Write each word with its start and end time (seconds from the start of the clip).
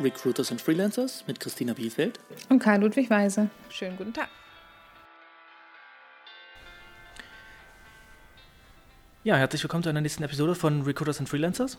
Recruiters 0.00 0.50
and 0.50 0.60
Freelancers 0.60 1.24
mit 1.26 1.38
Christina 1.38 1.72
Bielfeld 1.72 2.18
und 2.48 2.58
Karl 2.58 2.80
Ludwig 2.80 3.10
Weise. 3.10 3.48
Schönen 3.68 3.96
guten 3.96 4.12
Tag. 4.12 4.28
Ja, 9.22 9.36
herzlich 9.36 9.62
willkommen 9.62 9.84
zu 9.84 9.88
einer 9.88 10.00
nächsten 10.00 10.22
Episode 10.24 10.54
von 10.54 10.82
Recruiters 10.82 11.20
and 11.20 11.28
Freelancers. 11.28 11.78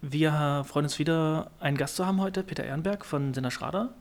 Wir 0.00 0.64
freuen 0.66 0.84
uns 0.86 0.98
wieder, 0.98 1.50
einen 1.60 1.76
Gast 1.76 1.96
zu 1.96 2.06
haben 2.06 2.20
heute, 2.20 2.42
Peter 2.42 2.64
Ehrenberg 2.64 3.06
von 3.06 3.32
Sinner 3.32 3.50
Schrader. 3.50 3.94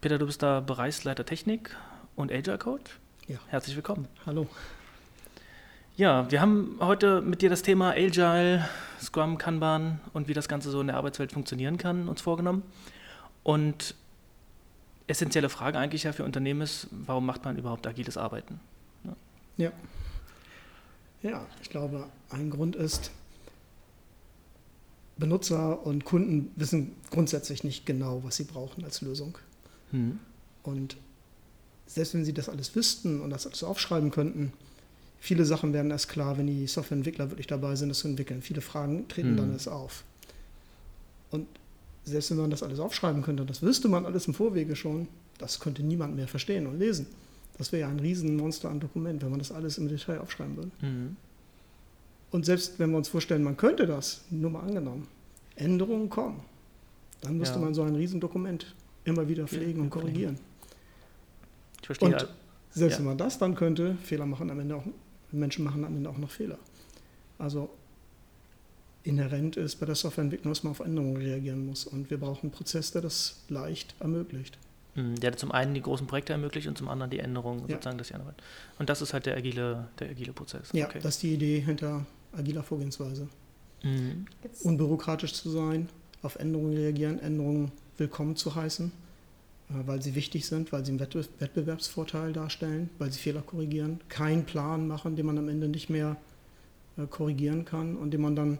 Peter, 0.00 0.18
du 0.18 0.26
bist 0.26 0.42
da 0.42 0.60
Bereichsleiter 0.60 1.26
Technik 1.26 1.76
und 2.16 2.32
Agile 2.32 2.58
Coach. 2.58 2.98
Ja. 3.26 3.38
Herzlich 3.48 3.76
willkommen. 3.76 4.08
Hallo. 4.24 4.48
Ja, 5.96 6.28
wir 6.28 6.40
haben 6.40 6.76
heute 6.80 7.20
mit 7.20 7.40
dir 7.40 7.50
das 7.50 7.62
Thema 7.62 7.90
Agile, 7.90 8.68
Scrum, 9.00 9.38
Kanban 9.38 10.00
und 10.12 10.26
wie 10.26 10.34
das 10.34 10.48
Ganze 10.48 10.68
so 10.72 10.80
in 10.80 10.88
der 10.88 10.96
Arbeitswelt 10.96 11.30
funktionieren 11.30 11.78
kann, 11.78 12.08
uns 12.08 12.20
vorgenommen. 12.20 12.64
Und 13.44 13.94
essentielle 15.06 15.48
Frage 15.48 15.78
eigentlich 15.78 16.02
ja 16.02 16.12
für 16.12 16.24
Unternehmen 16.24 16.62
ist, 16.62 16.88
warum 16.90 17.24
macht 17.24 17.44
man 17.44 17.56
überhaupt 17.56 17.86
agiles 17.86 18.16
Arbeiten? 18.16 18.58
Ja. 19.04 19.16
Ja, 19.56 19.72
ja 21.30 21.46
ich 21.62 21.70
glaube, 21.70 22.08
ein 22.30 22.50
Grund 22.50 22.74
ist, 22.74 23.12
Benutzer 25.16 25.86
und 25.86 26.04
Kunden 26.04 26.50
wissen 26.56 26.96
grundsätzlich 27.12 27.62
nicht 27.62 27.86
genau, 27.86 28.24
was 28.24 28.34
sie 28.34 28.44
brauchen 28.44 28.84
als 28.84 29.00
Lösung. 29.00 29.38
Hm. 29.92 30.18
Und 30.64 30.96
selbst 31.86 32.14
wenn 32.14 32.24
sie 32.24 32.34
das 32.34 32.48
alles 32.48 32.74
wüssten 32.74 33.20
und 33.20 33.30
das 33.30 33.46
alles 33.46 33.62
aufschreiben 33.62 34.10
könnten, 34.10 34.52
viele 35.24 35.46
Sachen 35.46 35.72
werden 35.72 35.90
erst 35.90 36.10
klar, 36.10 36.36
wenn 36.36 36.46
die 36.46 36.66
Softwareentwickler 36.66 37.30
wirklich 37.30 37.46
dabei 37.46 37.76
sind, 37.76 37.88
das 37.88 38.00
zu 38.00 38.08
entwickeln. 38.08 38.42
Viele 38.42 38.60
Fragen 38.60 39.08
treten 39.08 39.32
mhm. 39.32 39.36
dann 39.38 39.52
erst 39.52 39.70
auf. 39.70 40.04
Und 41.30 41.46
selbst 42.04 42.30
wenn 42.30 42.36
man 42.36 42.50
das 42.50 42.62
alles 42.62 42.78
aufschreiben 42.78 43.22
könnte, 43.22 43.46
das 43.46 43.62
wüsste 43.62 43.88
man 43.88 44.04
alles 44.04 44.26
im 44.26 44.34
Vorwege 44.34 44.76
schon, 44.76 45.08
das 45.38 45.60
könnte 45.60 45.82
niemand 45.82 46.14
mehr 46.14 46.28
verstehen 46.28 46.66
und 46.66 46.78
lesen. 46.78 47.06
Das 47.56 47.72
wäre 47.72 47.82
ja 47.82 47.88
ein 47.88 48.00
Riesenmonster 48.00 48.68
an 48.68 48.80
Dokument, 48.80 49.22
wenn 49.22 49.30
man 49.30 49.38
das 49.38 49.50
alles 49.50 49.78
im 49.78 49.88
Detail 49.88 50.18
aufschreiben 50.20 50.56
würde. 50.56 50.70
Mhm. 50.82 51.16
Und 52.30 52.44
selbst 52.44 52.78
wenn 52.78 52.90
wir 52.90 52.98
uns 52.98 53.08
vorstellen, 53.08 53.42
man 53.42 53.56
könnte 53.56 53.86
das, 53.86 54.24
nur 54.28 54.50
mal 54.50 54.60
angenommen, 54.60 55.08
Änderungen 55.56 56.10
kommen, 56.10 56.42
dann 57.22 57.38
müsste 57.38 57.54
ja. 57.54 57.64
man 57.64 57.72
so 57.72 57.82
ein 57.82 57.94
Riesendokument 57.94 58.74
immer 59.04 59.26
wieder 59.26 59.46
pflegen 59.46 59.78
ja, 59.78 59.84
und 59.84 59.90
korrigieren. 59.90 60.36
Ich 61.80 61.86
verstehe. 61.86 62.10
Und 62.10 62.28
selbst 62.72 62.94
ja. 62.94 62.98
wenn 62.98 63.06
man 63.06 63.16
das 63.16 63.38
dann 63.38 63.54
könnte, 63.54 63.96
Fehler 64.02 64.26
machen 64.26 64.50
am 64.50 64.60
Ende 64.60 64.76
auch 64.76 64.84
Menschen 65.34 65.64
machen 65.64 65.84
am 65.84 65.96
Ende 65.96 66.10
auch 66.10 66.18
noch 66.18 66.30
Fehler. 66.30 66.58
Also 67.38 67.70
inhärent 69.02 69.56
ist 69.56 69.76
bei 69.76 69.86
der 69.86 69.94
Softwareentwicklung, 69.94 70.52
dass 70.52 70.62
man 70.62 70.70
auf 70.70 70.80
Änderungen 70.80 71.16
reagieren 71.16 71.66
muss. 71.66 71.84
Und 71.84 72.10
wir 72.10 72.18
brauchen 72.18 72.44
einen 72.44 72.52
Prozess, 72.52 72.90
der 72.92 73.02
das 73.02 73.42
leicht 73.48 73.94
ermöglicht. 74.00 74.58
Hm, 74.94 75.16
der 75.16 75.36
zum 75.36 75.52
einen 75.52 75.74
die 75.74 75.82
großen 75.82 76.06
Projekte 76.06 76.32
ermöglicht 76.32 76.68
und 76.68 76.78
zum 76.78 76.88
anderen 76.88 77.10
die 77.10 77.18
Änderungen 77.18 77.60
ja. 77.68 77.74
sozusagen 77.74 77.98
des 77.98 78.12
Arbeit. 78.12 78.36
Und 78.78 78.88
das 78.88 79.02
ist 79.02 79.12
halt 79.12 79.26
der 79.26 79.36
agile, 79.36 79.88
der 79.98 80.10
agile 80.10 80.32
Prozess. 80.32 80.70
Ja, 80.72 80.86
okay. 80.86 81.00
das 81.02 81.16
ist 81.16 81.22
die 81.22 81.34
Idee 81.34 81.60
hinter 81.60 82.06
agiler 82.32 82.62
Vorgehensweise. 82.62 83.28
Mhm. 83.82 84.26
Unbürokratisch 84.62 85.34
zu 85.34 85.50
sein, 85.50 85.88
auf 86.22 86.36
Änderungen 86.36 86.74
reagieren, 86.74 87.18
Änderungen 87.18 87.72
willkommen 87.98 88.36
zu 88.36 88.54
heißen 88.54 88.92
weil 89.86 90.02
sie 90.02 90.14
wichtig 90.14 90.46
sind, 90.46 90.72
weil 90.72 90.84
sie 90.84 90.92
einen 90.92 91.00
Wettbewerbsvorteil 91.00 92.32
darstellen, 92.32 92.90
weil 92.98 93.10
sie 93.12 93.18
Fehler 93.18 93.42
korrigieren, 93.42 94.00
keinen 94.08 94.44
Plan 94.44 94.86
machen, 94.86 95.16
den 95.16 95.26
man 95.26 95.38
am 95.38 95.48
Ende 95.48 95.68
nicht 95.68 95.90
mehr 95.90 96.16
äh, 96.96 97.06
korrigieren 97.06 97.64
kann 97.64 97.96
und 97.96 98.12
den 98.12 98.20
man 98.20 98.36
dann 98.36 98.58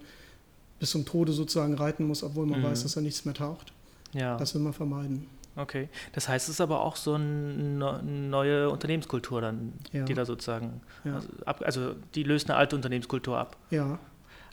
bis 0.79 0.91
zum 0.91 1.05
Tode 1.05 1.33
sozusagen 1.33 1.75
reiten 1.75 2.07
muss, 2.07 2.23
obwohl 2.23 2.47
man 2.47 2.61
mhm. 2.61 2.65
weiß, 2.65 2.83
dass 2.83 2.97
er 2.97 3.03
nichts 3.03 3.25
mehr 3.25 3.35
taucht. 3.35 3.73
Ja. 4.13 4.37
Das 4.37 4.55
will 4.55 4.63
man 4.63 4.73
vermeiden. 4.73 5.27
Okay, 5.57 5.89
das 6.13 6.29
heißt, 6.29 6.49
es 6.49 6.57
ist 6.57 6.61
aber 6.61 6.81
auch 6.81 6.97
so 6.97 7.15
eine 7.15 8.03
neue 8.03 8.69
Unternehmenskultur 8.71 9.41
dann, 9.41 9.73
ja. 9.93 10.05
die 10.05 10.15
da 10.15 10.25
sozusagen, 10.25 10.81
ja. 11.05 11.15
also, 11.15 11.29
ab, 11.45 11.63
also, 11.65 11.95
die 12.17 12.25
löst 12.25 12.51
eine 12.51 12.59
alte 12.59 12.75
Unternehmenskultur 12.75 13.39
ab. 13.39 13.57
Ja, 13.71 14.01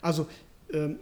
also 0.00 0.28
ähm, 0.72 1.00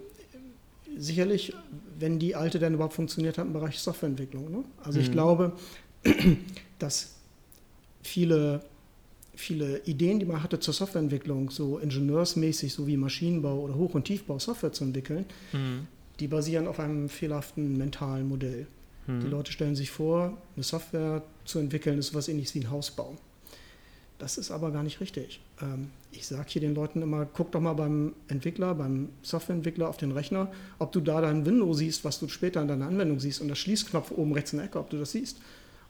sicherlich, 0.96 1.54
wenn 1.98 2.18
die 2.18 2.34
alte 2.34 2.58
dann 2.58 2.74
überhaupt 2.74 2.94
funktioniert 2.94 3.38
hat 3.38 3.46
im 3.46 3.52
Bereich 3.52 3.78
Softwareentwicklung. 3.78 4.50
Ne? 4.50 4.64
Also 4.82 4.98
mhm. 4.98 5.04
ich 5.04 5.12
glaube, 5.12 5.52
dass 6.78 7.14
viele, 8.02 8.60
viele 9.34 9.78
Ideen, 9.84 10.18
die 10.18 10.26
man 10.26 10.42
hatte 10.42 10.60
zur 10.60 10.74
Softwareentwicklung, 10.74 11.50
so 11.50 11.78
ingenieursmäßig, 11.78 12.72
so 12.72 12.86
wie 12.86 12.96
Maschinenbau 12.96 13.60
oder 13.60 13.74
Hoch- 13.74 13.94
und 13.94 14.04
Tiefbau 14.04 14.38
Software 14.38 14.72
zu 14.72 14.84
entwickeln, 14.84 15.26
mhm. 15.52 15.86
die 16.18 16.28
basieren 16.28 16.66
auf 16.66 16.80
einem 16.80 17.08
fehlerhaften 17.08 17.76
mentalen 17.76 18.28
Modell. 18.28 18.66
Mhm. 19.06 19.20
Die 19.20 19.28
Leute 19.28 19.52
stellen 19.52 19.76
sich 19.76 19.90
vor, 19.90 20.36
eine 20.54 20.62
Software 20.62 21.22
zu 21.44 21.58
entwickeln 21.58 21.98
ist 21.98 22.08
sowas 22.08 22.28
ähnliches 22.28 22.54
wie 22.54 22.60
ein 22.60 22.70
Haus 22.70 22.90
bauen. 22.90 23.18
Das 24.20 24.36
ist 24.36 24.50
aber 24.50 24.70
gar 24.70 24.82
nicht 24.82 25.00
richtig. 25.00 25.40
Ähm, 25.62 25.90
ich 26.12 26.26
sage 26.26 26.44
hier 26.48 26.60
den 26.60 26.74
Leuten 26.74 27.00
immer, 27.00 27.24
guck 27.24 27.52
doch 27.52 27.60
mal 27.60 27.72
beim 27.72 28.14
Entwickler, 28.28 28.74
beim 28.74 29.08
Softwareentwickler 29.22 29.88
auf 29.88 29.96
den 29.96 30.12
Rechner, 30.12 30.52
ob 30.78 30.92
du 30.92 31.00
da 31.00 31.22
dein 31.22 31.46
Window 31.46 31.72
siehst, 31.72 32.04
was 32.04 32.20
du 32.20 32.28
später 32.28 32.60
in 32.60 32.68
deiner 32.68 32.86
Anwendung 32.86 33.18
siehst 33.18 33.40
und 33.40 33.48
das 33.48 33.58
Schließknopf 33.58 34.10
oben 34.10 34.34
rechts 34.34 34.52
in 34.52 34.58
der 34.58 34.66
Ecke, 34.66 34.78
ob 34.78 34.90
du 34.90 34.98
das 34.98 35.12
siehst. 35.12 35.38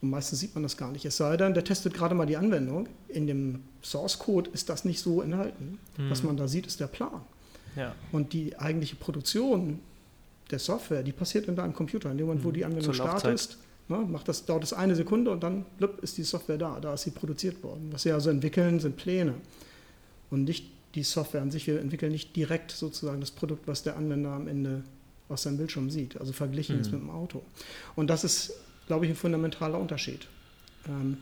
Und 0.01 0.11
meistens 0.11 0.39
sieht 0.39 0.55
man 0.55 0.63
das 0.63 0.77
gar 0.77 0.93
nicht. 0.93 1.05
Es 1.05 1.17
sei 1.17 1.37
denn, 1.37 1.55
der 1.55 1.65
testet 1.65 1.93
gerade 1.93 2.15
mal 2.15 2.25
die 2.25 2.37
Anwendung. 2.37 2.89
In 3.09 3.27
dem 3.27 3.65
Source 3.83 4.19
Code 4.19 4.49
ist 4.55 4.69
das 4.69 4.85
nicht 4.85 5.01
so 5.01 5.21
enthalten. 5.21 5.79
Mhm. 5.99 6.11
Was 6.11 6.23
man 6.23 6.37
da 6.37 6.47
sieht, 6.47 6.67
ist 6.67 6.79
der 6.79 6.87
Plan. 6.87 7.21
Ja. 7.77 7.95
Und 8.12 8.33
die 8.33 8.57
eigentliche 8.59 8.97
Produktion 8.97 9.81
der 10.51 10.59
Software, 10.59 11.03
die 11.03 11.12
passiert 11.12 11.47
in 11.49 11.57
deinem 11.57 11.75
Computer. 11.75 12.11
In 12.11 12.19
dem 12.19 12.27
Moment, 12.27 12.45
wo 12.45 12.49
hm. 12.49 12.55
die 12.55 12.65
Anwendung 12.65 12.93
startet, 12.93 13.57
Ne, 13.91 13.97
macht 14.09 14.28
das, 14.28 14.47
dauert 14.47 14.62
das 14.62 14.73
eine 14.73 14.95
Sekunde 14.95 15.33
und 15.33 15.43
dann 15.43 15.65
blub, 15.77 16.01
ist 16.01 16.17
die 16.17 16.23
Software 16.23 16.59
da, 16.59 16.78
da 16.78 16.95
ist 16.95 17.03
sie 17.03 17.11
produziert 17.11 17.61
worden. 17.65 17.89
Was 17.91 18.05
wir 18.05 18.15
also 18.15 18.31
entwickeln, 18.31 18.78
sind 18.78 18.97
Pläne 18.97 19.34
und 20.31 20.45
nicht 20.45 20.65
die 20.95 21.03
Software 21.03 21.43
an 21.43 21.51
sich. 21.51 21.67
Wir 21.67 21.81
entwickeln 21.81 22.12
nicht 22.12 22.37
direkt 22.37 22.71
sozusagen 22.71 23.21
das 23.21 23.33
Produkt, 23.33 23.67
was 23.67 23.83
der 23.83 23.97
Anwender 23.97 24.31
am 24.31 24.47
Ende 24.47 24.84
aus 25.29 25.43
seinem 25.43 25.56
Bildschirm 25.56 25.91
sieht. 25.91 26.21
Also 26.21 26.33
verglichen 26.33 26.77
mhm. 26.77 26.83
ist 26.83 26.93
mit 26.93 27.00
dem 27.00 27.11
Auto. 27.11 27.43
Und 27.97 28.11
das 28.11 28.23
ist, 28.23 28.53
glaube 28.87 29.06
ich, 29.06 29.11
ein 29.11 29.17
fundamentaler 29.17 29.81
Unterschied. 29.81 30.29
Ähm, 30.87 31.17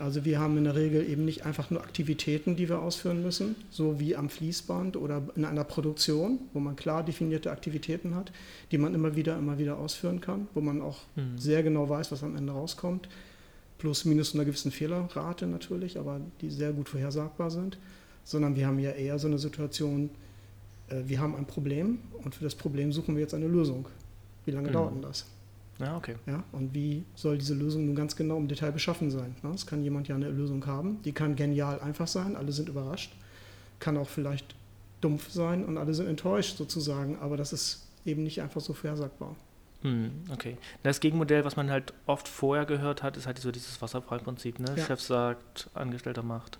also 0.00 0.24
wir 0.24 0.38
haben 0.38 0.56
in 0.56 0.64
der 0.64 0.74
Regel 0.74 1.08
eben 1.08 1.24
nicht 1.24 1.44
einfach 1.44 1.70
nur 1.70 1.80
Aktivitäten, 1.82 2.56
die 2.56 2.68
wir 2.68 2.80
ausführen 2.80 3.22
müssen, 3.22 3.56
so 3.70 4.00
wie 4.00 4.16
am 4.16 4.28
Fließband 4.28 4.96
oder 4.96 5.22
in 5.36 5.44
einer 5.44 5.64
Produktion, 5.64 6.40
wo 6.52 6.60
man 6.60 6.76
klar 6.76 7.04
definierte 7.04 7.50
Aktivitäten 7.50 8.14
hat, 8.14 8.32
die 8.70 8.78
man 8.78 8.94
immer 8.94 9.16
wieder, 9.16 9.36
immer 9.36 9.58
wieder 9.58 9.78
ausführen 9.78 10.20
kann, 10.20 10.48
wo 10.54 10.60
man 10.60 10.80
auch 10.80 10.98
mhm. 11.16 11.38
sehr 11.38 11.62
genau 11.62 11.88
weiß, 11.88 12.12
was 12.12 12.22
am 12.22 12.36
Ende 12.36 12.52
rauskommt, 12.52 13.08
plus 13.78 14.04
minus 14.04 14.34
einer 14.34 14.44
gewissen 14.44 14.70
Fehlerrate 14.70 15.46
natürlich, 15.46 15.98
aber 15.98 16.20
die 16.40 16.50
sehr 16.50 16.72
gut 16.72 16.88
vorhersagbar 16.88 17.50
sind, 17.50 17.78
sondern 18.24 18.56
wir 18.56 18.66
haben 18.66 18.78
ja 18.78 18.90
eher 18.90 19.18
so 19.18 19.28
eine 19.28 19.38
Situation, 19.38 20.10
äh, 20.88 21.02
wir 21.06 21.20
haben 21.20 21.34
ein 21.34 21.46
Problem 21.46 21.98
und 22.24 22.34
für 22.34 22.44
das 22.44 22.54
Problem 22.54 22.92
suchen 22.92 23.14
wir 23.14 23.22
jetzt 23.22 23.34
eine 23.34 23.48
Lösung. 23.48 23.86
Wie 24.44 24.50
lange 24.50 24.68
mhm. 24.68 24.72
dauert 24.72 24.94
denn 24.94 25.02
das? 25.02 25.26
Ja, 25.78 25.96
okay. 25.96 26.16
Ja, 26.26 26.42
und 26.52 26.74
wie 26.74 27.04
soll 27.14 27.38
diese 27.38 27.54
Lösung 27.54 27.86
nun 27.86 27.94
ganz 27.94 28.16
genau 28.16 28.36
im 28.36 28.48
Detail 28.48 28.72
beschaffen 28.72 29.10
sein? 29.10 29.34
Es 29.54 29.66
kann 29.66 29.82
jemand 29.82 30.08
ja 30.08 30.16
eine 30.16 30.28
Lösung 30.28 30.66
haben, 30.66 31.00
die 31.02 31.12
kann 31.12 31.36
genial 31.36 31.80
einfach 31.80 32.08
sein, 32.08 32.36
alle 32.36 32.52
sind 32.52 32.68
überrascht, 32.68 33.14
kann 33.78 33.96
auch 33.96 34.08
vielleicht 34.08 34.54
dumpf 35.00 35.30
sein 35.30 35.64
und 35.64 35.78
alle 35.78 35.94
sind 35.94 36.08
enttäuscht 36.08 36.56
sozusagen, 36.56 37.16
aber 37.18 37.36
das 37.36 37.52
ist 37.52 37.86
eben 38.04 38.24
nicht 38.24 38.42
einfach 38.42 38.60
so 38.60 38.72
vorhersagbar. 38.72 39.36
Hm, 39.82 40.10
okay. 40.32 40.56
Das 40.82 40.98
Gegenmodell, 40.98 41.44
was 41.44 41.54
man 41.54 41.70
halt 41.70 41.94
oft 42.06 42.26
vorher 42.26 42.66
gehört 42.66 43.04
hat, 43.04 43.16
ist 43.16 43.28
halt 43.28 43.38
so 43.38 43.52
dieses 43.52 43.80
Wasserfallprinzip. 43.80 44.58
Ne? 44.58 44.74
Ja. 44.76 44.84
Chef 44.84 45.00
sagt, 45.00 45.70
Angestellter 45.72 46.24
macht. 46.24 46.58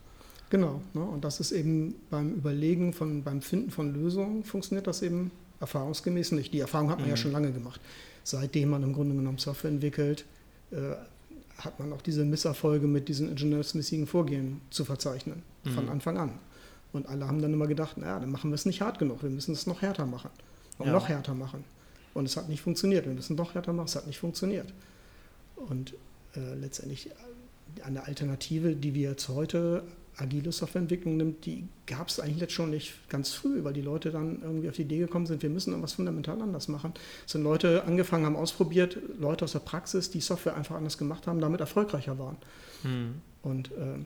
Genau. 0.51 0.81
Ne? 0.95 1.03
Und 1.03 1.25
das 1.25 1.41
ist 1.41 1.51
eben 1.51 1.97
beim 2.11 2.35
Überlegen, 2.35 2.93
von, 2.93 3.25
beim 3.25 3.43
Finden 3.43 3.73
von 3.73 3.93
Lösungen, 3.93 4.45
funktioniert 4.45 4.87
das 4.87 5.03
eben 5.03 5.33
erfahrungsgemäß 5.59 6.31
nicht. 6.31 6.53
Die 6.53 6.61
Erfahrung 6.61 6.91
hat 6.91 6.99
man 6.99 7.07
mhm. 7.07 7.11
ja 7.11 7.17
schon 7.17 7.33
lange 7.33 7.51
gemacht 7.51 7.81
seitdem 8.29 8.71
man 8.71 8.83
im 8.83 8.93
Grunde 8.93 9.15
genommen 9.15 9.39
Software 9.39 9.71
entwickelt, 9.71 10.25
äh, 10.71 10.95
hat 11.57 11.79
man 11.81 11.93
auch 11.93 12.03
diese 12.03 12.25
Misserfolge 12.25 12.87
mit 12.87 13.09
diesen 13.09 13.31
ingenieursmäßigen 13.31 14.07
Vorgehen 14.07 14.61
zu 14.71 14.85
verzeichnen, 14.85 15.43
mhm. 15.65 15.71
von 15.71 15.89
Anfang 15.89 16.19
an. 16.19 16.33
Und 16.93 17.09
alle 17.09 17.27
haben 17.27 17.41
dann 17.41 17.53
immer 17.53 17.67
gedacht, 17.67 17.99
naja, 17.99 18.21
dann 18.21 18.31
machen 18.31 18.51
wir 18.51 18.55
es 18.55 18.67
nicht 18.67 18.81
hart 18.81 18.99
genug, 18.99 19.23
wir 19.23 19.31
müssen 19.31 19.53
es 19.53 19.67
noch 19.67 19.83
härter 19.83 20.07
machen. 20.07 20.31
Und 20.79 20.87
ja. 20.87 20.93
noch 20.93 21.09
härter 21.09 21.35
machen. 21.35 21.65
Und 22.15 22.27
es 22.27 22.37
hat 22.37 22.49
nicht 22.49 22.63
funktioniert. 22.63 23.07
Wir 23.07 23.15
müssen 23.15 23.37
noch 23.37 23.55
härter 23.55 23.73
machen, 23.73 23.87
es 23.87 23.97
hat 23.97 24.07
nicht 24.07 24.19
funktioniert. 24.19 24.73
Und 25.57 25.95
äh, 26.37 26.55
letztendlich 26.55 27.11
eine 27.85 28.07
Alternative, 28.07 28.75
die 28.75 28.95
wir 28.95 29.11
jetzt 29.11 29.29
heute 29.29 29.83
agile 30.19 30.53
Softwareentwicklung 30.53 31.17
nimmt, 31.17 31.47
die 31.47 31.67
gab 31.87 32.09
es 32.09 32.21
eigentlich 32.21 32.41
jetzt 32.41 32.53
schon 32.53 32.71
nicht 32.71 33.09
ganz 33.09 33.33
früh, 33.33 33.65
weil 33.65 33.73
die 33.73 33.81
Leute 33.83 34.11
dann 34.11 34.43
irgendwie 34.43 34.69
auf 34.69 34.77
die 34.77 34.83
Idee 34.83 34.99
gekommen 34.99 35.27
sind, 35.27 35.43
wir 35.43 35.51
müssen 35.51 35.71
irgendwas 35.71 35.93
fundamental 35.95 36.41
anders 36.43 36.69
machen. 36.69 36.93
Es 37.25 37.33
sind 37.33 37.43
Leute 37.43 37.85
angefangen, 37.85 38.27
haben 38.27 38.37
ausprobiert, 38.37 38.99
Leute 39.19 39.45
aus 39.45 39.53
der 39.53 39.61
Praxis, 39.61 40.11
die 40.11 40.21
Software 40.21 40.57
einfach 40.57 40.77
anders 40.77 40.99
gemacht 40.99 41.27
haben, 41.27 41.41
damit 41.41 41.61
erfolgreicher 41.61 42.19
waren. 42.19 42.37
Mhm. 42.83 43.15
Und 43.43 43.69
äh, 43.73 43.99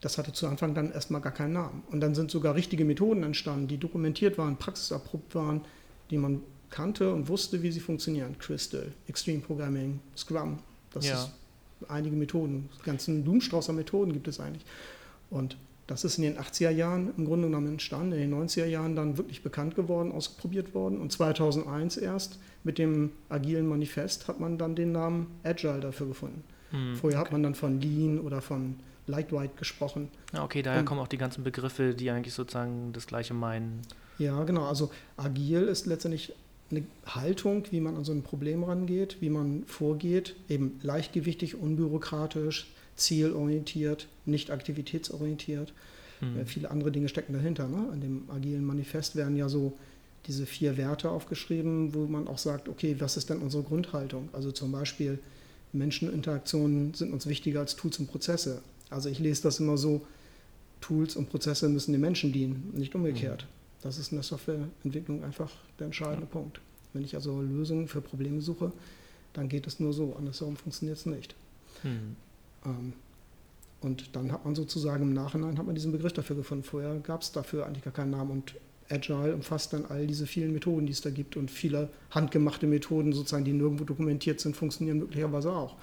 das 0.00 0.18
hatte 0.18 0.32
zu 0.32 0.46
Anfang 0.46 0.74
dann 0.74 0.92
erstmal 0.92 1.20
gar 1.20 1.32
keinen 1.32 1.54
Namen. 1.54 1.82
Und 1.90 2.00
dann 2.00 2.14
sind 2.14 2.30
sogar 2.30 2.54
richtige 2.54 2.84
Methoden 2.84 3.22
entstanden, 3.22 3.68
die 3.68 3.78
dokumentiert 3.78 4.36
waren, 4.36 4.56
praxiserprobt 4.56 5.34
waren, 5.34 5.62
die 6.10 6.18
man 6.18 6.42
kannte 6.70 7.12
und 7.12 7.28
wusste, 7.28 7.62
wie 7.62 7.70
sie 7.70 7.80
funktionieren. 7.80 8.36
Crystal, 8.38 8.92
Extreme 9.06 9.40
Programming, 9.40 10.00
Scrum, 10.16 10.58
das 10.92 11.06
Ja. 11.06 11.14
ist 11.22 11.30
einige 11.88 12.16
Methoden, 12.16 12.68
ganzen 12.84 13.22
Blumenstrauß 13.22 13.70
an 13.70 13.76
Methoden 13.76 14.12
gibt 14.12 14.28
es 14.28 14.40
eigentlich. 14.40 14.64
Und 15.30 15.56
das 15.86 16.04
ist 16.04 16.16
in 16.16 16.24
den 16.24 16.38
80er 16.38 16.70
Jahren 16.70 17.12
im 17.16 17.26
Grunde 17.26 17.48
genommen 17.48 17.68
entstanden, 17.68 18.12
in 18.12 18.30
den 18.30 18.48
90er 18.48 18.64
Jahren 18.66 18.96
dann 18.96 19.18
wirklich 19.18 19.42
bekannt 19.42 19.74
geworden, 19.76 20.12
ausprobiert 20.12 20.74
worden. 20.74 20.98
Und 20.98 21.12
2001 21.12 21.98
erst 21.98 22.38
mit 22.62 22.78
dem 22.78 23.12
agilen 23.28 23.66
Manifest 23.68 24.26
hat 24.28 24.40
man 24.40 24.56
dann 24.56 24.74
den 24.74 24.92
Namen 24.92 25.26
Agile 25.42 25.80
dafür 25.80 26.06
gefunden. 26.06 26.42
Hm. 26.70 26.96
Vorher 26.96 27.18
hat 27.18 27.32
man 27.32 27.42
dann 27.42 27.54
von 27.54 27.80
Lean 27.80 28.18
oder 28.18 28.40
von 28.40 28.76
Lightweight 29.06 29.58
gesprochen. 29.58 30.08
Ja, 30.32 30.44
okay, 30.44 30.62
daher 30.62 30.80
Und- 30.80 30.86
kommen 30.86 31.00
auch 31.00 31.08
die 31.08 31.18
ganzen 31.18 31.44
Begriffe, 31.44 31.94
die 31.94 32.10
eigentlich 32.10 32.32
sozusagen 32.32 32.92
das 32.94 33.06
Gleiche 33.06 33.34
meinen. 33.34 33.82
Ja, 34.18 34.42
genau. 34.44 34.64
Also 34.66 34.90
agil 35.18 35.62
ist 35.64 35.84
letztendlich 35.86 36.32
eine 36.70 36.84
Haltung, 37.06 37.64
wie 37.70 37.80
man 37.80 37.96
an 37.96 38.04
so 38.04 38.12
ein 38.12 38.22
Problem 38.22 38.64
rangeht, 38.64 39.18
wie 39.20 39.28
man 39.28 39.64
vorgeht, 39.66 40.34
eben 40.48 40.78
leichtgewichtig, 40.82 41.56
unbürokratisch, 41.56 42.72
zielorientiert, 42.96 44.08
nicht 44.24 44.50
aktivitätsorientiert. 44.50 45.72
Hm. 46.20 46.38
Äh, 46.38 46.44
viele 46.46 46.70
andere 46.70 46.92
Dinge 46.92 47.08
stecken 47.08 47.32
dahinter. 47.32 47.68
Ne? 47.68 47.88
An 47.92 48.00
dem 48.00 48.30
agilen 48.30 48.64
Manifest 48.64 49.16
werden 49.16 49.36
ja 49.36 49.48
so 49.48 49.76
diese 50.26 50.46
vier 50.46 50.76
Werte 50.76 51.10
aufgeschrieben, 51.10 51.94
wo 51.94 52.06
man 52.06 52.28
auch 52.28 52.38
sagt, 52.38 52.68
okay, 52.68 52.96
was 52.98 53.16
ist 53.16 53.30
denn 53.30 53.38
unsere 53.38 53.62
Grundhaltung? 53.62 54.28
Also 54.32 54.52
zum 54.52 54.72
Beispiel 54.72 55.18
Menscheninteraktionen 55.72 56.94
sind 56.94 57.12
uns 57.12 57.26
wichtiger 57.26 57.60
als 57.60 57.76
Tools 57.76 57.98
und 57.98 58.10
Prozesse. 58.10 58.62
Also 58.90 59.08
ich 59.08 59.18
lese 59.18 59.42
das 59.42 59.60
immer 59.60 59.76
so, 59.76 60.06
Tools 60.80 61.16
und 61.16 61.30
Prozesse 61.30 61.68
müssen 61.68 61.92
den 61.92 62.00
Menschen 62.00 62.32
dienen, 62.32 62.70
nicht 62.74 62.94
umgekehrt. 62.94 63.46
Das 63.82 63.98
ist 63.98 64.12
in 64.12 64.16
der 64.16 64.22
Softwareentwicklung 64.22 65.24
einfach 65.24 65.50
der 65.78 65.86
entscheidende 65.86 66.26
Punkt. 66.26 66.60
Wenn 66.92 67.04
ich 67.04 67.14
also 67.14 67.40
Lösungen 67.40 67.88
für 67.88 68.00
Probleme 68.00 68.40
suche, 68.40 68.70
dann 69.32 69.48
geht 69.48 69.66
es 69.66 69.80
nur 69.80 69.92
so, 69.92 70.14
andersherum 70.16 70.56
funktioniert 70.56 70.98
es 70.98 71.06
nicht. 71.06 71.34
Hm. 71.82 72.16
Ähm, 72.64 72.92
Und 73.80 74.16
dann 74.16 74.32
hat 74.32 74.46
man 74.46 74.54
sozusagen 74.54 75.02
im 75.02 75.12
Nachhinein 75.12 75.58
hat 75.58 75.66
man 75.66 75.74
diesen 75.74 75.92
Begriff 75.92 76.14
dafür 76.14 76.36
gefunden. 76.36 76.64
Vorher 76.64 76.98
gab 77.00 77.20
es 77.20 77.32
dafür 77.32 77.66
eigentlich 77.66 77.84
gar 77.84 77.92
keinen 77.92 78.12
Namen. 78.12 78.30
Und 78.30 78.54
Agile 78.88 79.34
umfasst 79.34 79.74
dann 79.74 79.84
all 79.86 80.06
diese 80.06 80.26
vielen 80.26 80.52
Methoden, 80.52 80.86
die 80.86 80.92
es 80.92 81.02
da 81.02 81.10
gibt. 81.10 81.36
Und 81.36 81.50
viele 81.50 81.90
handgemachte 82.10 82.66
Methoden, 82.66 83.12
sozusagen, 83.12 83.44
die 83.44 83.52
nirgendwo 83.52 83.84
dokumentiert 83.84 84.40
sind, 84.40 84.56
funktionieren 84.56 84.98
möglicherweise 84.98 85.52
auch. 85.52 85.76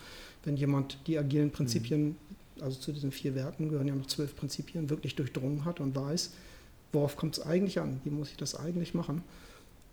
Wenn 0.44 0.58
jemand 0.58 0.98
die 1.06 1.20
agilen 1.20 1.52
Prinzipien, 1.52 2.16
also 2.60 2.80
zu 2.80 2.92
diesen 2.92 3.12
vier 3.12 3.36
Werten 3.36 3.70
gehören 3.70 3.88
ja 3.88 3.96
noch 3.96 4.08
zwölf 4.08 4.36
Prinzipien, 4.36 4.90
wirklich 4.90 5.16
durchdrungen 5.16 5.66
hat 5.66 5.80
und 5.80 5.96
weiß, 5.96 6.32
worauf 6.94 7.16
kommt 7.16 7.38
es 7.38 7.46
eigentlich 7.46 7.80
an, 7.80 8.02
wie 8.04 8.10
muss 8.10 8.32
ich 8.32 8.38
das 8.38 8.56
eigentlich 8.56 8.94
machen, 8.94 9.24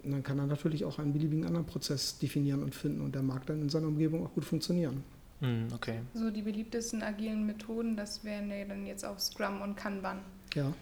und 0.03 0.13
dann 0.13 0.23
kann 0.23 0.39
er 0.39 0.47
natürlich 0.47 0.85
auch 0.85 0.99
einen 0.99 1.13
beliebigen 1.13 1.45
anderen 1.45 1.67
Prozess 1.67 2.19
definieren 2.19 2.63
und 2.63 2.75
finden. 2.75 3.01
Und 3.01 3.15
der 3.15 3.23
mag 3.23 3.47
dann 3.47 3.61
in 3.61 3.69
seiner 3.69 3.89
Umgebung 3.89 4.25
auch 4.25 4.33
gut 4.33 4.45
funktionieren. 4.45 5.03
Hm, 5.41 5.69
okay. 5.75 6.01
So 6.15 6.31
die 6.31 6.43
beliebtesten 6.43 7.03
agilen 7.03 7.47
Methoden, 7.47 7.97
das 7.97 8.25
wären 8.25 8.51
ja 8.51 8.65
dann 8.65 8.87
jetzt 8.87 9.05
auch 9.05 9.19
Scrum 9.19 9.61
und 9.63 9.77
Kanban. 9.77 10.19
Ja. 10.55 10.73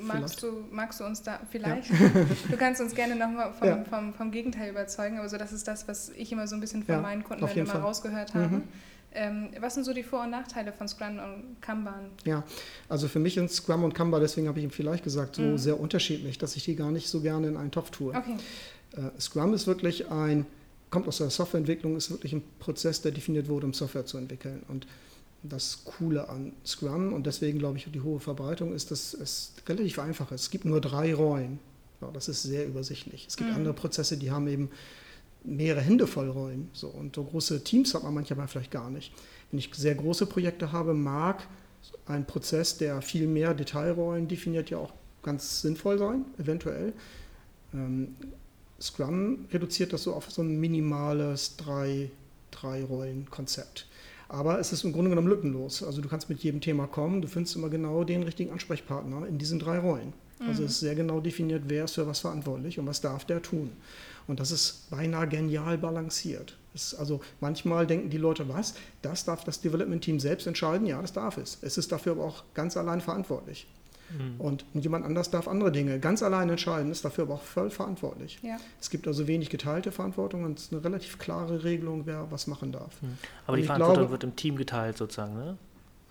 Magst 0.00 0.42
du, 0.42 0.64
magst 0.72 0.98
du 1.00 1.04
uns 1.04 1.22
da 1.22 1.38
vielleicht? 1.50 1.90
Du 2.50 2.56
kannst 2.56 2.80
uns 2.80 2.94
gerne 2.94 3.14
nochmal 3.16 3.52
vom, 3.52 3.68
Ja. 3.68 3.84
vom, 3.84 4.14
vom 4.14 4.30
Gegenteil 4.30 4.70
überzeugen, 4.70 5.18
aber 5.18 5.28
so 5.28 5.36
das 5.36 5.52
ist 5.52 5.68
das, 5.68 5.86
was 5.86 6.08
ich 6.10 6.32
immer 6.32 6.46
so 6.48 6.54
ein 6.56 6.60
bisschen 6.60 6.82
von 6.84 6.94
Ja, 6.96 7.00
meinen 7.02 7.22
Kunden 7.22 7.46
immer 7.46 7.66
Fall. 7.66 7.80
rausgehört 7.82 8.32
habe. 8.34 8.48
Mhm. 8.48 8.62
Ähm, 9.16 9.48
was 9.60 9.74
sind 9.74 9.84
so 9.84 9.92
die 9.92 10.02
Vor- 10.02 10.22
und 10.24 10.30
Nachteile 10.30 10.72
von 10.72 10.88
Scrum 10.88 11.18
und 11.20 11.60
Kanban? 11.60 12.06
Ja, 12.24 12.42
also 12.88 13.06
für 13.08 13.20
mich 13.20 13.34
sind 13.34 13.48
Scrum 13.50 13.84
und 13.84 13.94
Kanban, 13.94 14.20
deswegen 14.20 14.48
habe 14.48 14.58
ich 14.58 14.64
ihm 14.64 14.70
vielleicht 14.72 15.04
gesagt, 15.04 15.36
so 15.36 15.42
Mhm. 15.42 15.58
sehr 15.58 15.78
unterschiedlich, 15.78 16.38
dass 16.38 16.56
ich 16.56 16.64
die 16.64 16.74
gar 16.74 16.90
nicht 16.90 17.08
so 17.08 17.20
gerne 17.20 17.46
in 17.48 17.56
einen 17.56 17.70
Topf 17.70 17.90
tue. 17.90 18.12
Okay. 18.14 18.36
Äh, 18.96 19.20
Scrum 19.20 19.54
ist 19.54 19.66
wirklich 19.68 20.10
ein, 20.10 20.46
kommt 20.94 21.08
aus 21.08 21.18
der 21.18 21.28
Softwareentwicklung, 21.28 21.96
ist 21.96 22.10
wirklich 22.10 22.32
ein 22.32 22.42
Prozess, 22.58 23.02
der 23.02 23.12
definiert 23.12 23.48
wurde, 23.48 23.66
um 23.66 23.74
Software 23.74 24.06
zu 24.06 24.16
entwickeln. 24.16 24.62
Und 24.68 24.86
das 25.42 25.84
Coole 25.84 26.28
an 26.28 26.52
Scrum 26.64 27.12
und 27.12 27.26
deswegen 27.26 27.58
glaube 27.58 27.76
ich 27.76 27.86
die 27.92 28.00
hohe 28.00 28.20
Verbreitung 28.20 28.72
ist, 28.72 28.90
dass 28.90 29.12
es 29.12 29.52
relativ 29.68 29.98
einfach 29.98 30.32
ist. 30.32 30.42
Es 30.42 30.50
gibt 30.50 30.64
nur 30.64 30.80
drei 30.80 31.12
Rollen. 31.12 31.58
Ja, 32.00 32.10
das 32.12 32.28
ist 32.28 32.44
sehr 32.44 32.66
übersichtlich. 32.66 33.26
Es 33.28 33.36
gibt 33.36 33.50
Mhm. 33.50 33.56
andere 33.56 33.74
Prozesse, 33.74 34.16
die 34.16 34.30
haben 34.30 34.48
eben 34.48 34.70
mehrere 35.42 35.82
Hände 35.82 36.06
voll 36.06 36.30
Rollen. 36.30 36.70
So, 36.72 36.88
und 36.88 37.16
so 37.16 37.24
große 37.24 37.62
Teams 37.62 37.92
hat 37.94 38.04
man 38.04 38.14
manchmal 38.14 38.48
vielleicht 38.48 38.70
gar 38.70 38.88
nicht. 38.90 39.12
Wenn 39.50 39.58
ich 39.58 39.70
sehr 39.74 39.94
große 39.94 40.26
Projekte 40.26 40.72
habe, 40.72 40.94
mag 40.94 41.46
ein 42.06 42.24
Prozess, 42.24 42.78
der 42.78 43.02
viel 43.02 43.26
mehr 43.26 43.52
Detailrollen 43.52 44.28
definiert, 44.28 44.70
ja 44.70 44.78
auch 44.78 44.92
ganz 45.22 45.60
sinnvoll 45.60 45.98
sein, 45.98 46.24
eventuell. 46.38 46.94
Ähm, 47.74 48.14
Scrum 48.80 49.46
reduziert 49.52 49.92
das 49.92 50.02
so 50.02 50.14
auf 50.14 50.30
so 50.30 50.42
ein 50.42 50.58
minimales 50.60 51.56
drei, 51.56 52.10
drei 52.50 52.84
Rollen-Konzept. 52.84 53.86
Aber 54.28 54.58
es 54.58 54.72
ist 54.72 54.84
im 54.84 54.92
Grunde 54.92 55.10
genommen 55.10 55.28
lückenlos. 55.28 55.82
Also 55.82 56.00
du 56.00 56.08
kannst 56.08 56.28
mit 56.28 56.42
jedem 56.42 56.60
Thema 56.60 56.86
kommen, 56.86 57.22
du 57.22 57.28
findest 57.28 57.56
immer 57.56 57.68
genau 57.68 58.04
den 58.04 58.22
richtigen 58.22 58.50
Ansprechpartner 58.50 59.26
in 59.26 59.38
diesen 59.38 59.58
drei 59.58 59.78
Rollen. 59.78 60.12
Also 60.40 60.62
Mhm. 60.62 60.66
es 60.66 60.72
ist 60.72 60.80
sehr 60.80 60.94
genau 60.94 61.20
definiert, 61.20 61.62
wer 61.68 61.84
ist 61.84 61.94
für 61.94 62.06
was 62.06 62.20
verantwortlich 62.20 62.78
und 62.78 62.86
was 62.86 63.00
darf 63.00 63.24
der 63.24 63.40
tun. 63.42 63.70
Und 64.26 64.40
das 64.40 64.50
ist 64.50 64.90
beinahe 64.90 65.28
genial 65.28 65.78
balanciert. 65.78 66.56
Es, 66.74 66.94
also 66.94 67.20
manchmal 67.40 67.86
denken 67.86 68.10
die 68.10 68.16
Leute, 68.18 68.48
was, 68.48 68.74
das 69.02 69.24
darf 69.24 69.44
das 69.44 69.60
Development-Team 69.60 70.18
selbst 70.18 70.46
entscheiden? 70.46 70.86
Ja, 70.86 71.00
das 71.00 71.12
darf 71.12 71.36
es. 71.38 71.58
Es 71.60 71.78
ist 71.78 71.92
dafür 71.92 72.12
aber 72.12 72.24
auch 72.24 72.42
ganz 72.54 72.76
allein 72.76 73.00
verantwortlich. 73.00 73.68
Hm. 74.16 74.40
Und 74.40 74.64
jemand 74.74 75.04
anders 75.04 75.30
darf 75.30 75.48
andere 75.48 75.72
Dinge 75.72 75.98
ganz 75.98 76.22
allein 76.22 76.48
entscheiden, 76.48 76.90
ist 76.90 77.04
dafür 77.04 77.24
aber 77.24 77.34
auch 77.34 77.42
voll 77.42 77.70
verantwortlich. 77.70 78.38
Ja. 78.42 78.56
Es 78.80 78.90
gibt 78.90 79.06
also 79.06 79.26
wenig 79.26 79.50
geteilte 79.50 79.92
Verantwortung 79.92 80.44
und 80.44 80.58
es 80.58 80.64
ist 80.66 80.72
eine 80.72 80.84
relativ 80.84 81.18
klare 81.18 81.64
Regelung, 81.64 82.02
wer 82.06 82.26
was 82.30 82.46
machen 82.46 82.72
darf. 82.72 82.92
Aber 83.46 83.54
Und 83.54 83.60
die 83.60 83.64
Verantwortung 83.66 83.96
glaube- 83.96 84.10
wird 84.12 84.24
im 84.24 84.36
Team 84.36 84.56
geteilt 84.56 84.96
sozusagen, 84.96 85.34
ne? 85.34 85.56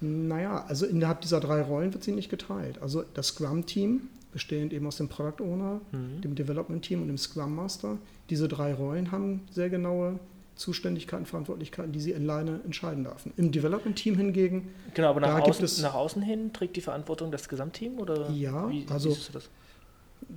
Naja, 0.02 0.66
also 0.68 0.86
innerhalb 0.86 1.22
dieser 1.22 1.40
drei 1.40 1.62
Rollen 1.62 1.94
wird 1.94 2.04
sie 2.04 2.12
nicht 2.12 2.30
geteilt. 2.30 2.82
Also 2.82 3.04
das 3.14 3.28
Scrum-Team, 3.28 4.02
bestehend 4.34 4.74
eben 4.74 4.86
aus 4.88 4.98
dem 4.98 5.08
Product 5.08 5.42
Owner, 5.44 5.80
Mhm. 5.92 6.20
dem 6.22 6.36
Development-Team 6.36 7.02
und 7.02 7.08
dem 7.08 7.18
Scrum 7.18 7.56
Master, 7.56 7.98
diese 8.30 8.48
drei 8.48 8.74
Rollen 8.74 9.12
haben 9.12 9.42
sehr 9.52 9.70
genaue 9.70 10.20
Zuständigkeiten, 10.56 11.26
Verantwortlichkeiten, 11.26 11.92
die 11.92 12.00
sie 12.00 12.14
alleine 12.14 12.60
entscheiden 12.66 13.04
dürfen. 13.04 13.34
Im 13.38 13.52
Development-Team 13.52 14.16
hingegen, 14.18 14.70
Genau, 14.94 15.10
aber 15.10 15.22
Da 15.22 15.28
nach 15.28 15.36
gibt 15.38 15.50
außen, 15.50 15.66
es- 15.66 15.82
nach 15.82 15.94
außen 15.96 16.22
hin 16.22 16.54
trägt 16.54 16.75
die 16.75 16.82
Verantwortung 16.82 17.32
das 17.32 17.50
Gesamtteam 17.50 17.98
oder 18.00 18.30
Ja, 18.32 18.70
wie, 18.70 18.86
also- 18.89 19.10
wie 19.10 19.13
siehst 19.16 19.30
du 19.30 19.34
das? 19.34 19.50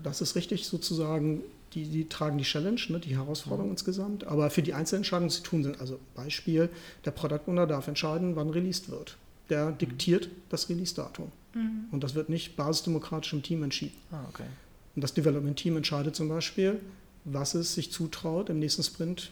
das 0.02 0.20
ist 0.20 0.34
richtig 0.36 0.66
sozusagen, 0.66 1.42
die, 1.74 1.84
die 1.84 2.08
tragen 2.08 2.38
die 2.38 2.44
Challenge, 2.44 2.80
ne, 2.88 2.98
die 3.00 3.16
Herausforderung 3.16 3.70
insgesamt, 3.72 4.24
aber 4.26 4.48
für 4.50 4.62
die 4.62 4.72
Einzelentscheidungen, 4.74 5.28
die 5.28 5.34
sie 5.36 5.42
tun, 5.42 5.62
sind 5.64 5.80
also 5.80 5.98
Beispiel, 6.14 6.70
der 7.04 7.10
Product 7.10 7.40
Owner 7.48 7.66
darf 7.66 7.86
entscheiden, 7.88 8.36
wann 8.36 8.50
released 8.50 8.90
wird. 8.90 9.16
Der 9.50 9.70
diktiert 9.72 10.28
das 10.48 10.68
Release-Datum. 10.68 11.30
Mhm. 11.54 11.84
Und 11.92 12.02
das 12.02 12.14
wird 12.14 12.28
nicht 12.30 12.56
basisdemokratisch 12.56 13.32
im 13.32 13.42
Team 13.42 13.62
entschieden. 13.62 13.94
Ah, 14.10 14.24
okay. 14.28 14.42
Und 14.96 15.02
das 15.04 15.14
Development-Team 15.14 15.76
entscheidet 15.76 16.16
zum 16.16 16.28
Beispiel, 16.28 16.80
was 17.24 17.54
es 17.54 17.74
sich 17.74 17.92
zutraut, 17.92 18.50
im 18.50 18.58
nächsten 18.58 18.82
Sprint 18.82 19.30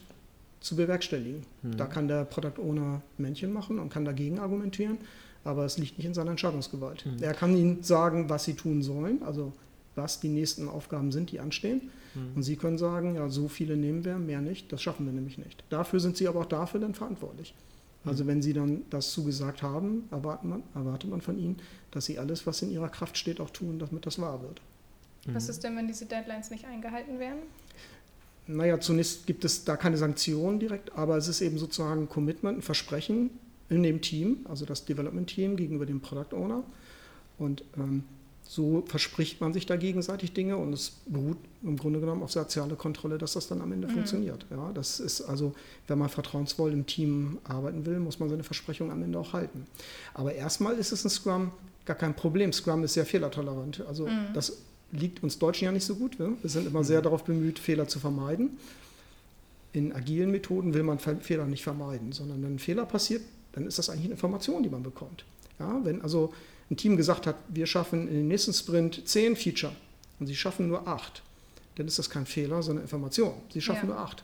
zu 0.59 0.75
bewerkstelligen. 0.75 1.45
Mhm. 1.63 1.77
Da 1.77 1.85
kann 1.85 2.07
der 2.07 2.25
Product 2.25 2.59
Owner 2.59 3.01
Männchen 3.17 3.53
machen 3.53 3.79
und 3.79 3.89
kann 3.89 4.05
dagegen 4.05 4.39
argumentieren, 4.39 4.97
aber 5.43 5.65
es 5.65 5.77
liegt 5.77 5.97
nicht 5.97 6.07
in 6.07 6.13
seiner 6.13 6.31
Entscheidungsgewalt. 6.31 7.05
Mhm. 7.05 7.21
Er 7.21 7.33
kann 7.33 7.55
ihnen 7.55 7.83
sagen, 7.83 8.29
was 8.29 8.45
sie 8.45 8.55
tun 8.55 8.81
sollen, 8.81 9.21
also 9.23 9.53
was 9.95 10.19
die 10.19 10.29
nächsten 10.29 10.67
Aufgaben 10.67 11.11
sind, 11.11 11.31
die 11.31 11.39
anstehen. 11.39 11.89
Mhm. 12.13 12.35
Und 12.35 12.43
sie 12.43 12.55
können 12.55 12.77
sagen, 12.77 13.15
ja, 13.15 13.29
so 13.29 13.47
viele 13.47 13.77
nehmen 13.77 14.03
wir, 14.03 14.17
mehr 14.17 14.41
nicht, 14.41 14.71
das 14.71 14.81
schaffen 14.81 15.05
wir 15.05 15.13
nämlich 15.13 15.37
nicht. 15.37 15.63
Dafür 15.69 15.99
sind 15.99 16.17
sie 16.17 16.27
aber 16.27 16.41
auch 16.41 16.45
dafür 16.45 16.79
dann 16.79 16.93
verantwortlich. 16.93 17.53
Also 18.05 18.27
wenn 18.27 18.41
sie 18.41 18.53
dann 18.53 18.83
das 18.91 19.11
zugesagt 19.11 19.63
haben, 19.63 20.07
erwartet 20.11 20.47
man, 20.47 20.63
erwartet 20.75 21.09
man 21.09 21.21
von 21.21 21.39
ihnen, 21.39 21.57
dass 21.89 22.05
sie 22.05 22.19
alles, 22.19 22.45
was 22.45 22.61
in 22.61 22.69
ihrer 22.69 22.89
Kraft 22.89 23.17
steht, 23.17 23.39
auch 23.39 23.49
tun, 23.49 23.79
damit 23.79 24.05
das 24.05 24.19
wahr 24.19 24.43
wird. 24.43 24.61
Was 25.27 25.49
ist 25.49 25.63
denn, 25.63 25.75
wenn 25.75 25.87
diese 25.87 26.05
Deadlines 26.05 26.51
nicht 26.51 26.65
eingehalten 26.65 27.17
werden? 27.17 27.39
Naja, 28.47 28.79
zunächst 28.79 29.25
gibt 29.25 29.43
es 29.43 29.63
da 29.65 29.75
keine 29.75 29.97
Sanktionen 29.97 30.59
direkt, 30.59 30.91
aber 30.95 31.17
es 31.17 31.27
ist 31.27 31.41
eben 31.41 31.57
sozusagen 31.57 32.03
ein 32.03 32.09
Commitment, 32.09 32.59
ein 32.59 32.61
Versprechen 32.61 33.31
in 33.69 33.81
dem 33.83 34.01
Team, 34.01 34.45
also 34.47 34.65
das 34.65 34.85
Development-Team 34.85 35.55
gegenüber 35.55 35.85
dem 35.85 35.99
Product 35.99 36.35
Owner. 36.35 36.63
Und 37.39 37.63
ähm, 37.77 38.03
so 38.47 38.83
verspricht 38.85 39.41
man 39.41 39.53
sich 39.53 39.65
da 39.65 39.75
gegenseitig 39.75 40.33
Dinge 40.33 40.57
und 40.57 40.71
es 40.71 40.91
beruht 41.07 41.37
im 41.63 41.77
Grunde 41.77 41.99
genommen 41.99 42.21
auf 42.21 42.31
soziale 42.31 42.75
Kontrolle, 42.75 43.17
dass 43.17 43.33
das 43.33 43.47
dann 43.47 43.61
am 43.61 43.71
Ende 43.71 43.87
Mhm. 43.87 43.91
funktioniert. 43.93 44.45
Ja, 44.51 44.71
das 44.71 44.99
ist 44.99 45.21
also, 45.21 45.55
wenn 45.87 45.97
man 45.97 46.09
vertrauensvoll 46.09 46.71
im 46.71 46.85
Team 46.85 47.39
arbeiten 47.43 47.87
will, 47.87 47.99
muss 47.99 48.19
man 48.19 48.29
seine 48.29 48.43
Versprechungen 48.43 48.93
am 48.93 49.01
Ende 49.01 49.17
auch 49.17 49.33
halten. 49.33 49.65
Aber 50.13 50.33
erstmal 50.35 50.75
ist 50.77 50.91
es 50.91 51.03
ein 51.03 51.09
Scrum 51.09 51.51
gar 51.85 51.95
kein 51.95 52.15
Problem. 52.15 52.53
Scrum 52.53 52.83
ist 52.83 52.93
sehr 52.93 53.05
fehlertolerant. 53.07 53.83
Also 53.87 54.05
Mhm. 54.05 54.27
das 54.35 54.57
liegt 54.95 55.23
uns 55.23 55.37
Deutschen 55.39 55.65
ja 55.65 55.71
nicht 55.71 55.85
so 55.85 55.95
gut. 55.95 56.17
Wir, 56.19 56.33
wir 56.41 56.49
sind 56.49 56.67
immer 56.67 56.83
sehr 56.83 57.01
darauf 57.01 57.23
bemüht, 57.23 57.59
Fehler 57.59 57.87
zu 57.87 57.99
vermeiden. 57.99 58.57
In 59.73 59.91
agilen 59.93 60.31
Methoden 60.31 60.73
will 60.73 60.83
man 60.83 60.99
Fe- 60.99 61.17
Fehler 61.21 61.45
nicht 61.45 61.63
vermeiden, 61.63 62.11
sondern 62.11 62.41
wenn 62.43 62.55
ein 62.55 62.59
Fehler 62.59 62.85
passiert, 62.85 63.21
dann 63.53 63.65
ist 63.67 63.77
das 63.77 63.89
eigentlich 63.89 64.05
eine 64.05 64.13
Information, 64.13 64.63
die 64.63 64.69
man 64.69 64.83
bekommt. 64.83 65.25
Ja, 65.59 65.79
wenn 65.83 66.01
also 66.01 66.33
ein 66.69 66.77
Team 66.77 66.97
gesagt 66.97 67.27
hat, 67.27 67.35
wir 67.49 67.65
schaffen 67.65 68.07
in 68.07 68.13
den 68.13 68.27
nächsten 68.27 68.53
Sprint 68.53 69.07
zehn 69.07 69.35
Feature 69.35 69.73
und 70.19 70.27
sie 70.27 70.35
schaffen 70.35 70.67
nur 70.67 70.87
acht, 70.87 71.21
dann 71.75 71.87
ist 71.87 71.99
das 71.99 72.09
kein 72.09 72.25
Fehler, 72.25 72.63
sondern 72.63 72.83
Information. 72.83 73.33
Sie 73.53 73.61
schaffen 73.61 73.89
Ja. 73.89 73.95
nur 73.95 73.99
acht. 74.03 74.23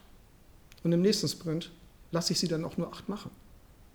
Und 0.83 0.91
im 0.93 1.01
nächsten 1.01 1.27
Sprint 1.27 1.69
lasse 2.11 2.33
ich 2.33 2.39
sie 2.39 2.47
dann 2.47 2.65
auch 2.65 2.77
nur 2.77 2.91
acht 2.91 3.07
machen. 3.09 3.29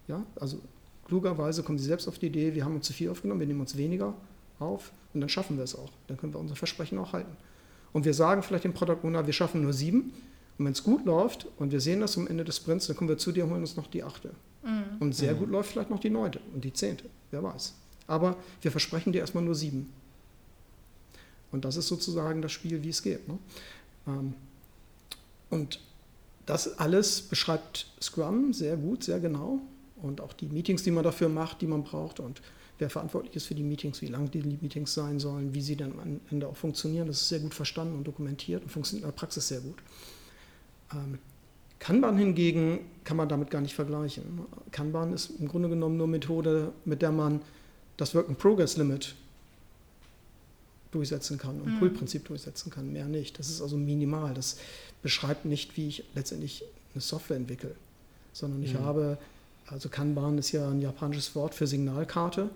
Ja, 0.09 0.23
also 0.39 0.61
klugerweise 1.07 1.63
kommen 1.63 1.79
sie 1.79 1.87
selbst 1.87 2.07
auf 2.07 2.19
die 2.19 2.27
Idee, 2.27 2.55
wir 2.55 2.65
haben 2.65 2.77
uns 2.77 2.87
zu 2.87 2.93
viel 2.93 3.09
aufgenommen, 3.11 3.41
wir 3.41 3.47
nehmen 3.47 3.61
uns 3.61 3.77
weniger 3.77 4.15
auf 4.59 4.93
und 5.15 5.21
dann 5.21 5.29
schaffen 5.29 5.57
wir 5.57 5.65
es 5.65 5.75
auch. 5.75 5.91
Dann 6.07 6.17
können 6.17 6.33
wir 6.35 6.41
unser 6.41 6.57
Versprechen 6.57 6.99
auch 6.99 7.13
halten. 7.13 7.37
Und 7.93 8.05
wir 8.05 8.15
sagen 8.15 8.43
vielleicht 8.43 8.65
dem 8.65 8.75
Product 8.75 8.99
Owner, 9.05 9.27
wir 9.27 9.33
schaffen 9.33 9.63
nur 9.63 9.73
sieben. 9.73 10.13
Und 10.59 10.65
wenn 10.65 10.73
es 10.73 10.83
gut 10.83 11.05
läuft 11.05 11.47
und 11.59 11.73
wir 11.73 11.81
sehen 11.81 12.01
das 12.01 12.17
am 12.17 12.27
Ende 12.27 12.45
des 12.45 12.57
Sprints, 12.57 12.87
dann 12.87 12.97
kommen 12.97 13.09
wir 13.09 13.19
zu 13.19 13.33
dir 13.33 13.45
und 13.45 13.51
holen 13.51 13.61
uns 13.61 13.77
noch 13.77 13.87
die 13.87 14.03
achte. 14.03 14.31
Mhm. 14.65 14.85
Und 15.01 15.15
sehr 15.15 15.35
gut 15.35 15.51
läuft 15.51 15.71
vielleicht 15.73 15.91
noch 15.91 16.01
die 16.01 16.11
neunte 16.11 16.41
und 16.55 16.65
die 16.65 16.73
zehnte, 16.73 17.05
wer 17.31 17.43
weiß. 17.43 17.75
Aber 18.07 18.37
wir 18.63 18.71
versprechen 18.71 19.13
dir 19.13 19.21
erstmal 19.21 19.45
nur 19.45 19.55
sieben. 19.55 19.93
Und 21.53 21.65
das 21.65 21.77
ist 21.77 21.89
sozusagen 21.89 22.43
das 22.43 22.53
Spiel, 22.53 22.83
wie 22.83 22.89
es 22.89 23.03
geht. 23.03 23.27
Ne? 23.29 23.39
Ähm, 24.07 24.35
Und 25.51 25.81
das 26.45 26.79
alles 26.79 27.23
beschreibt 27.23 27.87
Scrum 28.01 28.53
sehr 28.53 28.77
gut, 28.77 29.05
sehr 29.05 29.21
genau. 29.21 29.61
Und 30.03 30.21
auch 30.21 30.33
die 30.33 30.47
Meetings, 30.47 30.83
die 30.83 30.91
man 30.91 31.05
dafür 31.05 31.29
macht, 31.29 31.61
die 31.61 31.67
man 31.67 31.83
braucht 31.83 32.21
und 32.21 32.43
wer 32.79 32.91
verantwortlich 32.91 33.35
ist 33.37 33.47
für 33.47 33.55
die 33.55 33.63
Meetings, 33.63 34.03
wie 34.03 34.07
lang 34.07 34.31
die 34.31 34.43
Meetings 34.43 34.93
sein 34.95 35.19
sollen, 35.19 35.55
wie 35.55 35.63
sie 35.63 35.77
dann 35.77 35.93
am 35.99 36.21
Ende 36.31 36.47
auch 36.49 36.57
funktionieren, 36.57 37.07
das 37.07 37.23
ist 37.23 37.29
sehr 37.29 37.41
gut 37.41 37.55
verstanden 37.55 37.97
und 37.97 38.05
dokumentiert 38.07 38.63
und 38.63 38.71
funktioniert 38.71 39.05
in 39.05 39.11
der 39.11 39.17
Praxis 39.17 39.49
sehr 39.49 39.61
gut. 39.61 39.79
Ähm, 40.93 41.19
Kanban 41.79 42.17
hingegen 42.19 42.81
kann 43.05 43.17
man 43.17 43.29
damit 43.29 43.51
gar 43.51 43.61
nicht 43.61 43.75
vergleichen. 43.75 44.41
Kanban 44.73 45.13
ist 45.13 45.31
im 45.39 45.49
Grunde 45.49 45.69
genommen 45.69 45.97
nur 45.97 46.07
Methode, 46.07 46.73
mit 46.85 47.03
der 47.03 47.13
man 47.13 47.41
das 47.97 48.15
Work-in-Progress-Limit 48.15 49.15
durchsetzen 50.93 51.37
kann 51.39 51.61
und 51.61 51.75
Mhm. 51.75 51.79
Pull-Prinzip 51.79 52.25
durchsetzen 52.27 52.71
kann, 52.71 52.93
mehr 52.93 53.07
nicht. 53.07 53.39
Das 53.39 53.49
ist 53.51 53.61
also 53.61 53.77
minimal. 53.77 54.33
Das 54.35 54.59
beschreibt 55.03 55.45
nicht, 55.45 55.77
wie 55.77 55.89
ich 55.89 56.05
letztendlich 56.15 56.65
eine 56.95 57.01
Software 57.03 57.37
entwickle, 57.37 57.75
sondern 58.33 58.63
ich 58.63 58.75
Mhm. 58.75 58.79
habe, 58.81 59.19
also 59.69 59.89
Kanban 59.89 60.39
ist 60.39 60.53
ja 60.53 60.69
ein 60.69 60.81
japanisches 60.81 61.35
Wort 61.35 61.55
für 61.55 61.67
Signalkarte. 61.67 62.51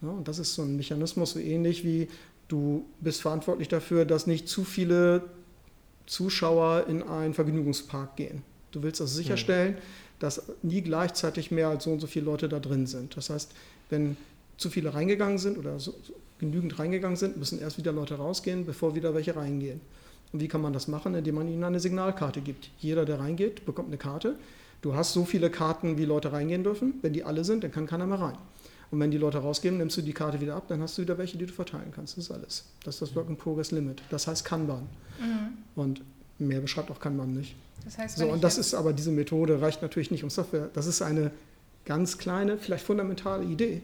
Ja, 0.00 0.08
und 0.08 0.28
das 0.28 0.38
ist 0.38 0.54
so 0.54 0.62
ein 0.62 0.76
Mechanismus, 0.76 1.32
so 1.32 1.38
ähnlich 1.38 1.84
wie 1.84 2.08
du 2.48 2.84
bist 3.00 3.22
verantwortlich 3.22 3.68
dafür, 3.68 4.04
dass 4.04 4.26
nicht 4.26 4.48
zu 4.48 4.64
viele 4.64 5.22
Zuschauer 6.06 6.86
in 6.88 7.02
einen 7.02 7.34
Vergnügungspark 7.34 8.16
gehen. 8.16 8.42
Du 8.72 8.82
willst 8.82 9.00
also 9.00 9.14
sicherstellen, 9.14 9.76
dass 10.18 10.42
nie 10.62 10.82
gleichzeitig 10.82 11.50
mehr 11.50 11.68
als 11.68 11.84
so 11.84 11.92
und 11.92 12.00
so 12.00 12.06
viele 12.06 12.26
Leute 12.26 12.48
da 12.48 12.58
drin 12.58 12.86
sind. 12.86 13.16
Das 13.16 13.30
heißt, 13.30 13.52
wenn 13.90 14.16
zu 14.56 14.70
viele 14.70 14.94
reingegangen 14.94 15.38
sind 15.38 15.58
oder 15.58 15.78
so, 15.78 15.94
so 16.02 16.14
genügend 16.38 16.78
reingegangen 16.78 17.16
sind, 17.16 17.36
müssen 17.36 17.60
erst 17.60 17.78
wieder 17.78 17.92
Leute 17.92 18.14
rausgehen, 18.14 18.66
bevor 18.66 18.94
wieder 18.94 19.14
welche 19.14 19.34
reingehen. 19.36 19.80
Und 20.32 20.40
wie 20.40 20.48
kann 20.48 20.62
man 20.62 20.72
das 20.72 20.88
machen? 20.88 21.14
Indem 21.14 21.36
man 21.36 21.48
ihnen 21.48 21.64
eine 21.64 21.80
Signalkarte 21.80 22.40
gibt. 22.40 22.70
Jeder, 22.78 23.04
der 23.04 23.20
reingeht, 23.20 23.66
bekommt 23.66 23.88
eine 23.88 23.98
Karte. 23.98 24.36
Du 24.82 24.94
hast 24.94 25.12
so 25.12 25.24
viele 25.24 25.48
Karten, 25.48 25.96
wie 25.96 26.04
Leute 26.04 26.32
reingehen 26.32 26.64
dürfen. 26.64 26.94
Wenn 27.02 27.12
die 27.12 27.24
alle 27.24 27.44
sind, 27.44 27.64
dann 27.64 27.72
kann 27.72 27.86
keiner 27.86 28.06
mehr 28.06 28.20
rein. 28.20 28.36
Und 28.90 29.00
wenn 29.00 29.10
die 29.10 29.16
Leute 29.16 29.38
rausgehen, 29.38 29.78
nimmst 29.78 29.96
du 29.96 30.02
die 30.02 30.12
Karte 30.12 30.40
wieder 30.40 30.54
ab, 30.54 30.64
dann 30.68 30.82
hast 30.82 30.98
du 30.98 31.02
wieder 31.02 31.16
welche, 31.16 31.38
die 31.38 31.46
du 31.46 31.52
verteilen 31.52 31.92
kannst. 31.94 32.18
Das 32.18 32.24
ist 32.24 32.30
alles. 32.30 32.64
Das 32.84 32.96
ist 32.96 33.02
das 33.02 33.14
Work-in-Progress-Limit. 33.16 34.02
Das 34.10 34.26
heißt 34.26 34.44
Kanban. 34.44 34.86
Mhm. 35.18 35.56
Und 35.76 36.02
mehr 36.38 36.60
beschreibt 36.60 36.90
auch 36.90 37.00
Kanban 37.00 37.32
nicht. 37.32 37.54
Das 37.84 37.96
heißt, 37.96 38.18
So, 38.18 38.28
und 38.28 38.44
das 38.44 38.58
ist 38.58 38.74
aber, 38.74 38.92
diese 38.92 39.10
Methode 39.10 39.60
reicht 39.62 39.80
natürlich 39.80 40.10
nicht 40.10 40.24
um 40.24 40.30
Software. 40.30 40.68
Das 40.74 40.86
ist 40.86 41.00
eine 41.00 41.30
ganz 41.84 42.18
kleine, 42.18 42.58
vielleicht 42.58 42.84
fundamentale 42.84 43.44
Idee. 43.44 43.82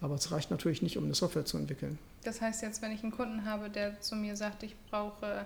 Aber 0.00 0.14
es 0.14 0.30
reicht 0.30 0.50
natürlich 0.50 0.80
nicht, 0.80 0.96
um 0.96 1.04
eine 1.04 1.14
Software 1.14 1.44
zu 1.44 1.58
entwickeln. 1.58 1.98
Das 2.24 2.40
heißt 2.40 2.62
jetzt, 2.62 2.82
wenn 2.82 2.92
ich 2.92 3.02
einen 3.02 3.12
Kunden 3.12 3.44
habe, 3.44 3.68
der 3.68 4.00
zu 4.00 4.14
mir 4.14 4.36
sagt, 4.36 4.62
ich 4.62 4.74
brauche 4.90 5.44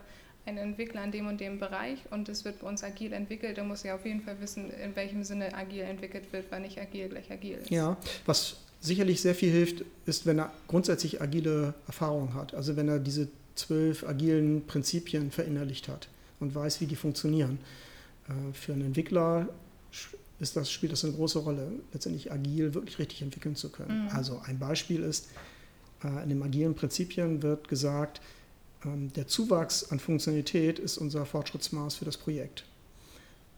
einen 0.51 0.71
Entwickler 0.71 1.03
in 1.05 1.13
dem 1.13 1.27
und 1.27 1.41
dem 1.41 1.59
Bereich 1.59 1.99
und 2.11 2.29
es 2.29 2.45
wird 2.45 2.61
bei 2.61 2.69
uns 2.69 2.85
agil 2.85 3.13
entwickelt, 3.13 3.59
dann 3.59 3.69
muss 3.69 3.85
er 3.85 3.95
auf 3.95 4.05
jeden 4.05 4.21
Fall 4.21 4.41
wissen, 4.41 4.71
in 4.71 4.95
welchem 4.97 5.25
Sinne 5.25 5.55
agil 5.55 5.83
entwickelt 5.83 6.33
wird, 6.33 6.51
weil 6.51 6.61
nicht 6.61 6.79
agil 6.79 7.09
gleich 7.09 7.31
agil 7.31 7.59
ist. 7.63 7.71
Ja, 7.71 7.97
was 8.27 8.57
sicherlich 8.81 9.21
sehr 9.21 9.35
viel 9.35 9.51
hilft, 9.51 9.85
ist, 10.07 10.27
wenn 10.27 10.39
er 10.39 10.53
grundsätzlich 10.67 11.21
agile 11.21 11.75
Erfahrung 11.87 12.35
hat. 12.35 12.55
Also 12.55 12.77
wenn 12.77 12.89
er 12.89 12.99
diese 12.99 13.29
zwölf 13.55 14.05
agilen 14.05 14.67
Prinzipien 14.67 15.31
verinnerlicht 15.31 15.89
hat 15.89 16.09
und 16.41 16.55
weiß, 16.55 16.81
wie 16.81 16.87
die 16.87 16.97
funktionieren. 16.97 17.59
Äh, 18.29 18.53
Für 18.55 18.73
einen 18.73 18.87
Entwickler 18.87 19.49
ist 20.39 20.57
das, 20.57 20.71
spielt 20.71 20.93
das 20.93 21.05
eine 21.05 21.13
große 21.13 21.41
Rolle, 21.41 21.71
letztendlich 21.93 22.33
agil 22.33 22.75
wirklich 22.75 22.99
richtig 22.99 23.23
entwickeln 23.23 23.57
zu 23.57 23.69
können. 23.71 24.05
Mhm. 24.05 24.11
Also 24.11 24.41
ein 24.47 24.59
Beispiel 24.59 25.03
ist, 25.03 25.29
äh, 26.03 26.23
in 26.23 26.31
den 26.31 26.43
agilen 26.43 26.75
Prinzipien 26.75 27.43
wird 27.43 27.69
gesagt, 27.69 28.21
der 28.85 29.27
Zuwachs 29.27 29.91
an 29.91 29.99
Funktionalität 29.99 30.79
ist 30.79 30.99
unser 30.99 31.27
Fortschrittsmaß 31.27 31.97
für 31.97 32.05
das 32.05 32.17
Projekt. 32.17 32.65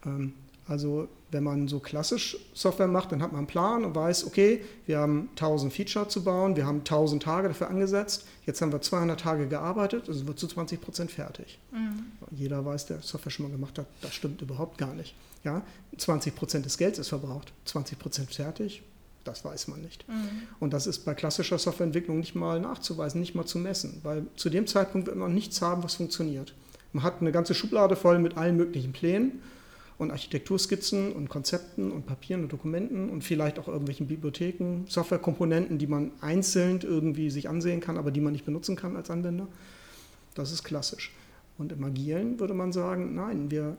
Ähm, 0.04 0.34
Also 0.68 1.08
wenn 1.32 1.42
man 1.42 1.66
so 1.66 1.80
klassisch 1.80 2.36
Software 2.54 2.86
macht, 2.86 3.10
dann 3.10 3.20
hat 3.20 3.32
man 3.32 3.38
einen 3.40 3.46
Plan 3.46 3.84
und 3.84 3.94
weiß, 3.94 4.26
okay, 4.26 4.62
wir 4.86 4.98
haben 4.98 5.28
1000 5.30 5.72
Feature 5.72 6.08
zu 6.08 6.22
bauen, 6.22 6.54
wir 6.56 6.66
haben 6.66 6.78
1000 6.78 7.22
Tage 7.22 7.48
dafür 7.48 7.68
angesetzt, 7.68 8.26
jetzt 8.46 8.60
haben 8.62 8.70
wir 8.70 8.80
200 8.80 9.18
Tage 9.18 9.48
gearbeitet, 9.48 10.08
also 10.08 10.26
wird 10.26 10.38
zu 10.38 10.46
20 10.46 10.80
Prozent 10.80 11.10
fertig. 11.10 11.58
Mhm. 11.72 12.04
Jeder 12.30 12.64
weiß, 12.64 12.86
der 12.86 13.02
Software 13.02 13.32
schon 13.32 13.46
mal 13.46 13.52
gemacht 13.52 13.78
hat, 13.78 13.86
das 14.02 14.14
stimmt 14.14 14.40
überhaupt 14.40 14.78
gar 14.78 14.94
nicht. 14.94 15.14
Ja, 15.42 15.62
20 15.98 16.34
Prozent 16.36 16.64
des 16.64 16.78
Gelds 16.78 16.98
ist 17.00 17.08
verbraucht, 17.08 17.52
20 17.64 17.98
Prozent 17.98 18.32
fertig, 18.32 18.82
das 19.24 19.44
weiß 19.44 19.68
man 19.68 19.80
nicht. 19.80 20.08
Mhm. 20.08 20.28
Und 20.60 20.72
das 20.72 20.86
ist 20.86 21.04
bei 21.04 21.14
klassischer 21.14 21.58
Softwareentwicklung 21.58 22.18
nicht 22.18 22.34
mal 22.34 22.60
nachzuweisen, 22.60 23.20
nicht 23.20 23.34
mal 23.34 23.46
zu 23.46 23.58
messen, 23.58 24.00
weil 24.02 24.26
zu 24.36 24.50
dem 24.50 24.66
Zeitpunkt 24.66 25.06
wird 25.06 25.16
man 25.16 25.34
nichts 25.34 25.62
haben, 25.62 25.82
was 25.82 25.94
funktioniert. 25.94 26.54
Man 26.92 27.02
hat 27.02 27.20
eine 27.20 27.32
ganze 27.32 27.54
Schublade 27.54 27.96
voll 27.96 28.18
mit 28.18 28.36
allen 28.36 28.56
möglichen 28.56 28.92
Plänen 28.92 29.40
und 29.98 30.10
Architekturskizzen 30.10 31.12
und 31.12 31.28
Konzepten 31.28 31.90
und 31.90 32.06
Papieren 32.06 32.42
und 32.42 32.52
Dokumenten 32.52 33.08
und 33.08 33.22
vielleicht 33.22 33.58
auch 33.58 33.68
irgendwelchen 33.68 34.08
Bibliotheken, 34.08 34.84
Softwarekomponenten, 34.88 35.78
die 35.78 35.86
man 35.86 36.10
einzeln 36.20 36.80
irgendwie 36.82 37.30
sich 37.30 37.48
ansehen 37.48 37.80
kann, 37.80 37.96
aber 37.96 38.10
die 38.10 38.20
man 38.20 38.32
nicht 38.32 38.44
benutzen 38.44 38.76
kann 38.76 38.96
als 38.96 39.10
Anwender. 39.10 39.46
Das 40.34 40.52
ist 40.52 40.64
klassisch. 40.64 41.12
Und 41.58 41.72
im 41.72 41.84
Agilen 41.84 42.40
würde 42.40 42.54
man 42.54 42.72
sagen, 42.72 43.14
nein, 43.14 43.50
wir 43.50 43.76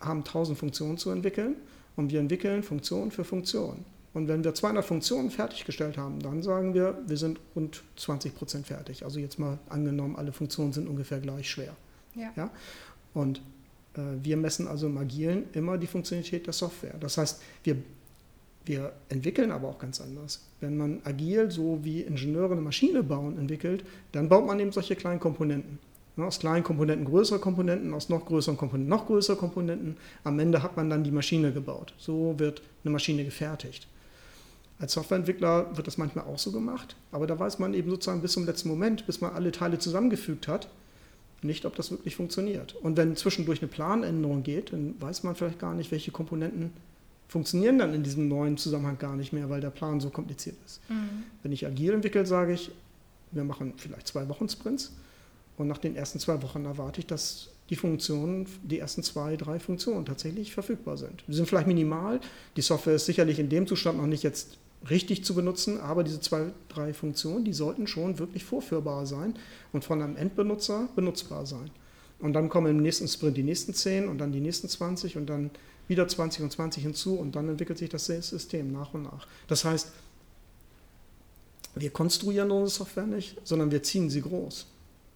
haben 0.00 0.20
1000 0.20 0.58
Funktionen 0.58 0.98
zu 0.98 1.10
entwickeln 1.10 1.56
und 1.94 2.10
wir 2.10 2.20
entwickeln 2.20 2.62
Funktion 2.62 3.10
für 3.10 3.24
Funktion. 3.24 3.84
Und 4.16 4.28
wenn 4.28 4.42
wir 4.42 4.54
200 4.54 4.82
Funktionen 4.82 5.30
fertiggestellt 5.30 5.98
haben, 5.98 6.20
dann 6.20 6.42
sagen 6.42 6.72
wir, 6.72 6.98
wir 7.06 7.18
sind 7.18 7.38
rund 7.54 7.82
20 7.96 8.34
Prozent 8.34 8.66
fertig. 8.66 9.04
Also 9.04 9.20
jetzt 9.20 9.38
mal 9.38 9.58
angenommen, 9.68 10.16
alle 10.16 10.32
Funktionen 10.32 10.72
sind 10.72 10.88
ungefähr 10.88 11.20
gleich 11.20 11.50
schwer. 11.50 11.76
Ja. 12.14 12.32
Ja? 12.34 12.50
Und 13.12 13.42
äh, 13.92 14.00
wir 14.22 14.38
messen 14.38 14.68
also 14.68 14.86
im 14.86 14.96
Agilen 14.96 15.44
immer 15.52 15.76
die 15.76 15.86
Funktionalität 15.86 16.46
der 16.46 16.54
Software. 16.54 16.94
Das 16.98 17.18
heißt, 17.18 17.42
wir, 17.62 17.76
wir 18.64 18.94
entwickeln 19.10 19.50
aber 19.50 19.68
auch 19.68 19.78
ganz 19.78 20.00
anders. 20.00 20.46
Wenn 20.62 20.78
man 20.78 21.02
agil, 21.04 21.50
so 21.50 21.80
wie 21.82 22.00
Ingenieure 22.00 22.52
eine 22.52 22.62
Maschine 22.62 23.02
bauen, 23.02 23.38
entwickelt, 23.38 23.84
dann 24.12 24.30
baut 24.30 24.46
man 24.46 24.58
eben 24.58 24.72
solche 24.72 24.96
kleinen 24.96 25.20
Komponenten. 25.20 25.78
Ja, 26.16 26.24
aus 26.24 26.38
kleinen 26.38 26.64
Komponenten 26.64 27.04
größere 27.04 27.38
Komponenten, 27.38 27.92
aus 27.92 28.08
noch 28.08 28.24
größeren 28.24 28.56
Komponenten 28.56 28.88
noch 28.88 29.08
größere 29.08 29.36
Komponenten. 29.36 29.98
Am 30.24 30.38
Ende 30.38 30.62
hat 30.62 30.74
man 30.74 30.88
dann 30.88 31.04
die 31.04 31.10
Maschine 31.10 31.52
gebaut. 31.52 31.92
So 31.98 32.38
wird 32.38 32.62
eine 32.82 32.92
Maschine 32.92 33.22
gefertigt. 33.22 33.86
Als 34.78 34.92
Softwareentwickler 34.92 35.76
wird 35.76 35.86
das 35.86 35.96
manchmal 35.96 36.26
auch 36.26 36.38
so 36.38 36.52
gemacht, 36.52 36.96
aber 37.10 37.26
da 37.26 37.38
weiß 37.38 37.58
man 37.58 37.72
eben 37.72 37.90
sozusagen 37.90 38.20
bis 38.20 38.32
zum 38.32 38.44
letzten 38.44 38.68
Moment, 38.68 39.06
bis 39.06 39.20
man 39.20 39.32
alle 39.32 39.50
Teile 39.50 39.78
zusammengefügt 39.78 40.48
hat, 40.48 40.68
nicht, 41.42 41.64
ob 41.64 41.76
das 41.76 41.90
wirklich 41.90 42.16
funktioniert. 42.16 42.74
Und 42.74 42.96
wenn 42.96 43.16
zwischendurch 43.16 43.60
eine 43.60 43.68
Planänderung 43.68 44.42
geht, 44.42 44.72
dann 44.72 44.94
weiß 45.00 45.22
man 45.22 45.34
vielleicht 45.34 45.58
gar 45.58 45.74
nicht, 45.74 45.90
welche 45.90 46.10
Komponenten 46.10 46.72
funktionieren 47.28 47.78
dann 47.78 47.94
in 47.94 48.02
diesem 48.02 48.28
neuen 48.28 48.56
Zusammenhang 48.56 48.98
gar 48.98 49.16
nicht 49.16 49.32
mehr, 49.32 49.50
weil 49.50 49.60
der 49.60 49.70
Plan 49.70 50.00
so 50.00 50.10
kompliziert 50.10 50.56
ist. 50.64 50.80
Mhm. 50.88 51.24
Wenn 51.42 51.52
ich 51.52 51.66
agil 51.66 51.92
entwickle, 51.92 52.26
sage 52.26 52.52
ich, 52.52 52.70
wir 53.32 53.44
machen 53.44 53.74
vielleicht 53.76 54.06
zwei 54.06 54.28
Wochen 54.28 54.48
Sprints 54.48 54.92
und 55.56 55.68
nach 55.68 55.78
den 55.78 55.96
ersten 55.96 56.18
zwei 56.18 56.42
Wochen 56.42 56.64
erwarte 56.64 57.00
ich, 57.00 57.06
dass 57.06 57.48
die 57.70 57.76
Funktionen, 57.76 58.46
die 58.62 58.78
ersten 58.78 59.02
zwei, 59.02 59.36
drei 59.36 59.58
Funktionen 59.58 60.06
tatsächlich 60.06 60.54
verfügbar 60.54 60.96
sind. 60.96 61.24
Die 61.26 61.34
sind 61.34 61.48
vielleicht 61.48 61.66
minimal, 61.66 62.20
die 62.56 62.62
Software 62.62 62.94
ist 62.94 63.06
sicherlich 63.06 63.38
in 63.38 63.48
dem 63.48 63.66
Zustand 63.66 63.98
noch 63.98 64.06
nicht 64.06 64.22
jetzt 64.22 64.58
richtig 64.90 65.24
zu 65.24 65.34
benutzen, 65.34 65.80
aber 65.80 66.04
diese 66.04 66.20
zwei, 66.20 66.52
drei 66.68 66.92
Funktionen, 66.92 67.44
die 67.44 67.52
sollten 67.52 67.86
schon 67.86 68.18
wirklich 68.18 68.44
vorführbar 68.44 69.06
sein 69.06 69.34
und 69.72 69.84
von 69.84 70.02
einem 70.02 70.16
Endbenutzer 70.16 70.88
benutzbar 70.94 71.46
sein. 71.46 71.70
Und 72.18 72.32
dann 72.32 72.48
kommen 72.48 72.68
im 72.68 72.82
nächsten 72.82 73.08
Sprint 73.08 73.36
die 73.36 73.42
nächsten 73.42 73.74
10 73.74 74.08
und 74.08 74.18
dann 74.18 74.32
die 74.32 74.40
nächsten 74.40 74.68
20 74.68 75.16
und 75.16 75.26
dann 75.26 75.50
wieder 75.88 76.08
20 76.08 76.42
und 76.42 76.52
20 76.52 76.82
hinzu 76.82 77.14
und 77.14 77.36
dann 77.36 77.48
entwickelt 77.48 77.78
sich 77.78 77.90
das 77.90 78.06
System 78.06 78.72
nach 78.72 78.94
und 78.94 79.02
nach. 79.02 79.26
Das 79.48 79.64
heißt, 79.64 79.92
wir 81.74 81.90
konstruieren 81.90 82.50
unsere 82.50 82.70
Software 82.70 83.06
nicht, 83.06 83.36
sondern 83.44 83.70
wir 83.70 83.82
ziehen 83.82 84.08
sie 84.08 84.22
groß. 84.22 84.66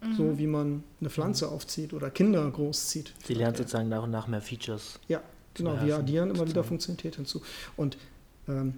Mhm. 0.01 0.15
So 0.15 0.37
wie 0.37 0.47
man 0.47 0.83
eine 0.99 1.09
Pflanze 1.09 1.49
aufzieht 1.49 1.93
oder 1.93 2.09
Kinder 2.09 2.49
großzieht. 2.49 3.13
Sie 3.25 3.33
lernt 3.33 3.57
sozusagen 3.57 3.89
nach 3.89 4.03
und 4.03 4.11
nach 4.11 4.27
mehr 4.27 4.41
Features. 4.41 4.99
Ja, 5.07 5.21
genau. 5.53 5.83
Wir 5.83 5.97
addieren 5.97 6.29
immer 6.29 6.47
wieder. 6.47 6.63
Funktionalität 6.63 7.15
hinzu. 7.15 7.41
Und 7.77 7.97
ähm, 8.47 8.75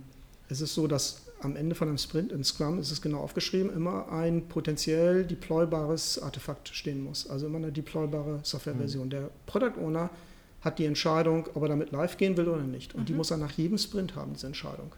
es 0.53 0.61
ist 0.61 0.75
so, 0.75 0.87
dass 0.87 1.23
am 1.41 1.55
Ende 1.55 1.75
von 1.75 1.87
einem 1.87 1.97
Sprint 1.97 2.31
in 2.31 2.43
Scrum 2.43 2.79
ist 2.79 2.91
es 2.91 3.01
genau 3.01 3.19
aufgeschrieben, 3.19 3.73
immer 3.73 4.11
ein 4.11 4.47
potenziell 4.47 5.25
deploybares 5.25 6.21
Artefakt 6.21 6.69
stehen 6.69 7.03
muss. 7.03 7.29
Also 7.29 7.47
immer 7.47 7.57
eine 7.57 7.71
deploybare 7.71 8.39
Softwareversion. 8.43 9.07
Mhm. 9.07 9.09
Der 9.09 9.29
Product 9.45 9.77
Owner 9.81 10.09
hat 10.61 10.79
die 10.79 10.85
Entscheidung, 10.85 11.47
ob 11.55 11.63
er 11.63 11.69
damit 11.69 11.91
live 11.91 12.17
gehen 12.17 12.37
will 12.37 12.47
oder 12.47 12.61
nicht. 12.61 12.93
Und 12.93 13.01
mhm. 13.01 13.05
die 13.05 13.13
muss 13.13 13.31
er 13.31 13.37
nach 13.37 13.51
jedem 13.51 13.77
Sprint 13.77 14.15
haben, 14.15 14.33
diese 14.33 14.47
Entscheidung. 14.47 14.93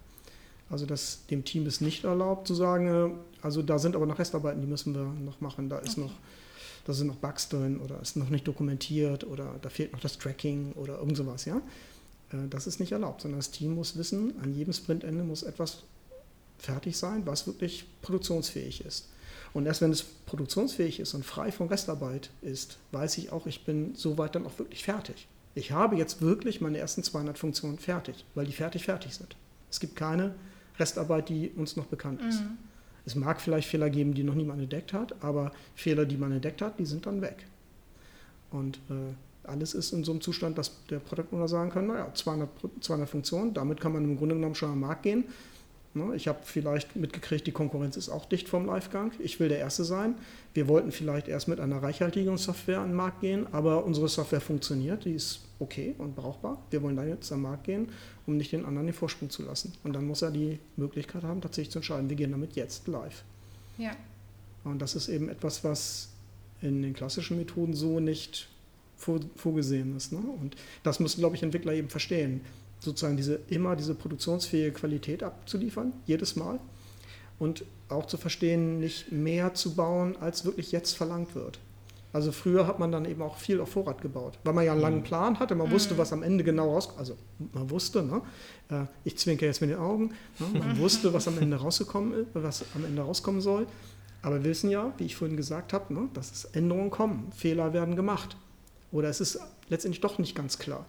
Also 0.70 0.86
das, 0.86 1.26
dem 1.28 1.46
Team 1.46 1.66
ist 1.68 1.82
nicht 1.82 2.04
erlaubt 2.04 2.48
zu 2.48 2.54
sagen, 2.54 2.88
äh, 2.88 3.10
also 3.42 3.62
da 3.62 3.80
sind 3.80 3.96
aber 3.96 4.06
noch 4.06 4.20
Restarbeiten, 4.20 4.62
die 4.62 4.68
müssen 4.68 4.94
wir 4.94 5.04
noch 5.04 5.40
machen. 5.40 5.70
Da 5.70 5.80
ist 5.80 5.98
okay. 5.98 6.02
noch, 6.02 6.14
da 6.86 6.94
sind 6.94 7.08
noch 7.08 7.16
Bugs 7.16 7.48
drin 7.50 7.80
oder 7.80 8.02
ist 8.02 8.18
noch 8.18 8.30
nicht 8.30 8.48
dokumentiert 8.48 9.26
oder 9.26 9.56
da 9.62 9.70
fehlt 9.70 9.94
noch 9.94 10.02
das 10.02 10.18
Tracking 10.18 10.74
oder 10.74 11.00
irgend 11.00 11.16
sowas, 11.18 11.46
ja. 11.46 11.62
Äh, 12.32 12.48
das 12.50 12.68
ist 12.68 12.80
nicht 12.80 12.92
erlaubt, 12.92 13.22
sondern 13.22 13.40
das 13.40 13.52
Team 13.52 13.76
muss 13.76 13.98
wissen, 13.98 14.40
an 14.42 14.54
jedem 14.54 14.74
Sprintende 14.74 15.24
muss 15.24 15.44
etwas 15.44 15.84
fertig 16.58 16.98
sein, 16.98 17.26
was 17.26 17.48
wirklich 17.48 17.86
produktionsfähig 18.02 18.86
ist. 18.86 19.10
Und 19.54 19.66
erst 19.66 19.82
wenn 19.82 19.92
es 19.92 20.04
produktionsfähig 20.04 21.00
ist 21.00 21.14
und 21.14 21.26
frei 21.26 21.52
von 21.52 21.68
Restarbeit 21.68 22.30
ist, 22.42 22.78
weiß 22.92 23.18
ich 23.18 23.32
auch, 23.32 23.46
ich 23.48 23.64
bin 23.64 23.96
soweit 23.96 24.36
dann 24.36 24.46
auch 24.46 24.60
wirklich 24.60 24.84
fertig. 24.84 25.28
Ich 25.54 25.72
habe 25.72 25.96
jetzt 25.96 26.22
wirklich 26.22 26.60
meine 26.60 26.78
ersten 26.78 27.04
200 27.04 27.38
Funktionen 27.38 27.78
fertig, 27.78 28.26
weil 28.36 28.46
die 28.46 28.52
fertig 28.52 28.84
fertig 28.84 29.16
sind. 29.16 29.38
Es 29.70 29.80
gibt 29.80 29.96
keine 29.96 30.36
Restarbeit, 30.78 31.30
die 31.30 31.52
uns 31.56 31.78
noch 31.78 31.86
bekannt 31.86 32.22
ist. 32.22 32.42
Mhm. 32.42 32.58
Es 33.06 33.16
mag 33.16 33.40
vielleicht 33.40 33.70
Fehler 33.70 33.90
geben, 33.90 34.14
die 34.14 34.24
noch 34.24 34.36
niemand 34.36 34.62
entdeckt 34.62 34.92
hat, 34.92 35.16
aber 35.24 35.52
Fehler, 35.76 36.06
die 36.06 36.18
man 36.18 36.32
entdeckt 36.32 36.62
hat, 36.62 36.80
die 36.80 36.86
sind 36.86 37.06
dann 37.06 37.22
weg. 37.22 37.46
Und 38.52 38.78
äh, 38.90 39.14
alles 39.48 39.74
ist 39.74 39.94
in 39.94 40.04
so 40.04 40.12
einem 40.12 40.22
Zustand, 40.22 40.58
dass 40.58 40.72
der 40.90 41.00
Product 41.00 41.28
Owner 41.32 41.48
sagen 41.48 41.70
kann, 41.70 41.88
naja, 41.88 42.12
200, 42.14 42.50
200 42.82 43.10
Funktionen, 43.10 43.54
damit 43.54 43.80
kann 43.80 43.94
man 43.94 44.04
im 44.04 44.18
Grunde 44.18 44.36
genommen 44.36 44.56
schon 44.56 44.72
am 44.72 44.80
Markt 44.80 45.04
gehen. 45.04 45.26
Ne, 45.96 46.14
ich 46.14 46.28
habe 46.28 46.40
vielleicht 46.44 46.98
mitgekriegt, 46.98 47.48
die 47.48 47.54
Konkurrenz 47.54 47.96
ist 47.96 48.10
auch 48.10 48.26
dicht 48.26 48.50
vom 48.50 48.66
Livegang. 48.66 49.14
Ich 49.20 49.40
will 49.40 49.48
der 49.48 49.60
Erste 49.60 49.86
sein. 49.86 50.16
Wir 50.54 50.68
wollten 50.68 50.92
vielleicht 50.92 51.30
erst 51.30 51.48
mit 51.48 51.62
einer 51.62 51.82
reichhaltigen 51.82 52.38
Software 52.38 52.80
an 52.80 52.90
den 52.90 52.96
Markt 52.98 53.22
gehen, 53.22 53.48
aber 53.54 53.86
unsere 53.86 54.10
Software 54.10 54.42
funktioniert, 54.42 55.06
die 55.06 55.14
ist 55.14 55.40
okay 55.58 55.96
und 55.98 56.14
brauchbar. 56.14 56.62
Wir 56.70 56.84
wollen 56.84 56.98
da 56.98 57.06
jetzt 57.06 57.32
am 57.32 57.44
Markt 57.44 57.64
gehen, 57.64 57.88
um 58.28 58.36
nicht 58.36 58.52
den 58.52 58.66
anderen 58.66 58.88
den 58.88 58.94
Vorsprung 58.94 59.30
zu 59.30 59.44
lassen. 59.44 59.72
Und 59.86 59.94
dann 59.94 60.06
muss 60.06 60.22
er 60.22 60.32
die 60.32 60.60
Möglichkeit 60.76 61.24
haben, 61.24 61.40
tatsächlich 61.40 61.72
zu 61.72 61.80
entscheiden, 61.80 62.10
wir 62.10 62.18
gehen 62.18 62.32
damit 62.32 62.58
jetzt 62.58 62.90
live. 62.90 63.24
Ja. 63.78 63.92
Und 64.66 64.82
das 64.82 64.96
ist 64.96 65.08
eben 65.08 65.30
etwas, 65.30 65.64
was 65.64 66.10
in 66.62 66.82
den 66.82 66.94
klassischen 66.94 67.38
Methoden 67.38 67.74
so 67.74 68.02
nicht 68.02 68.50
vorgesehen 68.98 69.96
ist. 69.96 70.12
Ne? 70.12 70.20
Und 70.20 70.56
das 70.84 71.00
müssen, 71.00 71.20
glaube 71.20 71.36
ich, 71.36 71.44
Entwickler 71.44 71.74
eben 71.74 71.90
verstehen 71.90 72.42
sozusagen 72.80 73.18
diese, 73.18 73.40
immer 73.48 73.76
diese 73.76 73.96
produktionsfähige 73.96 74.72
Qualität 74.72 75.24
abzuliefern, 75.24 75.94
jedes 76.06 76.36
Mal. 76.36 76.60
Und 77.40 77.66
auch 77.90 78.06
zu 78.06 78.18
verstehen, 78.18 78.80
nicht 78.80 79.12
mehr 79.12 79.54
zu 79.54 79.76
bauen, 79.76 80.16
als 80.22 80.46
wirklich 80.46 80.72
jetzt 80.72 80.96
verlangt 80.96 81.36
wird. 81.36 81.60
Also 82.14 82.32
früher 82.32 82.66
hat 82.66 82.80
man 82.80 82.94
dann 82.94 83.04
eben 83.04 83.22
auch 83.22 83.36
viel 83.36 83.60
auf 83.60 83.72
Vorrat 83.72 84.02
gebaut, 84.02 84.40
weil 84.46 84.54
man 84.54 84.64
ja 84.64 84.72
einen 84.72 84.80
langen 84.80 85.00
mhm. 85.00 85.04
Plan 85.04 85.38
hatte, 85.38 85.54
man 85.54 85.70
wusste, 85.70 85.96
mhm. 85.96 85.98
was 85.98 86.14
am 86.14 86.24
Ende 86.24 86.46
genau 86.46 86.72
rauskommt. 86.72 87.00
Also 87.00 87.18
man 87.52 87.70
wusste, 87.70 88.04
ne? 88.04 88.22
Äh, 88.70 88.86
ich 89.04 89.18
zwinke 89.18 89.46
jetzt 89.46 89.60
mit 89.60 89.70
den 89.70 89.80
Augen, 89.80 90.14
ne? 90.40 90.60
man 90.60 90.80
wusste, 90.80 91.12
was 91.14 91.28
am 91.28 91.38
Ende 91.40 91.58
rausgekommen 91.62 92.14
ist, 92.14 92.28
was 92.34 92.64
am 92.74 92.86
Ende 92.86 93.02
rauskommen 93.02 93.42
soll. 93.42 93.68
Aber 94.22 94.38
wir 94.38 94.50
wissen 94.50 94.70
ja, 94.70 94.94
wie 94.98 95.04
ich 95.04 95.18
vorhin 95.18 95.36
gesagt 95.36 95.74
habe, 95.74 95.94
ne, 95.94 96.08
dass 96.14 96.32
es 96.32 96.46
Änderungen 96.46 96.90
kommen, 96.90 97.32
Fehler 97.36 97.74
werden 97.74 97.98
gemacht. 97.98 98.38
Oder 98.96 99.10
es 99.10 99.20
ist 99.20 99.38
letztendlich 99.68 100.00
doch 100.00 100.20
nicht 100.20 100.36
ganz 100.36 100.58
klar. 100.58 100.86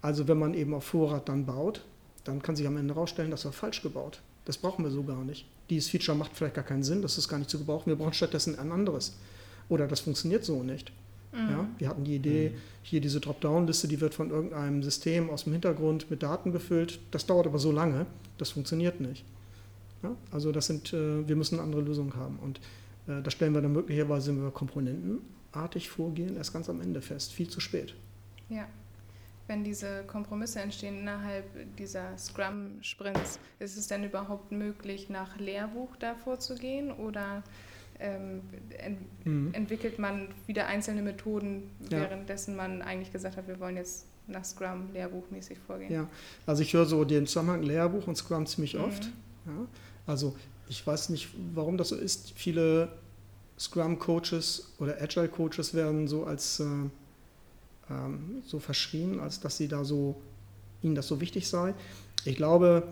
Also 0.00 0.26
wenn 0.26 0.38
man 0.38 0.54
eben 0.54 0.72
auf 0.72 0.84
Vorrat 0.84 1.28
dann 1.28 1.44
baut, 1.44 1.84
dann 2.24 2.40
kann 2.40 2.56
sich 2.56 2.66
am 2.66 2.78
Ende 2.78 2.94
herausstellen, 2.94 3.30
das 3.30 3.44
war 3.44 3.52
falsch 3.52 3.82
gebaut. 3.82 4.22
Das 4.46 4.56
brauchen 4.56 4.84
wir 4.86 4.90
so 4.90 5.02
gar 5.02 5.22
nicht. 5.22 5.44
Dieses 5.68 5.90
Feature 5.90 6.16
macht 6.16 6.30
vielleicht 6.34 6.54
gar 6.54 6.64
keinen 6.64 6.82
Sinn, 6.82 7.02
das 7.02 7.18
ist 7.18 7.28
gar 7.28 7.36
nicht 7.36 7.50
zu 7.50 7.58
gebrauchen. 7.58 7.90
Wir 7.90 7.96
brauchen 7.96 8.14
stattdessen 8.14 8.58
ein 8.58 8.72
anderes. 8.72 9.18
Oder 9.68 9.86
das 9.86 10.00
funktioniert 10.00 10.46
so 10.46 10.62
nicht. 10.62 10.92
Mhm. 11.32 11.50
Ja, 11.50 11.68
wir 11.76 11.88
hatten 11.88 12.04
die 12.04 12.16
Idee, 12.16 12.50
mhm. 12.50 12.58
hier 12.84 13.02
diese 13.02 13.20
Dropdown-Liste, 13.20 13.86
die 13.86 14.00
wird 14.00 14.14
von 14.14 14.30
irgendeinem 14.30 14.82
System 14.82 15.28
aus 15.28 15.44
dem 15.44 15.52
Hintergrund 15.52 16.10
mit 16.10 16.22
Daten 16.22 16.52
befüllt. 16.52 17.00
Das 17.10 17.26
dauert 17.26 17.46
aber 17.46 17.58
so 17.58 17.70
lange, 17.70 18.06
das 18.38 18.48
funktioniert 18.48 18.98
nicht. 18.98 19.26
Ja, 20.02 20.16
also 20.30 20.52
das 20.52 20.68
sind, 20.68 20.94
äh, 20.94 21.28
wir 21.28 21.36
müssen 21.36 21.56
eine 21.56 21.64
andere 21.64 21.82
Lösung 21.82 22.16
haben. 22.16 22.38
Und 22.38 22.60
äh, 23.08 23.20
da 23.22 23.30
stellen 23.30 23.52
wir 23.52 23.60
dann 23.60 23.74
möglicherweise, 23.74 24.34
wenn 24.34 24.42
komponentenartig 25.52 25.90
vorgehen, 25.90 26.36
erst 26.36 26.52
ganz 26.52 26.68
am 26.68 26.80
Ende 26.80 27.00
fest. 27.02 27.32
Viel 27.32 27.48
zu 27.48 27.60
spät. 27.60 27.94
Ja 28.48 28.66
wenn 29.48 29.64
diese 29.64 30.04
Kompromisse 30.06 30.60
entstehen 30.60 31.00
innerhalb 31.00 31.44
dieser 31.76 32.16
Scrum-Sprints, 32.16 33.38
ist 33.58 33.76
es 33.76 33.86
denn 33.88 34.04
überhaupt 34.04 34.52
möglich, 34.52 35.10
nach 35.10 35.36
Lehrbuch 35.38 35.94
da 35.98 36.14
vorzugehen 36.14 36.90
oder 36.90 37.42
ähm, 37.98 38.40
ent 38.78 38.98
mhm. 39.26 39.52
entwickelt 39.52 39.98
man 39.98 40.28
wieder 40.46 40.66
einzelne 40.66 41.02
Methoden, 41.02 41.70
ja. 41.90 42.00
währenddessen 42.00 42.56
man 42.56 42.82
eigentlich 42.82 43.12
gesagt 43.12 43.36
hat, 43.36 43.46
wir 43.46 43.60
wollen 43.60 43.76
jetzt 43.76 44.06
nach 44.26 44.44
Scrum 44.44 44.90
lehrbuchmäßig 44.92 45.58
vorgehen? 45.58 45.92
Ja, 45.92 46.08
also 46.46 46.62
ich 46.62 46.72
höre 46.72 46.86
so 46.86 47.04
den 47.04 47.26
Zusammenhang 47.26 47.62
Lehrbuch 47.62 48.06
und 48.06 48.16
Scrum 48.16 48.46
ziemlich 48.46 48.74
mhm. 48.74 48.84
oft. 48.84 49.04
Ja. 49.46 49.66
Also 50.06 50.34
ich 50.68 50.86
weiß 50.86 51.10
nicht, 51.10 51.28
warum 51.52 51.76
das 51.76 51.90
so 51.90 51.96
ist. 51.96 52.32
Viele 52.36 52.88
Scrum-Coaches 53.62 54.74
oder 54.78 55.00
Agile-Coaches 55.00 55.74
werden 55.74 56.08
so 56.08 56.24
als 56.24 56.60
äh, 56.60 56.64
ähm, 57.90 58.42
so 58.44 58.58
verschrien, 58.58 59.20
als 59.20 59.40
dass 59.40 59.56
sie 59.56 59.68
da 59.68 59.84
so, 59.84 60.16
ihnen 60.82 60.94
das 60.94 61.06
so 61.06 61.20
wichtig 61.20 61.48
sei. 61.48 61.74
Ich 62.24 62.36
glaube, 62.36 62.84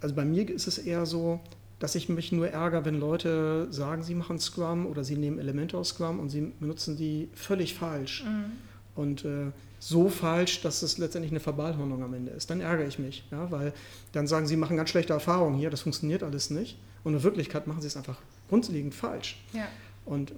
also 0.00 0.14
bei 0.14 0.24
mir 0.24 0.48
ist 0.48 0.66
es 0.66 0.78
eher 0.78 1.06
so, 1.06 1.40
dass 1.78 1.94
ich 1.94 2.08
mich 2.08 2.32
nur 2.32 2.48
ärgere, 2.48 2.84
wenn 2.84 2.98
Leute 2.98 3.68
sagen, 3.70 4.02
sie 4.02 4.14
machen 4.14 4.38
Scrum 4.40 4.86
oder 4.86 5.04
sie 5.04 5.16
nehmen 5.16 5.38
Elemente 5.38 5.78
aus 5.78 5.90
Scrum 5.90 6.18
und 6.18 6.28
sie 6.28 6.52
benutzen 6.58 6.96
die 6.96 7.28
völlig 7.34 7.74
falsch. 7.74 8.24
Mhm. 8.24 8.52
Und 8.96 9.24
äh, 9.24 9.52
so 9.78 10.08
falsch, 10.08 10.60
dass 10.62 10.82
es 10.82 10.98
letztendlich 10.98 11.30
eine 11.30 11.38
Verballhornung 11.38 12.02
am 12.02 12.12
Ende 12.14 12.32
ist. 12.32 12.50
Dann 12.50 12.60
ärgere 12.60 12.88
ich 12.88 12.98
mich, 12.98 13.24
ja, 13.30 13.48
weil 13.52 13.72
dann 14.10 14.26
sagen 14.26 14.48
sie, 14.48 14.56
machen 14.56 14.76
ganz 14.76 14.90
schlechte 14.90 15.12
Erfahrungen 15.12 15.56
hier, 15.56 15.70
das 15.70 15.82
funktioniert 15.82 16.24
alles 16.24 16.50
nicht. 16.50 16.76
Und 17.04 17.14
in 17.14 17.22
Wirklichkeit 17.22 17.68
machen 17.68 17.80
sie 17.80 17.86
es 17.86 17.96
einfach 17.96 18.18
grundlegend 18.48 18.92
falsch. 18.92 19.40
Ja. 19.52 19.68
Und 20.08 20.32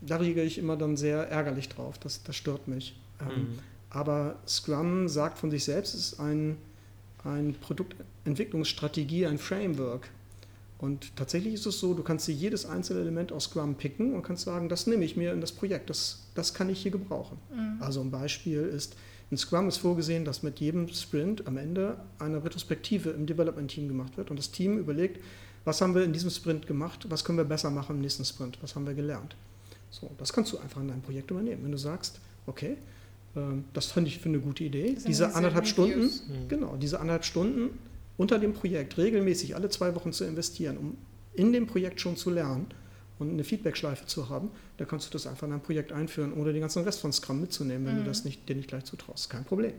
da 0.00 0.16
reagiere 0.16 0.46
ich 0.46 0.58
immer 0.58 0.76
dann 0.76 0.96
sehr 0.96 1.28
ärgerlich 1.28 1.68
drauf. 1.68 1.98
Das, 1.98 2.22
das 2.22 2.34
stört 2.36 2.68
mich. 2.68 2.98
Ähm, 3.20 3.26
mhm. 3.26 3.58
Aber 3.90 4.36
Scrum 4.46 5.08
sagt 5.08 5.38
von 5.38 5.50
sich 5.50 5.64
selbst, 5.64 5.94
es 5.94 6.12
ist 6.12 6.20
ein, 6.20 6.56
ein 7.24 7.54
Produktentwicklungsstrategie, 7.60 9.26
ein 9.26 9.38
Framework. 9.38 10.08
Und 10.78 11.14
tatsächlich 11.16 11.52
ist 11.52 11.66
es 11.66 11.78
so, 11.78 11.92
du 11.92 12.02
kannst 12.02 12.26
dir 12.26 12.32
jedes 12.32 12.64
einzelne 12.64 13.00
Element 13.00 13.32
aus 13.32 13.44
Scrum 13.44 13.74
picken 13.74 14.14
und 14.14 14.22
kannst 14.22 14.44
sagen, 14.44 14.70
das 14.70 14.86
nehme 14.86 15.04
ich 15.04 15.16
mir 15.16 15.34
in 15.34 15.42
das 15.42 15.52
Projekt, 15.52 15.90
das, 15.90 16.24
das 16.34 16.54
kann 16.54 16.70
ich 16.70 16.80
hier 16.80 16.90
gebrauchen. 16.90 17.36
Mhm. 17.54 17.82
Also 17.82 18.00
ein 18.00 18.10
Beispiel 18.10 18.62
ist, 18.62 18.96
in 19.30 19.36
Scrum 19.36 19.68
ist 19.68 19.76
vorgesehen, 19.76 20.24
dass 20.24 20.42
mit 20.42 20.58
jedem 20.60 20.88
Sprint 20.88 21.46
am 21.46 21.58
Ende 21.58 21.98
eine 22.18 22.42
Retrospektive 22.42 23.10
im 23.10 23.26
Development-Team 23.26 23.88
gemacht 23.88 24.16
wird 24.16 24.30
und 24.30 24.38
das 24.38 24.50
Team 24.52 24.78
überlegt, 24.78 25.22
was 25.64 25.80
haben 25.80 25.94
wir 25.94 26.02
in 26.02 26.12
diesem 26.12 26.30
Sprint 26.30 26.66
gemacht, 26.66 27.06
was 27.08 27.24
können 27.24 27.38
wir 27.38 27.44
besser 27.44 27.70
machen 27.70 27.96
im 27.96 28.02
nächsten 28.02 28.24
Sprint, 28.24 28.58
was 28.62 28.74
haben 28.74 28.86
wir 28.86 28.94
gelernt. 28.94 29.36
So, 29.90 30.10
das 30.18 30.32
kannst 30.32 30.52
du 30.52 30.58
einfach 30.58 30.80
in 30.80 30.88
deinem 30.88 31.02
Projekt 31.02 31.30
übernehmen. 31.30 31.64
Wenn 31.64 31.72
du 31.72 31.78
sagst, 31.78 32.20
okay, 32.46 32.76
ähm, 33.36 33.64
das 33.72 33.86
fand 33.86 34.06
ich 34.06 34.18
für 34.18 34.28
eine 34.28 34.40
gute 34.40 34.64
Idee. 34.64 34.96
Diese 35.06 35.34
anderthalb 35.34 35.66
Stunden, 35.66 36.02
mhm. 36.02 36.48
genau, 36.48 36.76
diese 36.76 37.00
anderthalb 37.00 37.24
Stunden 37.24 37.70
unter 38.16 38.38
dem 38.38 38.52
Projekt 38.52 38.98
regelmäßig 38.98 39.54
alle 39.54 39.68
zwei 39.70 39.94
Wochen 39.94 40.12
zu 40.12 40.24
investieren, 40.24 40.76
um 40.76 40.96
in 41.34 41.52
dem 41.52 41.66
Projekt 41.66 42.00
schon 42.00 42.16
zu 42.16 42.30
lernen 42.30 42.66
und 43.18 43.30
eine 43.30 43.44
Feedback-Schleife 43.44 44.06
zu 44.06 44.28
haben, 44.28 44.50
da 44.78 44.84
kannst 44.84 45.08
du 45.08 45.12
das 45.12 45.26
einfach 45.26 45.46
in 45.46 45.52
ein 45.52 45.62
Projekt 45.62 45.92
einführen, 45.92 46.32
ohne 46.32 46.52
den 46.52 46.60
ganzen 46.60 46.82
Rest 46.84 47.00
von 47.00 47.12
Scrum 47.12 47.40
mitzunehmen, 47.40 47.86
wenn 47.86 47.94
mhm. 47.94 48.00
du 48.00 48.04
das 48.04 48.24
nicht, 48.24 48.48
dir 48.48 48.56
nicht 48.56 48.68
gleich 48.68 48.84
zutraust. 48.84 49.30
Kein 49.30 49.44
Problem. 49.44 49.72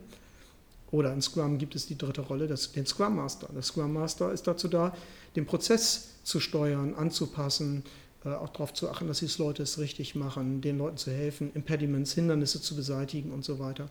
Oder 0.91 1.13
in 1.13 1.21
Scrum 1.21 1.57
gibt 1.57 1.75
es 1.75 1.87
die 1.87 1.97
dritte 1.97 2.21
Rolle, 2.21 2.47
das, 2.47 2.71
den 2.71 2.85
Scrum 2.85 3.15
Master. 3.15 3.47
Der 3.53 3.61
Scrum 3.61 3.93
Master 3.93 4.31
ist 4.31 4.45
dazu 4.45 4.67
da, 4.67 4.93
den 5.35 5.45
Prozess 5.45 6.09
zu 6.23 6.39
steuern, 6.39 6.93
anzupassen, 6.95 7.83
äh, 8.25 8.29
auch 8.29 8.49
darauf 8.49 8.73
zu 8.73 8.89
achten, 8.89 9.07
dass 9.07 9.19
die 9.19 9.29
Leute 9.37 9.63
es 9.63 9.79
richtig 9.79 10.15
machen, 10.15 10.61
den 10.61 10.77
Leuten 10.77 10.97
zu 10.97 11.11
helfen, 11.11 11.51
Impediments, 11.53 12.13
Hindernisse 12.13 12.61
zu 12.61 12.75
beseitigen 12.75 13.31
und 13.31 13.45
so 13.45 13.57
weiter. 13.59 13.89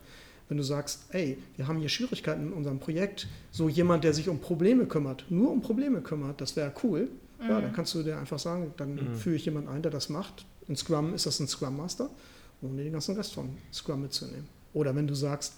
Wenn 0.48 0.58
du 0.58 0.62
sagst, 0.62 1.04
ey, 1.10 1.38
wir 1.56 1.68
haben 1.68 1.78
hier 1.78 1.88
Schwierigkeiten 1.88 2.48
in 2.48 2.52
unserem 2.52 2.80
Projekt, 2.80 3.28
so 3.50 3.68
jemand, 3.68 4.04
der 4.04 4.12
sich 4.12 4.28
um 4.28 4.40
Probleme 4.40 4.86
kümmert, 4.86 5.24
nur 5.30 5.50
um 5.50 5.62
Probleme 5.62 6.00
kümmert, 6.00 6.40
das 6.40 6.56
wäre 6.56 6.72
cool. 6.82 7.08
Mhm. 7.40 7.48
Ja, 7.48 7.60
dann 7.60 7.72
kannst 7.72 7.94
du 7.94 8.02
dir 8.02 8.18
einfach 8.18 8.38
sagen, 8.38 8.74
dann 8.76 8.94
mhm. 8.96 9.14
führe 9.14 9.36
ich 9.36 9.44
jemanden 9.44 9.68
ein, 9.70 9.80
der 9.80 9.90
das 9.90 10.08
macht. 10.08 10.44
In 10.68 10.76
Scrum 10.76 11.14
ist 11.14 11.26
das 11.26 11.40
ein 11.40 11.48
Scrum 11.48 11.76
Master, 11.76 12.10
ohne 12.62 12.82
den 12.82 12.92
ganzen 12.92 13.16
Rest 13.16 13.32
von 13.32 13.56
Scrum 13.72 14.02
mitzunehmen. 14.02 14.46
Oder 14.74 14.94
wenn 14.94 15.06
du 15.06 15.14
sagst, 15.14 15.54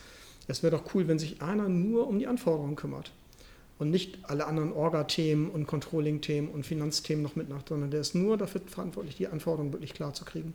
es 0.48 0.62
wäre 0.62 0.76
doch 0.76 0.94
cool, 0.94 1.09
wenn 1.09 1.18
sich 1.18 1.40
einer 1.42 1.68
nur 1.68 2.07
um 2.09 2.18
die 2.18 2.26
Anforderungen 2.26 2.76
kümmert 2.76 3.12
und 3.78 3.90
nicht 3.90 4.18
alle 4.22 4.46
anderen 4.46 4.72
Orga-Themen 4.72 5.50
und 5.50 5.66
Controlling-Themen 5.66 6.48
und 6.48 6.64
Finanzthemen 6.66 7.22
noch 7.22 7.37
mitmacht, 7.37 7.68
sondern 7.68 7.90
der 7.90 8.00
ist 8.00 8.14
nur 8.14 8.37
dafür 8.37 8.61
verantwortlich, 8.66 9.16
die 9.16 9.28
Anforderungen 9.28 9.72
wirklich 9.72 9.94
klar 9.94 10.14
zu 10.14 10.24
kriegen. 10.24 10.55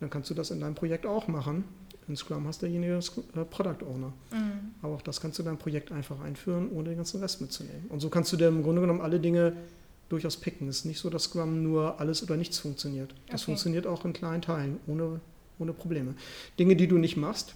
Dann 0.00 0.10
kannst 0.10 0.30
du 0.30 0.34
das 0.34 0.50
in 0.50 0.60
deinem 0.60 0.74
Projekt 0.74 1.06
auch 1.06 1.28
machen. 1.28 1.64
In 2.08 2.16
Scrum 2.16 2.46
hast 2.48 2.62
du 2.62 2.66
derjenige 2.66 2.94
äh, 2.98 3.44
Product 3.44 3.84
Owner. 3.86 4.12
Mhm. 4.32 4.74
Aber 4.82 4.94
auch 4.94 5.02
das 5.02 5.20
kannst 5.20 5.38
du 5.38 5.42
in 5.42 5.46
dein 5.46 5.58
Projekt 5.58 5.92
einfach 5.92 6.20
einführen, 6.20 6.68
ohne 6.72 6.88
den 6.88 6.96
ganzen 6.96 7.20
Rest 7.20 7.40
mitzunehmen. 7.40 7.84
Und 7.88 8.00
so 8.00 8.08
kannst 8.08 8.32
du 8.32 8.36
dir 8.36 8.48
im 8.48 8.64
Grunde 8.64 8.80
genommen 8.80 9.00
alle 9.00 9.20
Dinge 9.20 9.52
durchaus 10.08 10.36
picken. 10.36 10.66
Es 10.68 10.78
ist 10.78 10.84
nicht 10.86 10.98
so, 10.98 11.08
dass 11.08 11.24
Scrum 11.24 11.62
nur 11.62 12.00
alles 12.00 12.22
oder 12.22 12.36
nichts 12.36 12.58
funktioniert. 12.58 13.14
Das 13.28 13.42
Okay. 13.42 13.52
funktioniert 13.52 13.86
auch 13.86 14.04
in 14.04 14.12
kleinen 14.12 14.42
Teilen, 14.42 14.80
ohne, 14.88 15.20
ohne 15.60 15.72
Probleme. 15.72 16.14
Dinge, 16.58 16.74
die 16.74 16.88
du 16.88 16.98
nicht 16.98 17.16
machst, 17.16 17.54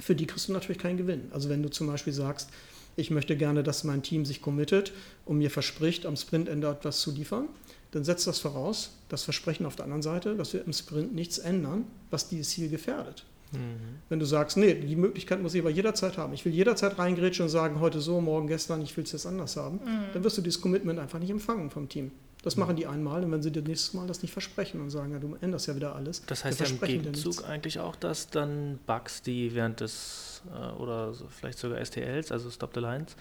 für 0.00 0.14
die 0.14 0.26
kriegst 0.26 0.48
du 0.48 0.52
natürlich 0.52 0.78
keinen 0.78 0.96
Gewinn. 0.96 1.28
Also 1.30 1.48
wenn 1.48 1.62
du 1.62 1.70
zum 1.70 1.86
Beispiel 1.86 2.12
sagst, 2.12 2.50
ich 2.96 3.10
möchte 3.10 3.36
gerne, 3.36 3.62
dass 3.62 3.84
mein 3.84 4.02
Team 4.02 4.24
sich 4.24 4.40
committet 4.40 4.92
und 5.24 5.38
mir 5.38 5.50
verspricht, 5.50 6.06
am 6.06 6.16
Sprintende 6.16 6.68
etwas 6.68 7.00
zu 7.00 7.10
liefern, 7.10 7.48
dann 7.90 8.04
setzt 8.04 8.26
das 8.26 8.38
voraus, 8.38 8.90
das 9.08 9.22
Versprechen 9.22 9.66
auf 9.66 9.76
der 9.76 9.84
anderen 9.84 10.02
Seite, 10.02 10.36
dass 10.36 10.52
wir 10.52 10.64
im 10.64 10.72
Sprint 10.72 11.14
nichts 11.14 11.38
ändern, 11.38 11.84
was 12.10 12.28
dieses 12.28 12.50
Ziel 12.50 12.68
gefährdet. 12.68 13.24
Mhm. 13.52 14.00
Wenn 14.08 14.18
du 14.18 14.26
sagst, 14.26 14.56
nee, 14.56 14.74
die 14.74 14.96
Möglichkeit 14.96 15.40
muss 15.40 15.54
ich 15.54 15.60
aber 15.60 15.70
jederzeit 15.70 16.18
haben. 16.18 16.32
Ich 16.34 16.44
will 16.44 16.52
jederzeit 16.52 16.98
reingrätschen 16.98 17.44
und 17.44 17.50
sagen, 17.50 17.80
heute 17.80 18.00
so, 18.00 18.20
morgen 18.20 18.48
gestern, 18.48 18.82
ich 18.82 18.96
will 18.96 19.04
es 19.04 19.12
jetzt 19.12 19.26
anders 19.26 19.56
haben. 19.56 19.76
Mhm. 19.76 20.12
Dann 20.12 20.24
wirst 20.24 20.38
du 20.38 20.42
dieses 20.42 20.60
Commitment 20.60 20.98
einfach 20.98 21.18
nicht 21.18 21.30
empfangen 21.30 21.70
vom 21.70 21.88
Team. 21.88 22.10
Das 22.44 22.56
machen 22.56 22.76
die 22.76 22.86
einmal 22.86 23.24
und 23.24 23.32
wenn 23.32 23.42
sie 23.42 23.50
dir 23.50 23.62
nächstes 23.62 23.94
Mal 23.94 24.06
das 24.06 24.20
nicht 24.22 24.30
versprechen 24.32 24.80
und 24.82 24.90
sagen, 24.90 25.12
ja, 25.12 25.18
du 25.18 25.34
änderst 25.40 25.66
ja 25.66 25.74
wieder 25.76 25.96
alles. 25.96 26.22
Das 26.26 26.44
heißt 26.44 26.60
ja 26.60 26.66
im 26.66 26.78
Gegenzug 26.80 27.48
eigentlich 27.48 27.80
auch, 27.80 27.96
dass 27.96 28.28
dann 28.28 28.78
Bugs, 28.86 29.22
die 29.22 29.54
während 29.54 29.80
des, 29.80 30.42
äh, 30.54 30.72
oder 30.80 31.14
vielleicht 31.30 31.58
sogar 31.58 31.82
STLs, 31.84 32.30
also 32.30 32.50
Stop 32.50 32.72
the 32.74 32.80
Lines, 32.80 33.16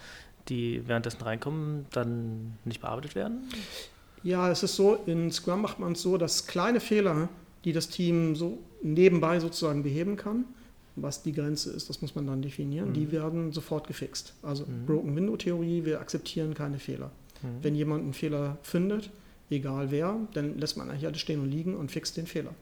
die 0.50 0.86
währenddessen 0.88 1.22
reinkommen, 1.22 1.86
dann 1.92 2.58
nicht 2.66 2.82
bearbeitet 2.82 3.16
werden? 3.16 3.44
Ja, 4.24 4.52
es 4.52 4.62
ist 4.62 4.76
so, 4.76 4.96
in 5.06 5.32
Scrum 5.32 5.62
macht 5.62 5.80
man 5.80 5.94
es 5.94 6.02
so, 6.02 6.18
dass 6.18 6.46
kleine 6.46 6.82
Fehler, 6.82 7.30
die 7.64 7.72
das 7.72 7.88
Team 7.88 8.36
so 8.36 8.58
nebenbei 8.82 9.40
sozusagen 9.40 9.84
beheben 9.84 10.18
kann, 10.18 10.44
was 10.98 11.24
die 11.24 11.32
Grenze 11.32 11.72
ist, 11.72 11.90
das 11.90 12.02
muss 12.02 12.14
man 12.14 12.28
dann 12.28 12.42
definieren, 12.42 12.90
Mhm. 12.90 12.94
die 12.94 13.12
werden 13.14 13.52
sofort 13.54 13.88
gefixt. 13.88 14.34
Also 14.44 14.66
Mhm. 14.66 14.86
Broken 14.86 15.16
Window 15.16 15.38
Theorie, 15.38 15.86
wir 15.86 16.02
akzeptieren 16.02 16.54
keine 16.54 16.78
Fehler. 16.78 17.10
Mhm. 17.44 17.48
Wenn 17.62 17.76
jemand 17.76 18.04
einen 18.04 18.14
Fehler 18.14 18.58
findet, 18.64 19.12
egal 19.50 19.92
wer, 19.92 20.18
dann 20.34 20.58
lässt 20.58 20.78
man 20.78 20.90
eigentlich 20.90 21.06
alles 21.06 21.22
stehen 21.22 21.42
und 21.42 21.52
liegen 21.52 21.76
und 21.76 21.92
fixt 21.92 22.18
den 22.18 22.26
Fehler. 22.28 22.54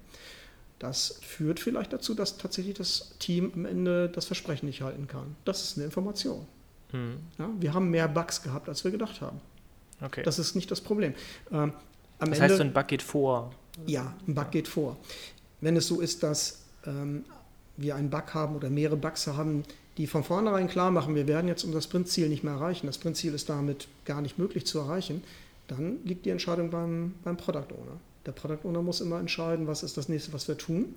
Das 0.80 1.20
führt 1.22 1.60
vielleicht 1.60 1.94
dazu, 1.94 2.15
dass 2.15 2.38
tatsächlich 2.38 2.74
das 2.74 3.15
Team 3.20 3.52
am 3.56 3.65
Ende 3.65 4.10
das 4.10 4.26
Versprechen 4.26 4.65
nicht 4.65 4.82
halten 4.82 5.08
kann. 5.08 5.36
Das 5.46 5.63
ist 5.63 5.78
eine 5.78 5.86
Information. 5.86 6.46
Mhm. 6.91 7.17
Ja, 7.38 7.50
wir 7.60 7.74
haben 7.74 7.89
mehr 7.89 8.08
Bugs 8.08 8.41
gehabt, 8.41 8.67
als 8.67 8.84
wir 8.84 8.91
gedacht 8.91 9.22
haben. 9.22 9.39
Okay. 10.02 10.24
Das 10.24 10.39
ist 10.39 10.56
nicht 10.56 10.72
das 10.72 10.82
Problem. 10.82 11.13
Ähm, 11.52 11.74
das 12.20 12.30
Ende, 12.30 12.41
heißt, 12.41 12.58
so 12.58 12.63
ein 12.63 12.74
Bug 12.74 12.88
geht 12.88 13.04
vor. 13.04 13.52
ja, 13.86 14.13
ein 14.28 14.34
Bug 14.34 14.52
geht 14.52 14.67
vor. 14.67 14.98
Wenn 15.62 15.76
es 15.76 15.88
so 15.88 16.02
ist, 16.02 16.24
dass 16.24 16.63
ähm, 16.86 17.26
wir 17.78 17.96
einen 17.96 18.10
Bug 18.10 18.34
haben 18.34 18.56
oder 18.56 18.70
mehrere 18.70 18.98
Bugs 18.98 19.28
haben, 19.28 19.63
die 19.97 20.08
von 20.08 20.23
vornherein 20.23 20.67
klar 20.67 20.91
machen, 20.91 21.15
wir 21.15 21.27
werden 21.27 21.47
jetzt 21.47 21.63
unser 21.63 21.82
Sprintziel 21.82 22.30
nicht 22.30 22.43
mehr 22.43 22.54
erreichen, 22.54 22.88
das 22.88 22.95
Sprintziel 22.95 23.34
ist 23.34 23.49
damit 23.49 23.88
gar 24.06 24.21
nicht 24.21 24.38
möglich 24.38 24.65
zu 24.65 24.80
erreichen, 24.80 25.23
dann 25.67 25.97
liegt 26.06 26.25
die 26.25 26.30
Entscheidung 26.30 26.69
beim, 26.69 27.13
beim 27.23 27.38
Product 27.38 27.73
Owner. 27.73 27.99
Der 28.25 28.32
Product 28.32 28.60
Owner 28.67 28.82
muss 28.82 29.01
immer 29.01 29.19
entscheiden, 29.19 29.67
was 29.67 29.84
ist 29.84 29.97
das 29.97 30.10
nächste, 30.10 30.34
was 30.34 30.47
wir 30.47 30.58
tun. 30.58 30.95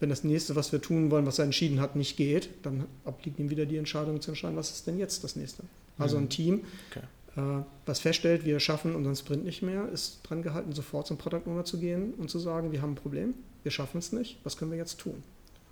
Wenn 0.00 0.08
das 0.08 0.24
nächste, 0.24 0.56
was 0.56 0.72
wir 0.72 0.80
tun 0.80 1.10
wollen, 1.10 1.26
was 1.26 1.38
er 1.38 1.44
entschieden 1.44 1.80
hat, 1.80 1.94
nicht 1.96 2.16
geht, 2.16 2.48
dann 2.62 2.86
obliegt 3.04 3.38
ihm 3.38 3.50
wieder 3.50 3.66
die 3.66 3.76
Entscheidung 3.76 4.20
zu 4.20 4.30
entscheiden, 4.32 4.56
was 4.56 4.70
ist 4.70 4.86
denn 4.86 4.98
jetzt 4.98 5.22
das 5.24 5.36
nächste. 5.36 5.62
Also 5.98 6.16
Mhm. 6.16 6.24
ein 6.24 6.28
Team, 6.28 6.60
Okay. 6.90 7.04
äh, 7.36 7.62
was 7.86 8.00
feststellt, 8.00 8.44
wir 8.44 8.58
schaffen 8.60 8.94
unseren 8.96 9.14
Sprint 9.16 9.44
nicht 9.44 9.62
mehr, 9.62 9.88
ist 9.90 10.20
dran 10.24 10.42
gehalten, 10.42 10.72
sofort 10.72 11.06
zum 11.06 11.18
Product 11.18 11.42
Owner 11.46 11.64
zu 11.64 11.78
gehen 11.78 12.14
und 12.14 12.30
zu 12.30 12.38
sagen, 12.38 12.72
wir 12.72 12.82
haben 12.82 12.92
ein 12.92 12.96
Problem, 12.96 13.34
wir 13.62 13.70
schaffen 13.70 13.98
es 13.98 14.10
nicht, 14.12 14.38
was 14.42 14.56
können 14.56 14.70
wir 14.72 14.78
jetzt 14.78 14.98
tun? 14.98 15.22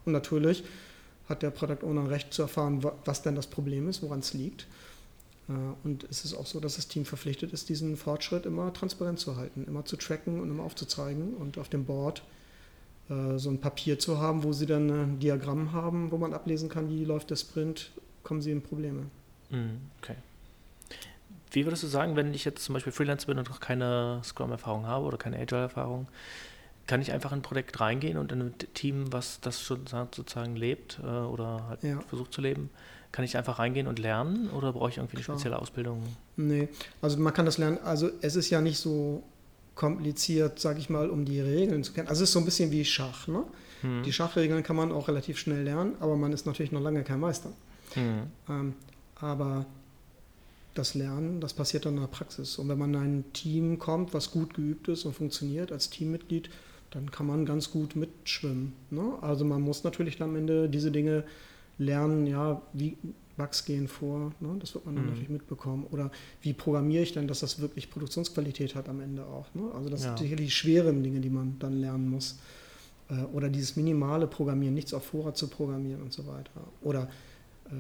Und 0.04 0.12
natürlich 0.12 0.62
hat 1.30 1.42
der 1.42 1.50
Product 1.50 1.82
Owner 1.86 2.02
ein 2.02 2.06
Recht 2.08 2.34
zu 2.34 2.42
erfahren, 2.42 2.82
wa- 2.84 2.92
was 3.06 3.22
denn 3.22 3.34
das 3.34 3.46
Problem 3.46 3.88
ist, 3.88 4.02
woran 4.02 4.18
es 4.18 4.34
liegt. 4.34 4.66
Äh, 5.48 5.52
Und 5.84 6.04
es 6.10 6.24
ist 6.26 6.34
auch 6.34 6.44
so, 6.46 6.60
dass 6.60 6.76
das 6.76 6.88
Team 6.88 7.06
verpflichtet 7.06 7.52
ist, 7.54 7.70
diesen 7.70 7.96
Fortschritt 7.96 8.44
immer 8.44 8.72
transparent 8.74 9.18
zu 9.18 9.36
halten, 9.36 9.64
immer 9.66 9.84
zu 9.86 9.96
tracken 9.96 10.40
und 10.40 10.50
immer 10.50 10.64
aufzuzeigen 10.64 11.34
und 11.34 11.56
auf 11.56 11.68
dem 11.70 11.84
Board 11.86 12.22
äh, 13.08 13.38
so 13.38 13.48
ein 13.48 13.58
Papier 13.58 13.98
zu 13.98 14.18
haben, 14.18 14.42
wo 14.44 14.52
sie 14.52 14.66
dann 14.66 14.90
ein 14.90 15.18
Diagramm 15.18 15.72
haben, 15.72 16.10
wo 16.10 16.18
man 16.18 16.34
ablesen 16.34 16.68
kann, 16.68 16.90
wie 16.90 17.04
läuft 17.04 17.30
der 17.30 17.36
Sprint, 17.36 17.90
kommen 18.22 18.42
sie 18.42 18.50
in 18.50 18.60
Probleme. 18.62 19.06
Mhm. 19.50 19.78
Okay. 20.02 20.16
Wie 21.52 21.64
würdest 21.66 21.82
du 21.82 21.88
sagen, 21.88 22.14
wenn 22.14 22.32
ich 22.32 22.44
jetzt 22.44 22.62
zum 22.64 22.74
Beispiel 22.74 22.92
Freelance 22.92 23.26
bin 23.26 23.36
und 23.38 23.48
noch 23.48 23.58
keine 23.58 24.20
Scrum-Erfahrung 24.22 24.86
habe 24.86 25.04
oder 25.04 25.16
keine 25.18 25.36
Agile-Erfahrung, 25.38 26.06
kann 26.90 27.00
ich 27.00 27.12
einfach 27.12 27.30
in 27.30 27.38
ein 27.38 27.42
Projekt 27.42 27.78
reingehen 27.78 28.18
und 28.18 28.32
in 28.32 28.40
ein 28.42 28.54
Team, 28.74 29.12
was 29.12 29.38
das 29.40 29.62
schon 29.62 29.86
sozusagen 29.86 30.56
lebt 30.56 30.98
äh, 31.00 31.06
oder 31.06 31.64
halt 31.68 31.84
Ja. 31.84 32.00
versucht 32.08 32.32
zu 32.32 32.40
leben, 32.40 32.68
kann 33.12 33.24
ich 33.24 33.36
einfach 33.36 33.60
reingehen 33.60 33.86
und 33.86 34.00
lernen 34.00 34.50
oder 34.50 34.72
brauche 34.72 34.90
ich 34.90 34.96
irgendwie 34.96 35.16
eine 35.18 35.24
Klar. 35.24 35.36
spezielle 35.36 35.60
Ausbildung? 35.60 36.02
Nee, 36.36 36.68
also 37.00 37.16
man 37.18 37.32
kann 37.32 37.46
das 37.46 37.58
lernen. 37.58 37.78
Also 37.84 38.10
es 38.22 38.34
ist 38.34 38.50
ja 38.50 38.60
nicht 38.60 38.78
so 38.78 39.22
kompliziert, 39.76 40.58
sage 40.58 40.80
ich 40.80 40.90
mal, 40.90 41.10
um 41.10 41.24
die 41.24 41.40
Regeln 41.40 41.84
zu 41.84 41.92
kennen. 41.92 42.08
Also 42.08 42.24
es 42.24 42.30
ist 42.30 42.32
so 42.32 42.40
ein 42.40 42.44
bisschen 42.44 42.72
wie 42.72 42.84
Schach. 42.84 43.28
Ne? 43.28 43.44
Hm. 43.82 44.02
Die 44.02 44.12
Schachregeln 44.12 44.64
kann 44.64 44.74
man 44.74 44.90
auch 44.90 45.06
relativ 45.06 45.38
schnell 45.38 45.62
lernen, 45.62 45.94
aber 46.00 46.16
man 46.16 46.32
ist 46.32 46.44
natürlich 46.44 46.72
noch 46.72 46.82
lange 46.82 47.04
kein 47.04 47.20
Meister. 47.20 47.52
Hm. 47.94 48.22
Ähm, 48.48 48.74
aber 49.14 49.64
das 50.74 50.94
Lernen, 50.94 51.40
das 51.40 51.54
passiert 51.54 51.86
dann 51.86 51.94
in 51.94 52.00
der 52.00 52.08
Praxis. 52.08 52.58
Und 52.58 52.68
wenn 52.68 52.78
man 52.78 52.94
in 52.94 53.00
ein 53.00 53.32
Team 53.32 53.78
kommt, 53.78 54.12
was 54.12 54.32
gut 54.32 54.54
geübt 54.54 54.88
ist 54.88 55.04
und 55.04 55.14
funktioniert 55.14 55.70
als 55.70 55.88
Teammitglied, 55.88 56.50
dann 56.90 57.10
kann 57.10 57.26
man 57.26 57.46
ganz 57.46 57.70
gut 57.70 57.96
mitschwimmen. 57.96 58.72
Ne? 58.90 59.14
Also 59.20 59.44
man 59.44 59.60
muss 59.62 59.84
natürlich 59.84 60.16
dann 60.18 60.30
am 60.30 60.36
Ende 60.36 60.68
diese 60.68 60.90
Dinge 60.90 61.24
lernen, 61.78 62.26
ja, 62.26 62.60
wie 62.72 62.96
Bugs 63.36 63.64
gehen 63.64 63.88
vor, 63.88 64.32
ne? 64.40 64.56
das 64.58 64.74
wird 64.74 64.84
man 64.84 64.96
dann 64.96 65.04
Mhm. 65.04 65.10
natürlich 65.10 65.30
mitbekommen. 65.30 65.86
Oder 65.90 66.10
wie 66.42 66.52
programmiere 66.52 67.02
ich 67.02 67.12
denn, 67.12 67.26
dass 67.26 67.40
das 67.40 67.60
wirklich 67.60 67.88
Produktionsqualität 67.90 68.74
hat 68.74 68.88
am 68.88 69.00
Ende 69.00 69.24
auch. 69.24 69.46
Ne? 69.54 69.62
Also 69.74 69.88
das 69.88 70.02
Ja. 70.02 70.08
sind 70.08 70.18
sicherlich 70.18 70.46
die 70.46 70.50
schweren 70.50 71.02
Dinge, 71.02 71.20
die 71.20 71.30
man 71.30 71.56
dann 71.58 71.72
lernen 71.80 72.10
muss. 72.10 72.38
Äh, 73.08 73.22
Oder 73.32 73.48
dieses 73.48 73.76
minimale 73.76 74.26
Programmieren, 74.26 74.74
nichts 74.74 74.92
auf 74.92 75.04
Vorrat 75.06 75.36
zu 75.36 75.48
programmieren 75.48 76.02
und 76.02 76.12
so 76.12 76.26
weiter. 76.26 76.50
Oder 76.82 77.08
äh, 77.66 77.70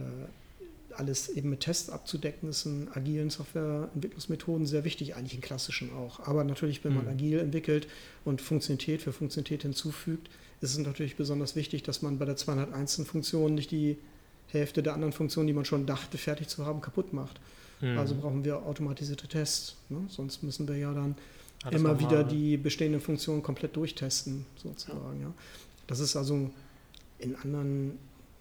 alles 0.94 1.28
eben 1.28 1.50
mit 1.50 1.60
Tests 1.60 1.90
abzudecken, 1.90 2.48
ist 2.48 2.66
in 2.66 2.88
agilen 2.92 3.30
Softwareentwicklungsmethoden 3.30 4.66
sehr 4.66 4.84
wichtig, 4.84 5.14
eigentlich 5.16 5.34
in 5.34 5.40
klassischen 5.40 5.92
auch. 5.92 6.20
Aber 6.26 6.44
natürlich, 6.44 6.84
wenn 6.84 6.94
man 6.94 7.04
Mhm. 7.04 7.10
agil 7.10 7.38
entwickelt 7.38 7.86
und 8.24 8.40
Funktionalität 8.40 9.02
für 9.02 9.12
Funktionalität 9.12 9.62
hinzufügt, 9.62 10.28
ist 10.60 10.72
es 10.72 10.78
natürlich 10.78 11.16
besonders 11.16 11.56
wichtig, 11.56 11.82
dass 11.82 12.02
man 12.02 12.18
bei 12.18 12.24
der 12.24 12.36
201. 12.36 13.04
Funktion 13.06 13.54
nicht 13.54 13.70
die 13.70 13.96
Hälfte 14.48 14.82
der 14.82 14.94
anderen 14.94 15.12
Funktionen, 15.12 15.46
die 15.46 15.52
man 15.52 15.64
schon 15.64 15.86
dachte, 15.86 16.18
fertig 16.18 16.48
zu 16.48 16.66
haben, 16.66 16.80
kaputt 16.80 17.12
macht. 17.12 17.40
Hm. 17.80 17.96
Also 17.98 18.14
brauchen 18.14 18.44
wir 18.44 18.56
automatisierte 18.66 19.26
Tests. 19.28 19.76
Ne? 19.88 20.04
Sonst 20.08 20.42
müssen 20.42 20.68
wir 20.68 20.76
ja 20.76 20.92
dann 20.92 21.14
Alles 21.62 21.80
immer 21.80 21.92
nochmal- 21.94 22.10
wieder 22.10 22.24
die 22.24 22.56
bestehenden 22.56 23.00
Funktionen 23.00 23.42
komplett 23.42 23.76
durchtesten, 23.76 24.44
sozusagen. 24.56 25.20
Ja. 25.20 25.32
Das 25.86 26.00
ist 26.00 26.16
also 26.16 26.50
in 27.18 27.36
anderen 27.36 27.92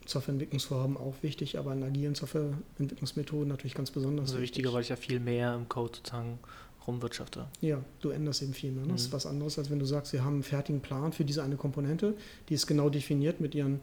Softwareentwicklungsvorhaben 0.06 0.96
auch 0.96 1.14
wichtig, 1.22 1.58
aber 1.58 1.72
in 1.72 1.82
agilen 1.82 2.14
Softwareentwicklungsmethoden 2.14 3.48
natürlich 3.48 3.74
ganz 3.74 3.90
besonders 3.90 4.30
Also 4.30 4.40
wichtiger, 4.42 4.72
weil 4.72 4.82
ich 4.82 4.88
ja 4.88 4.96
viel 4.96 5.20
mehr 5.20 5.54
im 5.54 5.68
Code 5.68 5.96
sozusagen 5.96 6.38
rumwirtschafte. 6.86 7.46
Ja, 7.60 7.82
du 8.00 8.08
änderst 8.10 8.42
eben 8.42 8.54
viel 8.54 8.72
mehr. 8.72 8.84
Ne? 8.86 8.92
Das 8.92 9.02
ist 9.02 9.08
Mhm. 9.08 9.12
was 9.12 9.26
anderes, 9.26 9.58
als 9.58 9.70
wenn 9.70 9.78
du 9.78 9.84
sagst, 9.84 10.12
wir 10.12 10.24
haben 10.24 10.34
einen 10.34 10.42
fertigen 10.42 10.80
Plan 10.80 11.12
für 11.12 11.24
diese 11.24 11.42
eine 11.42 11.56
Komponente, 11.56 12.14
die 12.48 12.54
ist 12.54 12.66
genau 12.66 12.88
definiert 12.88 13.40
mit, 13.40 13.54
ihren, 13.54 13.80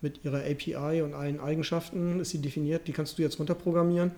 mit 0.00 0.24
ihrer 0.24 0.38
API 0.38 1.02
und 1.02 1.14
allen 1.14 1.40
Eigenschaften, 1.40 2.20
ist 2.20 2.30
sie 2.30 2.38
definiert, 2.40 2.86
die 2.86 2.92
kannst 2.92 3.18
du 3.18 3.22
jetzt 3.22 3.38
runterprogrammieren 3.40 4.12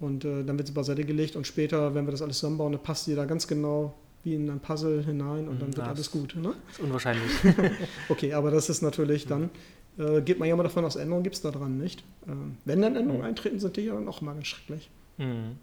und 0.00 0.24
äh, 0.24 0.42
dann 0.44 0.58
wird 0.58 0.66
sie 0.66 0.74
beiseite 0.74 1.04
gelegt 1.04 1.36
und 1.36 1.46
später, 1.46 1.94
wenn 1.94 2.06
wir 2.06 2.10
das 2.10 2.22
alles 2.22 2.38
zusammenbauen, 2.38 2.72
dann 2.72 2.82
passt 2.82 3.04
sie 3.04 3.14
da 3.14 3.24
ganz 3.24 3.46
genau 3.46 3.94
wie 4.24 4.34
in 4.34 4.50
ein 4.50 4.58
Puzzle 4.58 5.04
hinein 5.04 5.46
und 5.48 5.60
dann 5.62 5.68
Mhm, 5.70 5.76
wird 5.76 5.86
das- 5.86 5.88
alles 5.88 6.10
gut. 6.10 6.34
Ne? 6.34 6.54
Ist 6.70 6.80
unwahrscheinlich. 6.80 7.30
Okay, 8.08 8.32
aber 8.32 8.50
das 8.50 8.68
ist 8.68 8.82
natürlich 8.82 9.26
dann, 9.26 9.50
äh, 9.98 10.20
geht 10.22 10.38
man 10.38 10.48
ja 10.48 10.56
mal 10.56 10.62
davon 10.62 10.84
aus, 10.84 10.96
Änderungen 10.96 11.22
gibt 11.24 11.36
es 11.36 11.42
da 11.42 11.50
dran 11.50 11.78
nicht. 11.78 12.02
Ähm, 12.26 12.56
wenn 12.64 12.82
dann 12.82 12.96
Änderungen 12.96 13.22
Mhm. 13.22 13.28
eintreten, 13.28 13.58
sind 13.60 13.76
die 13.76 13.82
ja 13.82 13.94
dann 13.94 14.08
auch 14.08 14.20
mal 14.20 14.34
ganz 14.34 14.46
schrecklich. 14.48 14.90
Hm. 15.18 15.56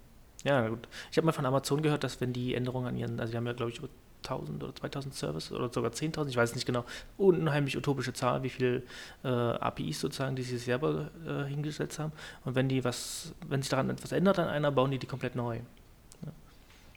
Ja, 0.43 0.67
gut. 0.69 0.87
Ich 1.11 1.17
habe 1.17 1.25
mal 1.25 1.33
von 1.33 1.45
Amazon 1.45 1.81
gehört, 1.81 2.03
dass 2.03 2.19
wenn 2.21 2.33
die 2.33 2.55
Änderungen 2.55 2.87
an 2.87 2.97
ihren, 2.97 3.19
also 3.19 3.31
die 3.31 3.37
haben 3.37 3.45
ja, 3.45 3.53
glaube 3.53 3.71
ich, 3.71 3.77
über 3.77 3.89
1000 4.23 4.63
oder 4.63 4.75
2000 4.75 5.13
Services 5.13 5.51
oder 5.51 5.71
sogar 5.71 5.91
10.000, 5.91 6.29
ich 6.29 6.35
weiß 6.35 6.49
es 6.49 6.55
nicht 6.55 6.65
genau, 6.65 6.85
unheimlich 7.17 7.75
utopische 7.77 8.13
Zahl, 8.13 8.43
wie 8.43 8.49
viel 8.49 8.83
äh, 9.23 9.27
APIs 9.27 9.99
sozusagen, 9.99 10.35
die 10.35 10.43
sie 10.43 10.57
selber 10.57 11.09
äh, 11.27 11.43
hingesetzt 11.49 11.99
haben. 11.99 12.11
Und 12.45 12.55
wenn 12.55 12.69
die 12.69 12.83
was, 12.83 13.33
wenn 13.47 13.61
sich 13.61 13.69
daran 13.69 13.89
etwas 13.89 14.11
ändert 14.11 14.39
an 14.39 14.47
einer, 14.47 14.71
bauen 14.71 14.91
die 14.91 14.99
die 14.99 15.07
komplett 15.07 15.35
neu. 15.35 15.59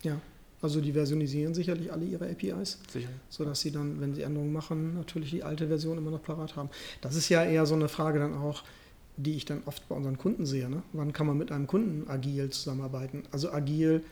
Ja, 0.03 0.17
also 0.65 0.81
die 0.81 0.93
versionisieren 0.93 1.55
sicherlich 1.55 1.93
alle 1.93 2.05
ihre 2.05 2.25
APIs. 2.29 2.79
Sicher. 2.91 3.09
sodass 3.29 3.61
sie 3.61 3.71
dann, 3.71 4.01
wenn 4.01 4.15
sie 4.15 4.23
Änderungen 4.23 4.53
machen, 4.53 4.95
natürlich 4.95 5.31
die 5.31 5.43
alte 5.45 5.69
Version 5.69 5.99
immer 5.99 6.11
noch 6.11 6.23
parat 6.23 6.57
haben. 6.57 6.71
Das 7.01 7.15
ist 7.15 7.29
ja 7.29 7.45
eher 7.45 7.67
so 7.67 7.75
eine 7.75 7.89
Frage 7.89 8.19
dann 8.19 8.35
auch, 8.35 8.63
die 9.17 9.35
ich 9.37 9.45
dann 9.45 9.63
oft 9.67 9.89
bei 9.89 9.95
unseren 9.95 10.19
Kunden 10.19 10.45
sehe. 10.47 10.69
Ne? 10.69 10.83
Wann 10.93 11.13
kann 11.13 11.27
man 11.29 11.39
mit 11.39 11.53
einem 11.53 11.67
Kunden 11.69 12.11
agil 12.11 12.51
zusammenarbeiten? 12.51 13.23
Also 13.31 13.53
agil 13.53 14.03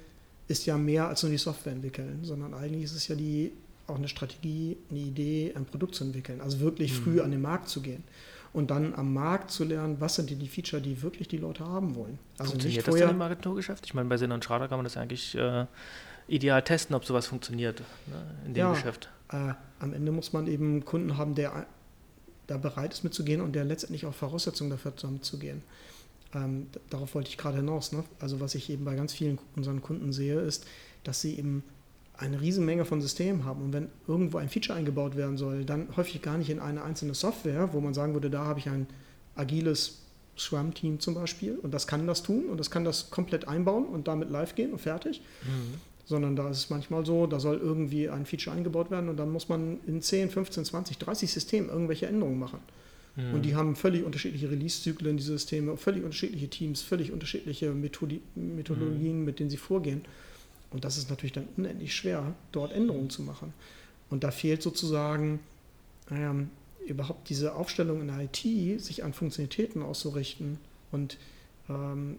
ist 0.47 0.67
ja 0.67 0.77
mehr 0.79 1.09
als 1.09 1.23
nur 1.23 1.33
die 1.33 1.39
Software 1.39 1.73
entwickeln, 1.73 2.21
sondern 2.23 2.55
eigentlich 2.55 2.85
ist 2.85 2.95
es 2.95 3.09
ja 3.09 3.17
die, 3.17 3.53
auch 3.89 3.97
eine 3.97 4.07
Strategie, 4.09 4.77
eine 4.91 5.01
Idee, 5.01 5.53
ein 5.57 5.65
Produkt 5.65 5.95
zu 5.97 6.05
entwickeln. 6.05 6.41
Also 6.41 6.61
wirklich 6.61 6.93
Mhm. 6.93 7.03
früh 7.03 7.21
an 7.21 7.31
den 7.33 7.41
Markt 7.43 7.69
zu 7.69 7.81
gehen. 7.81 8.05
Und 8.53 8.71
dann 8.71 8.93
am 8.95 9.15
Markt 9.15 9.51
zu 9.51 9.65
lernen, 9.65 9.97
was 9.99 10.17
sind 10.17 10.29
denn 10.29 10.39
die 10.39 10.47
Feature, 10.47 10.83
die 10.83 11.01
wirklich 11.01 11.27
die 11.27 11.39
Leute 11.39 11.65
haben 11.67 11.95
wollen. 11.95 12.19
Also 12.37 12.45
nicht 12.45 12.51
Funktioniert 12.53 12.87
das 12.87 12.93
vorher. 12.93 13.07
denn 13.07 13.17
im 13.17 13.23
Agenturgeschäft? 13.23 13.87
Ich 13.87 13.95
meine, 13.95 14.09
bei 14.11 14.19
Sinn 14.19 14.31
und 14.31 14.45
Schrader 14.45 14.69
kann 14.69 14.77
man 14.79 14.85
das 14.85 14.99
eigentlich 14.99 15.35
äh, 15.37 15.65
ideal 16.33 16.63
testen, 16.63 16.95
ob 16.97 17.05
sowas 17.05 17.27
funktioniert 17.27 17.81
ne, 18.07 18.23
in 18.47 18.55
dem 18.55 18.61
Ja. 18.61 18.73
Geschäft. 18.73 19.09
Äh, 19.31 19.55
am 19.81 19.93
Ende 19.93 20.13
muss 20.13 20.33
man 20.33 20.47
eben 20.47 20.71
einen 20.73 20.85
Kunden 20.85 21.17
haben, 21.17 21.35
der 21.35 21.67
da 22.47 22.57
bereit 22.57 22.93
ist 22.93 23.05
mitzugehen 23.05 23.41
und 23.41 23.53
der 23.55 23.65
letztendlich 23.65 24.05
auch 24.07 24.15
Voraussetzungen 24.15 24.71
dafür 24.71 24.93
hat, 24.93 25.11
mitzugehen. 25.11 25.63
Ähm, 26.35 26.67
darauf 26.91 27.15
wollte 27.15 27.29
ich 27.29 27.37
gerade 27.39 27.59
hinaus. 27.59 27.93
Ne? 27.93 28.05
Also 28.21 28.41
was 28.41 28.55
ich 28.55 28.71
eben 28.71 28.85
bei 28.85 28.95
ganz 28.95 29.13
vielen 29.13 29.39
unseren 29.57 29.83
Kunden 29.83 30.13
sehe, 30.13 30.41
ist, 30.41 30.67
dass 31.05 31.21
sie 31.21 31.39
eben 31.39 31.63
eine 32.17 32.41
Riesenmenge 32.41 32.85
von 32.85 33.01
Systemen 33.01 33.45
haben. 33.45 33.63
Und 33.63 33.73
wenn 33.73 33.89
irgendwo 34.07 34.39
ein 34.39 34.49
Feature 34.49 34.79
eingebaut 34.79 35.17
werden 35.17 35.37
soll, 35.37 35.65
dann 35.65 35.89
häufig 35.97 36.21
gar 36.23 36.39
nicht 36.39 36.51
in 36.51 36.59
eine 36.61 36.83
einzelne 36.83 37.15
Software, 37.15 37.73
wo 37.73 37.81
man 37.81 37.95
sagen 37.95 38.15
würde, 38.15 38.31
da 38.31 38.45
habe 38.45 38.59
ich 38.61 38.69
ein 38.69 38.87
agiles 39.35 39.99
Scrum-Team 40.39 40.99
zum 41.01 41.15
Beispiel 41.15 41.57
und 41.59 41.73
das 41.75 41.87
kann 41.87 42.07
das 42.07 42.23
tun 42.23 42.47
und 42.47 42.59
das 42.59 42.71
kann 42.71 42.85
das 42.85 43.11
komplett 43.11 43.49
einbauen 43.49 43.85
und 43.87 44.09
damit 44.09 44.31
live 44.31 44.55
gehen 44.55 44.73
und 44.73 44.79
fertig 44.81 45.21
Mhm. 45.45 45.75
Sondern 46.05 46.37
da 46.37 46.51
ist 46.51 46.59
es 46.59 46.71
manchmal 46.71 47.07
so, 47.07 47.27
da 47.27 47.41
soll 47.41 47.59
irgendwie 47.59 48.09
ein 48.09 48.27
Feature 48.27 48.57
eingebaut 48.57 48.91
werden 48.91 49.09
und 49.09 49.17
dann 49.17 49.31
muss 49.31 49.49
man 49.49 49.81
in 49.87 50.03
10, 50.03 50.31
15, 50.31 50.65
20, 50.65 50.99
30 50.99 51.33
Systemen 51.33 51.71
irgendwelche 51.71 52.07
Änderungen 52.07 52.39
machen. 52.39 52.61
Mhm. 53.17 53.35
Und 53.35 53.43
die 53.43 53.55
haben 53.55 53.77
völlig 53.77 54.05
unterschiedliche 54.05 54.51
Release-Zyklen, 54.51 55.17
diese 55.17 55.33
Systeme, 55.33 55.77
völlig 55.77 56.03
unterschiedliche 56.03 56.49
Teams, 56.49 56.83
völlig 56.83 57.13
unterschiedliche 57.13 57.73
Methodi 57.73 58.21
Methodologien, 58.35 59.25
mit 59.25 59.39
denen 59.39 59.51
sie 59.51 59.57
vorgehen. 59.57 60.03
Und 60.71 60.85
das 60.85 60.97
ist 60.97 61.11
natürlich 61.11 61.33
dann 61.33 61.49
unendlich 61.57 61.95
schwer, 61.95 62.35
dort 62.51 62.73
Änderungen 62.73 63.11
zu 63.11 63.23
machen. 63.23 63.53
Und 64.11 64.25
da 64.25 64.31
fehlt 64.31 64.63
sozusagen 64.63 65.41
ähm, 66.11 66.51
überhaupt 66.87 67.29
diese 67.29 67.55
Aufstellung 67.55 68.01
in 68.01 68.09
der 68.09 68.21
IT, 68.21 68.81
sich 68.81 69.05
an 69.05 69.13
Funktionalitäten 69.13 69.83
auszurichten 69.83 70.59
und 70.91 71.19
ähm, 71.69 72.17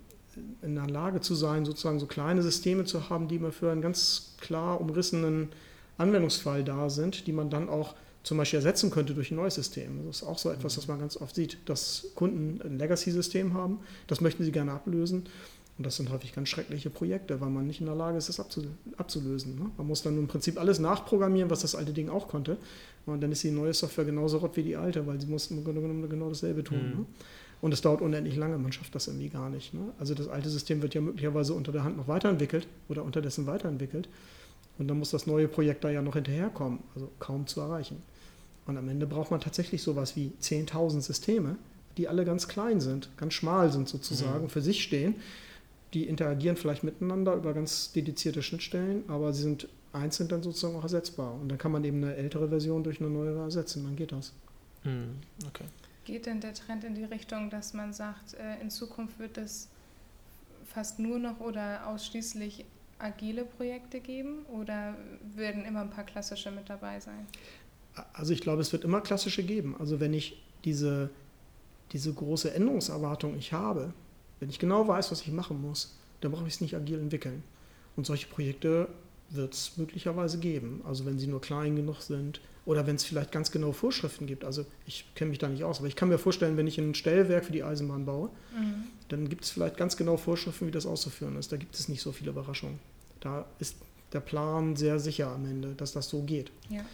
in 0.62 0.76
der 0.76 0.88
Lage 0.88 1.22
zu 1.22 1.36
sein, 1.36 1.66
sozusagen 1.66 2.00
so 2.00 2.06
kleine 2.06 2.42
Systeme 2.42 2.86
zu 2.86 3.10
haben, 3.10 3.28
die 3.28 3.40
mal 3.40 3.52
für 3.52 3.72
einen 3.72 3.82
ganz 3.82 4.36
klar 4.40 4.82
umrissenen 4.82 5.50
Anwendungsfall 5.98 6.64
da 6.64 6.90
sind, 6.90 7.28
die 7.28 7.34
man 7.34 7.50
dann 7.50 7.70
auch 7.70 7.96
zum 8.24 8.38
Beispiel 8.38 8.58
ersetzen 8.58 8.90
könnte 8.90 9.14
durch 9.14 9.32
ein 9.32 9.36
neues 9.36 9.56
System. 9.56 10.06
Das 10.08 10.18
ist 10.18 10.24
auch 10.24 10.38
so 10.38 10.50
etwas, 10.50 10.78
was 10.78 10.88
man 10.88 11.00
ganz 11.00 11.18
oft 11.18 11.36
sieht, 11.36 11.58
dass 11.66 12.08
Kunden 12.16 12.62
ein 12.64 12.78
Legacy-System 12.78 13.54
haben, 13.54 13.80
das 14.08 14.22
möchten 14.22 14.44
sie 14.44 14.52
gerne 14.52 14.72
ablösen. 14.72 15.24
Und 15.78 15.88
das 15.88 15.96
sind 15.96 16.12
häufig 16.12 16.34
ganz 16.34 16.50
schreckliche 16.50 16.92
Projekte, 16.92 17.42
weil 17.42 17.50
man 17.50 17.66
nicht 17.66 17.80
in 17.80 17.88
der 17.88 17.96
Lage 17.96 18.18
ist, 18.18 18.30
das 18.30 18.40
abzu- 18.40 18.68
abzulösen. 18.98 19.56
Ne? 19.56 19.72
Man 19.76 19.88
muss 19.88 20.04
dann 20.04 20.16
im 20.20 20.28
Prinzip 20.28 20.60
alles 20.60 20.78
nachprogrammieren, 20.78 21.50
was 21.50 21.62
das 21.62 21.74
alte 21.74 21.94
Ding 21.94 22.10
auch 22.10 22.28
konnte. 22.28 22.58
Und 23.08 23.22
dann 23.22 23.32
ist 23.32 23.44
die 23.44 23.50
neue 23.50 23.74
Software 23.74 24.06
genauso 24.06 24.38
rot 24.38 24.56
wie 24.56 24.62
die 24.62 24.76
alte, 24.76 25.06
weil 25.08 25.20
sie 25.20 25.26
muss 25.26 25.50
im 25.50 25.64
Grunde 25.64 25.82
genommen 25.82 26.08
genau 26.08 26.30
dasselbe 26.30 26.64
tun. 26.64 26.78
Mhm. 26.78 27.00
Ne? 27.00 27.06
Und 27.64 27.74
es 27.74 27.80
dauert 27.82 28.02
unendlich 28.02 28.36
lange, 28.36 28.58
man 28.58 28.74
schafft 28.74 28.94
das 28.94 29.08
irgendwie 29.08 29.30
gar 29.30 29.50
nicht. 29.50 29.74
Ne? 29.74 29.94
Also 29.98 30.14
das 30.16 30.28
alte 30.28 30.50
System 30.50 30.82
wird 30.82 30.96
ja 30.96 31.00
möglicherweise 31.02 31.54
unter 31.54 31.72
der 31.72 31.86
Hand 31.86 31.96
noch 31.96 32.10
weiterentwickelt 32.10 32.68
oder 32.90 33.04
unterdessen 33.06 33.48
weiterentwickelt. 33.48 34.10
Und 34.78 34.90
dann 34.90 35.00
muss 35.00 35.12
das 35.12 35.28
neue 35.28 35.48
Projekt 35.48 35.84
da 35.86 35.90
ja 35.90 36.02
noch 36.02 36.16
hinterherkommen, 36.16 36.80
also 36.94 37.10
kaum 37.20 37.48
zu 37.48 37.62
erreichen. 37.62 38.02
Und 38.66 38.76
am 38.78 38.90
Ende 38.90 39.08
braucht 39.08 39.32
man 39.32 39.40
tatsächlich 39.40 39.82
sowas 39.82 40.18
wie 40.18 40.34
10.000 40.42 41.00
Systeme, 41.00 41.56
die 41.96 42.10
alle 42.10 42.26
ganz 42.26 42.50
klein 42.50 42.82
sind, 42.82 43.10
ganz 43.16 43.34
schmal 43.34 43.72
sind 43.72 43.88
sozusagen, 43.88 44.44
Mhm. 44.46 44.50
für 44.50 44.62
sich 44.62 44.84
stehen. 44.84 45.16
Die 45.94 46.04
interagieren 46.08 46.58
vielleicht 46.58 46.84
miteinander 46.84 47.34
über 47.36 47.54
ganz 47.54 47.94
dedizierte 47.94 48.44
Schnittstellen, 48.44 49.04
aber 49.08 49.32
sie 49.32 49.44
sind 49.44 49.70
einzeln 49.94 50.28
dann 50.28 50.44
sozusagen 50.44 50.76
auch 50.76 50.84
ersetzbar. 50.84 51.34
Und 51.40 51.48
dann 51.48 51.58
kann 51.58 51.72
man 51.72 51.86
eben 51.86 52.04
eine 52.04 52.16
ältere 52.16 52.50
Version 52.50 52.84
durch 52.84 53.00
eine 53.00 53.10
neuere 53.10 53.40
ersetzen, 53.40 53.86
dann 53.86 53.96
geht 53.96 54.12
das. 54.12 54.34
Mhm. 54.84 55.12
Okay. 55.48 55.66
Geht 56.06 56.26
denn 56.26 56.42
der 56.42 56.54
Trend 56.54 56.84
in 56.84 56.96
die 56.96 57.06
Richtung, 57.06 57.50
dass 57.50 57.74
man 57.74 57.94
sagt, 57.94 58.34
äh, 58.34 58.60
in 58.62 58.70
Zukunft 58.70 59.20
wird 59.20 59.38
es 59.38 59.70
fast 60.66 61.00
nur 61.00 61.20
noch 61.20 61.40
oder 61.40 61.88
ausschließlich 61.88 62.66
agile 63.00 63.46
Projekte 63.46 64.00
geben 64.00 64.46
oder 64.52 64.96
werden 65.36 65.66
immer 65.66 65.82
ein 65.82 65.90
paar 65.90 66.06
klassische 66.06 66.52
mit 66.52 66.70
dabei 66.70 67.00
sein? 67.00 67.28
Also 68.14 68.34
ich 68.34 68.42
glaube, 68.42 68.62
es 68.62 68.72
wird 68.74 68.84
immer 68.84 69.02
klassische 69.02 69.44
geben. 69.44 69.76
Also 69.80 70.00
wenn 70.00 70.14
ich 70.14 70.42
diese, 70.64 71.10
diese 71.92 72.14
große 72.14 72.54
Änderungserwartung 72.54 73.38
ich 73.38 73.54
habe, 73.54 73.94
wenn 74.40 74.50
ich 74.50 74.60
genau 74.60 74.88
weiß, 74.88 75.12
was 75.12 75.22
ich 75.22 75.32
machen 75.32 75.62
muss, 75.62 75.96
dann 76.22 76.32
brauche 76.32 76.48
ich 76.48 76.56
es 76.56 76.62
nicht 76.62 76.76
agil 76.76 77.00
entwickeln. 77.00 77.44
Und 77.96 78.06
solche 78.06 78.28
Projekte 78.28 78.88
wird 79.30 79.54
es 79.54 79.78
möglicherweise 79.78 80.40
geben. 80.40 80.82
Also 80.86 81.06
wenn 81.06 81.20
sie 81.20 81.28
nur 81.28 81.42
klein 81.42 81.76
genug 81.76 82.02
sind 82.02 82.42
oder 82.66 82.88
wenn 82.88 82.96
es 82.96 83.04
vielleicht 83.04 83.32
ganz 83.32 83.52
genaue 83.52 83.74
Vorschriften 83.74 84.26
gibt. 84.26 84.46
Also 84.46 84.66
ich 84.86 85.06
kenne 85.16 85.30
mich 85.30 85.40
da 85.40 85.50
nicht 85.50 85.64
aus, 85.64 85.80
aber 85.80 85.88
ich 85.88 85.96
kann 85.96 86.10
mir 86.10 86.18
vorstellen, 86.18 86.56
wenn 86.58 86.68
ich 86.68 86.78
ein 86.78 86.96
Stellwerk 86.96 87.46
für 87.46 87.52
die 87.52 87.64
Eisenbahn 87.64 88.06
baue, 88.06 88.30
Mhm. 88.58 88.84
dann 89.10 89.28
gibt 89.30 89.44
es 89.44 89.50
vielleicht 89.52 89.76
ganz 89.78 89.98
genau 89.98 90.16
Vorschriften, 90.18 90.68
wie 90.68 90.72
das 90.72 90.86
auszuführen 90.86 91.36
ist. 91.38 91.52
Da 91.52 91.58
gibt 91.58 91.76
es 91.76 91.90
nicht 91.90 92.02
so 92.02 92.12
viele 92.12 92.32
Überraschungen. 92.32 92.80
Da 93.20 93.46
ist 93.60 93.76
der 94.14 94.22
Plan 94.22 94.76
sehr 94.76 95.00
sicher 95.00 95.28
am 95.30 95.46
Ende, 95.46 95.74
dass 95.76 95.92
das 95.92 96.08
so 96.08 96.22
geht. 96.22 96.52
Ja. 96.70 96.86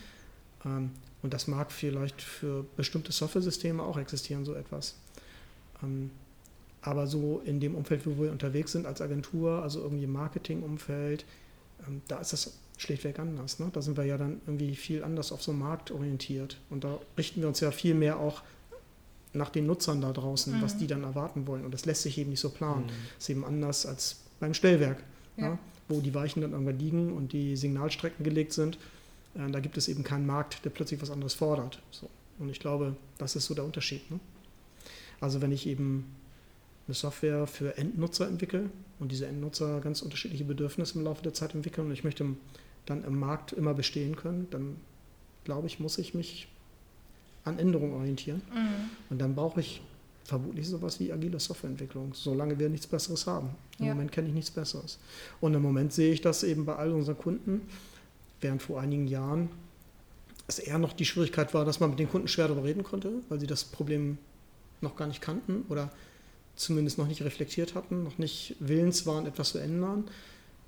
Ähm, 0.65 0.91
und 1.21 1.33
das 1.33 1.47
mag 1.47 1.71
vielleicht 1.71 2.21
für 2.21 2.65
bestimmte 2.77 3.11
Software-Systeme 3.11 3.83
auch 3.83 3.97
existieren, 3.97 4.45
so 4.45 4.53
etwas. 4.55 4.95
Ähm, 5.83 6.11
aber 6.81 7.07
so 7.07 7.41
in 7.45 7.59
dem 7.59 7.75
Umfeld, 7.75 8.05
wo 8.07 8.23
wir 8.23 8.31
unterwegs 8.31 8.71
sind 8.71 8.85
als 8.85 9.01
Agentur, 9.01 9.61
also 9.61 9.81
irgendwie 9.81 10.05
im 10.05 10.13
Marketing-Umfeld, 10.13 11.25
ähm, 11.87 12.01
da 12.07 12.19
ist 12.19 12.31
das 12.33 12.53
schlichtweg 12.79 13.19
anders. 13.19 13.59
Ne? 13.59 13.69
Da 13.73 13.81
sind 13.81 13.97
wir 13.97 14.05
ja 14.05 14.17
dann 14.17 14.41
irgendwie 14.47 14.75
viel 14.75 15.03
anders 15.03 15.31
auf 15.31 15.43
so 15.43 15.51
einen 15.51 15.59
Markt 15.59 15.91
orientiert. 15.91 16.57
Und 16.69 16.83
da 16.83 16.97
richten 17.17 17.41
wir 17.41 17.47
uns 17.47 17.59
ja 17.59 17.69
viel 17.71 17.93
mehr 17.93 18.19
auch 18.19 18.41
nach 19.33 19.49
den 19.49 19.67
Nutzern 19.67 20.01
da 20.01 20.11
draußen, 20.11 20.59
was 20.61 20.75
Mhm. 20.75 20.79
die 20.79 20.87
dann 20.87 21.03
erwarten 21.03 21.45
wollen. 21.45 21.63
Und 21.65 21.71
das 21.73 21.85
lässt 21.85 22.01
sich 22.01 22.17
eben 22.17 22.31
nicht 22.31 22.39
so 22.39 22.49
planen. 22.49 22.85
Mhm. 22.85 22.89
Das 23.15 23.23
ist 23.25 23.29
eben 23.29 23.45
anders 23.45 23.85
als 23.85 24.21
beim 24.39 24.53
Stellwerk, 24.55 25.03
Ja. 25.37 25.43
ja, 25.49 25.59
wo 25.87 25.99
die 26.01 26.15
Weichen 26.15 26.41
dann 26.41 26.51
irgendwann 26.53 26.79
liegen 26.79 27.13
und 27.13 27.33
die 27.33 27.55
Signalstrecken 27.55 28.23
gelegt 28.23 28.53
sind. 28.53 28.77
Äh, 29.35 29.51
Da 29.51 29.59
gibt 29.59 29.77
es 29.77 29.87
eben 29.87 30.03
keinen 30.03 30.25
Markt, 30.25 30.63
der 30.65 30.69
plötzlich 30.71 31.01
was 31.01 31.11
anderes 31.11 31.33
fordert. 31.35 31.79
So. 31.91 32.09
Und 32.39 32.49
ich 32.49 32.59
glaube, 32.59 32.95
das 33.17 33.35
ist 33.35 33.45
so 33.45 33.53
der 33.53 33.65
Unterschied. 33.65 34.09
Ne? 34.09 34.19
Also 35.19 35.41
wenn 35.41 35.51
ich 35.51 35.67
eben 35.67 36.05
eine 36.87 36.95
Software 36.95 37.45
für 37.45 37.77
Endnutzer 37.77 38.27
entwickle 38.27 38.69
und 38.99 39.11
diese 39.11 39.27
Endnutzer 39.27 39.79
ganz 39.81 40.01
unterschiedliche 40.01 40.45
Bedürfnisse 40.45 40.97
im 40.97 41.03
Laufe 41.03 41.21
der 41.21 41.33
Zeit 41.35 41.53
entwickeln 41.53 41.87
und 41.87 41.93
ich 41.93 42.03
möchte 42.03 42.25
dann 42.89 43.03
im 43.03 43.19
Markt 43.19 43.53
immer 43.53 43.73
bestehen 43.73 44.15
können, 44.15 44.47
dann 44.51 44.75
glaube 45.43 45.67
ich, 45.67 45.79
muss 45.79 45.97
ich 45.97 46.13
mich 46.13 46.47
an 47.45 47.59
Änderungen 47.59 47.93
orientieren. 47.93 48.41
Mhm. 48.53 48.89
Und 49.09 49.19
dann 49.19 49.35
brauche 49.35 49.59
ich 49.59 49.81
vermutlich 50.25 50.67
sowas 50.67 50.99
wie 50.99 51.11
agile 51.11 51.39
Softwareentwicklung, 51.39 52.13
solange 52.13 52.59
wir 52.59 52.69
nichts 52.69 52.87
Besseres 52.87 53.25
haben. 53.25 53.49
Im 53.79 53.85
Ja. 53.85 53.93
Moment 53.93 54.11
kenne 54.11 54.27
ich 54.27 54.33
nichts 54.33 54.51
Besseres. 54.51 54.99
Und 55.41 55.53
im 55.53 55.61
Moment 55.61 55.93
sehe 55.93 56.13
ich 56.13 56.21
das 56.21 56.43
eben 56.43 56.65
bei 56.65 56.75
all 56.75 56.91
unseren 56.91 57.17
Kunden, 57.17 57.61
während 58.41 58.61
vor 58.61 58.79
einigen 58.79 59.07
Jahren 59.07 59.49
es 60.47 60.59
eher 60.59 60.77
noch 60.79 60.93
die 60.93 61.05
Schwierigkeit 61.05 61.53
war, 61.53 61.65
dass 61.65 61.79
man 61.79 61.91
mit 61.91 61.99
den 61.99 62.09
Kunden 62.09 62.27
schwer 62.27 62.47
darüber 62.47 62.63
reden 62.65 62.83
konnte, 62.83 63.11
weil 63.29 63.39
sie 63.39 63.47
das 63.47 63.63
Problem 63.63 64.17
noch 64.81 64.95
gar 64.95 65.07
nicht 65.07 65.21
kannten 65.21 65.65
oder 65.69 65.91
zumindest 66.55 66.97
noch 66.97 67.07
nicht 67.07 67.21
reflektiert 67.21 67.75
hatten, 67.75 68.03
noch 68.03 68.17
nicht 68.17 68.55
willens 68.59 69.05
waren, 69.05 69.25
etwas 69.25 69.51
zu 69.51 69.57
ändern, 69.59 70.05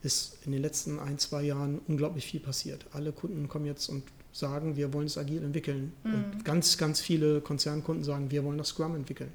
ist 0.03 0.37
in 0.45 0.51
den 0.51 0.61
letzten 0.61 0.99
ein, 0.99 1.17
zwei 1.19 1.43
Jahren 1.43 1.79
unglaublich 1.87 2.25
viel 2.25 2.39
passiert. 2.39 2.85
Alle 2.91 3.11
Kunden 3.11 3.47
kommen 3.47 3.65
jetzt 3.65 3.87
und 3.89 4.03
sagen, 4.33 4.75
wir 4.75 4.93
wollen 4.93 5.05
es 5.05 5.17
agil 5.17 5.43
entwickeln. 5.43 5.93
Mhm. 6.03 6.13
Und 6.13 6.45
ganz, 6.45 6.77
ganz 6.77 7.01
viele 7.01 7.41
Konzernkunden 7.41 8.03
sagen, 8.03 8.31
wir 8.31 8.43
wollen 8.43 8.57
das 8.57 8.69
Scrum 8.69 8.95
entwickeln. 8.95 9.31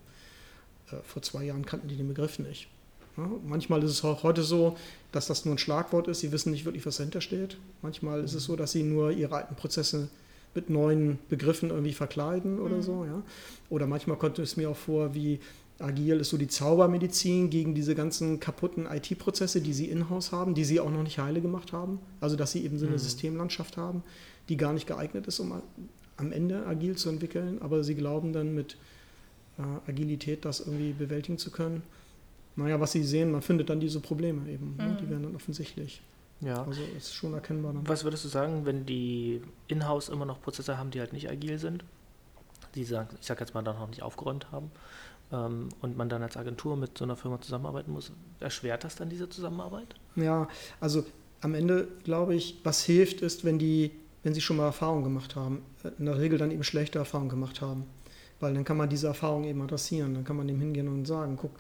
Äh, 0.91 0.97
vor 1.05 1.23
zwei 1.23 1.45
Jahren 1.45 1.65
kannten 1.67 1.89
die 1.89 1.97
den 1.97 2.09
Begriff 2.09 2.39
nicht. 2.39 2.69
Ja, 3.17 3.31
manchmal 3.47 3.83
ist 3.83 3.91
es 3.93 4.05
auch 4.05 4.23
heute 4.25 4.43
so, 4.43 4.77
dass 5.13 5.27
das 5.27 5.45
nur 5.45 5.55
ein 5.55 5.59
Schlagwort 5.59 6.09
ist, 6.09 6.21
sie 6.21 6.33
wissen 6.33 6.51
nicht 6.51 6.65
wirklich, 6.67 6.85
was 6.85 6.97
dahinter 6.99 7.21
steht. 7.23 7.57
Manchmal 7.81 8.23
ist 8.23 8.35
es 8.35 8.45
so, 8.45 8.57
dass 8.57 8.73
sie 8.73 8.83
nur 8.83 9.11
ihre 9.11 9.37
alten 9.37 9.55
Prozesse 9.55 10.09
mit 10.55 10.69
neuen 10.71 11.19
Begriffen 11.29 11.71
irgendwie 11.71 11.93
verkleiden 11.93 12.59
oder 12.59 12.77
Mhm. 12.77 12.83
so. 12.83 13.05
Ja? 13.05 13.23
Oder 13.71 13.87
manchmal 13.87 14.17
kommt 14.19 14.39
es 14.39 14.57
mir 14.57 14.69
auch 14.71 14.77
vor, 14.77 15.15
wie 15.15 15.39
agil 15.79 16.21
ist 16.21 16.31
so 16.31 16.39
die 16.39 16.49
Zaubermedizin 16.49 17.51
gegen 17.51 17.75
diese 17.75 17.95
ganzen 17.95 18.41
kaputten 18.41 18.87
IT-Prozesse, 18.87 19.61
die 19.61 19.73
sie 19.73 19.87
in-house 19.91 20.33
haben, 20.33 20.55
die 20.55 20.65
sie 20.65 20.81
auch 20.81 20.91
noch 20.91 21.03
nicht 21.03 21.19
heile 21.19 21.41
gemacht 21.41 21.73
haben. 21.73 21.99
Also 22.21 22.37
dass 22.37 22.53
sie 22.53 22.65
eben 22.65 22.79
so 22.79 22.87
eine 22.87 22.95
Mhm. 22.95 23.01
Systemlandschaft 23.01 23.77
haben, 23.77 24.03
die 24.49 24.57
gar 24.57 24.73
nicht 24.73 24.87
geeignet 24.87 25.27
ist, 25.27 25.39
um 25.39 25.61
am 26.17 26.33
Ende 26.33 26.67
agil 26.67 26.97
zu 26.97 27.11
entwickeln, 27.11 27.61
aber 27.61 27.85
sie 27.85 27.95
glauben 27.95 28.33
dann 28.33 28.55
mit 28.55 28.79
äh, 29.59 29.91
Agilität 29.91 30.45
das 30.45 30.61
irgendwie 30.61 30.93
bewältigen 30.93 31.37
zu 31.37 31.51
können. 31.51 31.83
Naja, 32.57 32.81
was 32.81 32.93
sie 32.93 33.05
sehen, 33.05 33.31
man 33.31 33.43
findet 33.43 33.69
dann 33.69 33.81
diese 33.81 34.01
Probleme 34.01 34.51
eben. 34.51 34.77
Ne? 34.79 34.89
Mhm. 34.89 34.97
Die 34.97 35.11
werden 35.11 35.23
dann 35.25 35.37
offensichtlich. 35.37 36.01
Ja. 36.41 36.65
Also 36.65 36.81
ist 36.97 37.15
schon 37.15 37.35
erkennbar 37.35 37.75
dann. 37.75 37.87
Was 37.87 38.05
würdest 38.05 38.25
du 38.25 38.29
sagen, 38.29 38.65
wenn 38.65 38.87
die 38.87 39.43
in-house 39.69 40.09
immer 40.09 40.25
noch 40.25 40.41
Prozesse 40.41 40.79
haben, 40.79 40.91
die 40.91 41.01
halt 41.01 41.13
nicht 41.13 41.31
agil 41.31 41.59
sind, 41.59 41.85
die 42.75 42.85
sagen, 42.85 43.15
ich 43.21 43.27
sag 43.27 43.41
jetzt 43.41 43.55
mal 43.55 43.63
dann 43.63 43.79
noch 43.79 43.89
nicht 43.89 44.03
aufgeräumt 44.03 44.53
haben 44.53 44.71
ähm, 45.33 45.69
und 45.81 45.97
man 45.97 46.09
dann 46.09 46.23
als 46.23 46.37
Agentur 46.37 46.77
mit 46.77 46.97
so 46.99 47.05
einer 47.05 47.17
Firma 47.17 47.41
zusammenarbeiten 47.41 47.93
muss, 47.93 48.13
erschwert 48.41 48.85
das 48.85 48.97
dann 48.97 49.09
diese 49.09 49.29
Zusammenarbeit? 49.29 49.95
Ja, 50.17 50.49
also 50.81 51.05
am 51.41 51.55
Ende 51.55 51.89
glaube 52.05 52.35
ich, 52.35 52.61
was 52.65 52.83
hilft, 52.85 53.21
ist, 53.21 53.45
wenn 53.45 53.59
die, 53.59 53.91
wenn 54.23 54.35
sie 54.35 54.41
schon 54.41 54.57
mal 54.57 54.65
Erfahrungen 54.67 55.05
gemacht 55.05 55.37
haben, 55.37 55.63
äh, 55.85 55.91
in 55.99 56.07
der 56.07 56.19
Regel 56.19 56.39
dann 56.39 56.51
eben 56.51 56.65
schlechte 56.65 56.99
Erfahrungen 56.99 57.31
gemacht 57.31 57.61
haben. 57.61 57.85
Weil 58.41 58.53
dann 58.53 58.65
kann 58.65 58.77
man 58.77 58.89
diese 58.91 59.07
Erfahrung 59.07 59.45
eben 59.45 59.63
adressieren. 59.63 60.13
Dann 60.15 60.25
kann 60.25 60.37
man 60.37 60.47
dem 60.47 60.61
hingehen 60.61 60.89
und 60.89 61.07
sagen, 61.07 61.39
guck, 61.41 61.53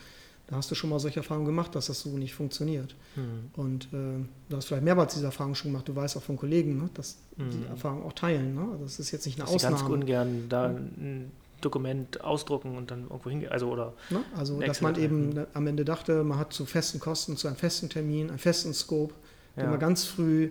da 0.47 0.57
hast 0.57 0.71
du 0.71 0.75
schon 0.75 0.91
mal 0.91 0.99
solche 1.01 1.21
Erfahrungen 1.21 1.47
gemacht, 1.47 1.75
dass 1.75 1.87
das 1.87 2.01
so 2.03 2.11
nicht 2.11 2.35
funktioniert. 2.35 2.95
Mhm. 3.17 3.51
Und 3.61 3.85
äh, 3.87 4.25
du 4.51 4.57
hast 4.57 4.67
vielleicht 4.67 4.85
mehrmals 4.85 5.15
diese 5.15 5.25
Erfahrung 5.27 5.55
schon 5.55 5.71
gemacht. 5.73 5.89
Du 5.89 5.97
weißt 5.97 6.19
auch 6.19 6.23
von 6.23 6.37
Kollegen, 6.37 6.77
ne, 6.77 6.91
dass 6.95 7.17
Mhm. 7.39 7.51
die 7.51 7.67
Erfahrung 7.67 8.05
auch 8.05 8.13
teilen. 8.13 8.55
Ne? 8.55 8.61
Also 8.73 8.85
das 8.85 8.99
ist 8.99 9.11
jetzt 9.11 9.25
nicht 9.27 9.39
eine 9.41 9.51
Dass 9.51 9.61
sie 9.61 9.67
ganz 9.69 9.77
Ausnahme. 9.81 9.95
ungern 9.95 10.45
da 10.49 10.75
Dokument 11.61 12.21
ausdrucken 12.23 12.77
und 12.77 12.91
dann 12.91 13.05
irgendwo 13.05 13.31
hingehen. 13.31 13.51
Also, 13.51 13.69
oder 13.71 13.95
Ne? 14.11 14.21
Also, 14.37 14.61
dass 14.61 14.81
man 14.81 14.97
eben 15.01 15.47
am 15.55 15.67
Ende 15.67 15.85
dachte, 15.85 16.23
man 16.25 16.39
hat 16.39 16.53
zu 16.53 16.67
festen 16.67 17.01
Kosten, 17.01 17.37
zu 17.37 17.49
einem 17.49 17.57
festen 17.57 17.89
Termin, 17.89 18.29
einen 18.29 18.39
festen 18.39 18.75
Scope, 18.75 19.15
den 19.57 19.65
ja. 19.65 19.71
man 19.71 19.81
ganz 19.81 20.05
früh 20.05 20.51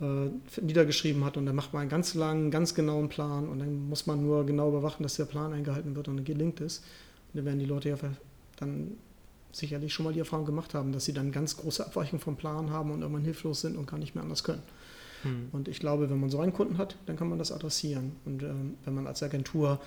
äh, 0.00 0.30
niedergeschrieben 0.60 1.24
hat 1.24 1.36
und 1.36 1.46
dann 1.46 1.54
macht 1.54 1.72
man 1.72 1.82
einen 1.82 1.90
ganz 1.90 2.14
langen, 2.14 2.50
ganz 2.50 2.74
genauen 2.74 3.08
Plan 3.08 3.48
und 3.48 3.58
dann 3.58 3.88
muss 3.88 4.06
man 4.06 4.22
nur 4.22 4.46
genau 4.46 4.68
überwachen, 4.68 5.02
dass 5.02 5.14
der 5.14 5.24
Plan 5.24 5.52
eingehalten 5.52 5.94
wird 5.96 6.08
und 6.08 6.16
dann 6.16 6.24
gelingt 6.24 6.60
es. 6.60 6.78
Und 6.78 7.38
dann 7.38 7.44
werden 7.44 7.58
die 7.58 7.66
Leute 7.66 7.88
ja 7.90 7.96
dann 8.56 8.92
sicherlich 9.52 9.92
schon 9.92 10.04
mal 10.04 10.12
die 10.12 10.20
Erfahrung 10.20 10.46
gemacht 10.46 10.74
haben, 10.74 10.92
dass 10.92 11.04
sie 11.04 11.12
dann 11.12 11.30
ganz 11.30 11.56
große 11.56 11.86
Abweichungen 11.86 12.20
vom 12.20 12.36
Plan 12.36 12.70
haben 12.70 12.90
und 12.90 13.02
irgendwann 13.02 13.24
hilflos 13.24 13.60
sind 13.60 13.76
und 13.76 13.86
gar 13.86 13.98
nicht 13.98 14.14
mehr 14.14 14.24
anders 14.24 14.44
können. 14.44 14.62
Hm. 15.22 15.48
Und 15.52 15.68
ich 15.68 15.78
glaube, 15.78 16.10
wenn 16.10 16.18
man 16.18 16.30
so 16.30 16.40
einen 16.40 16.52
Kunden 16.52 16.78
hat, 16.78 16.96
dann 17.06 17.16
kann 17.16 17.28
man 17.28 17.38
das 17.38 17.52
adressieren. 17.52 18.12
Und 18.24 18.42
ähm, 18.42 18.74
wenn 18.84 18.94
man 18.94 19.06
als 19.06 19.22
Agentur 19.22 19.80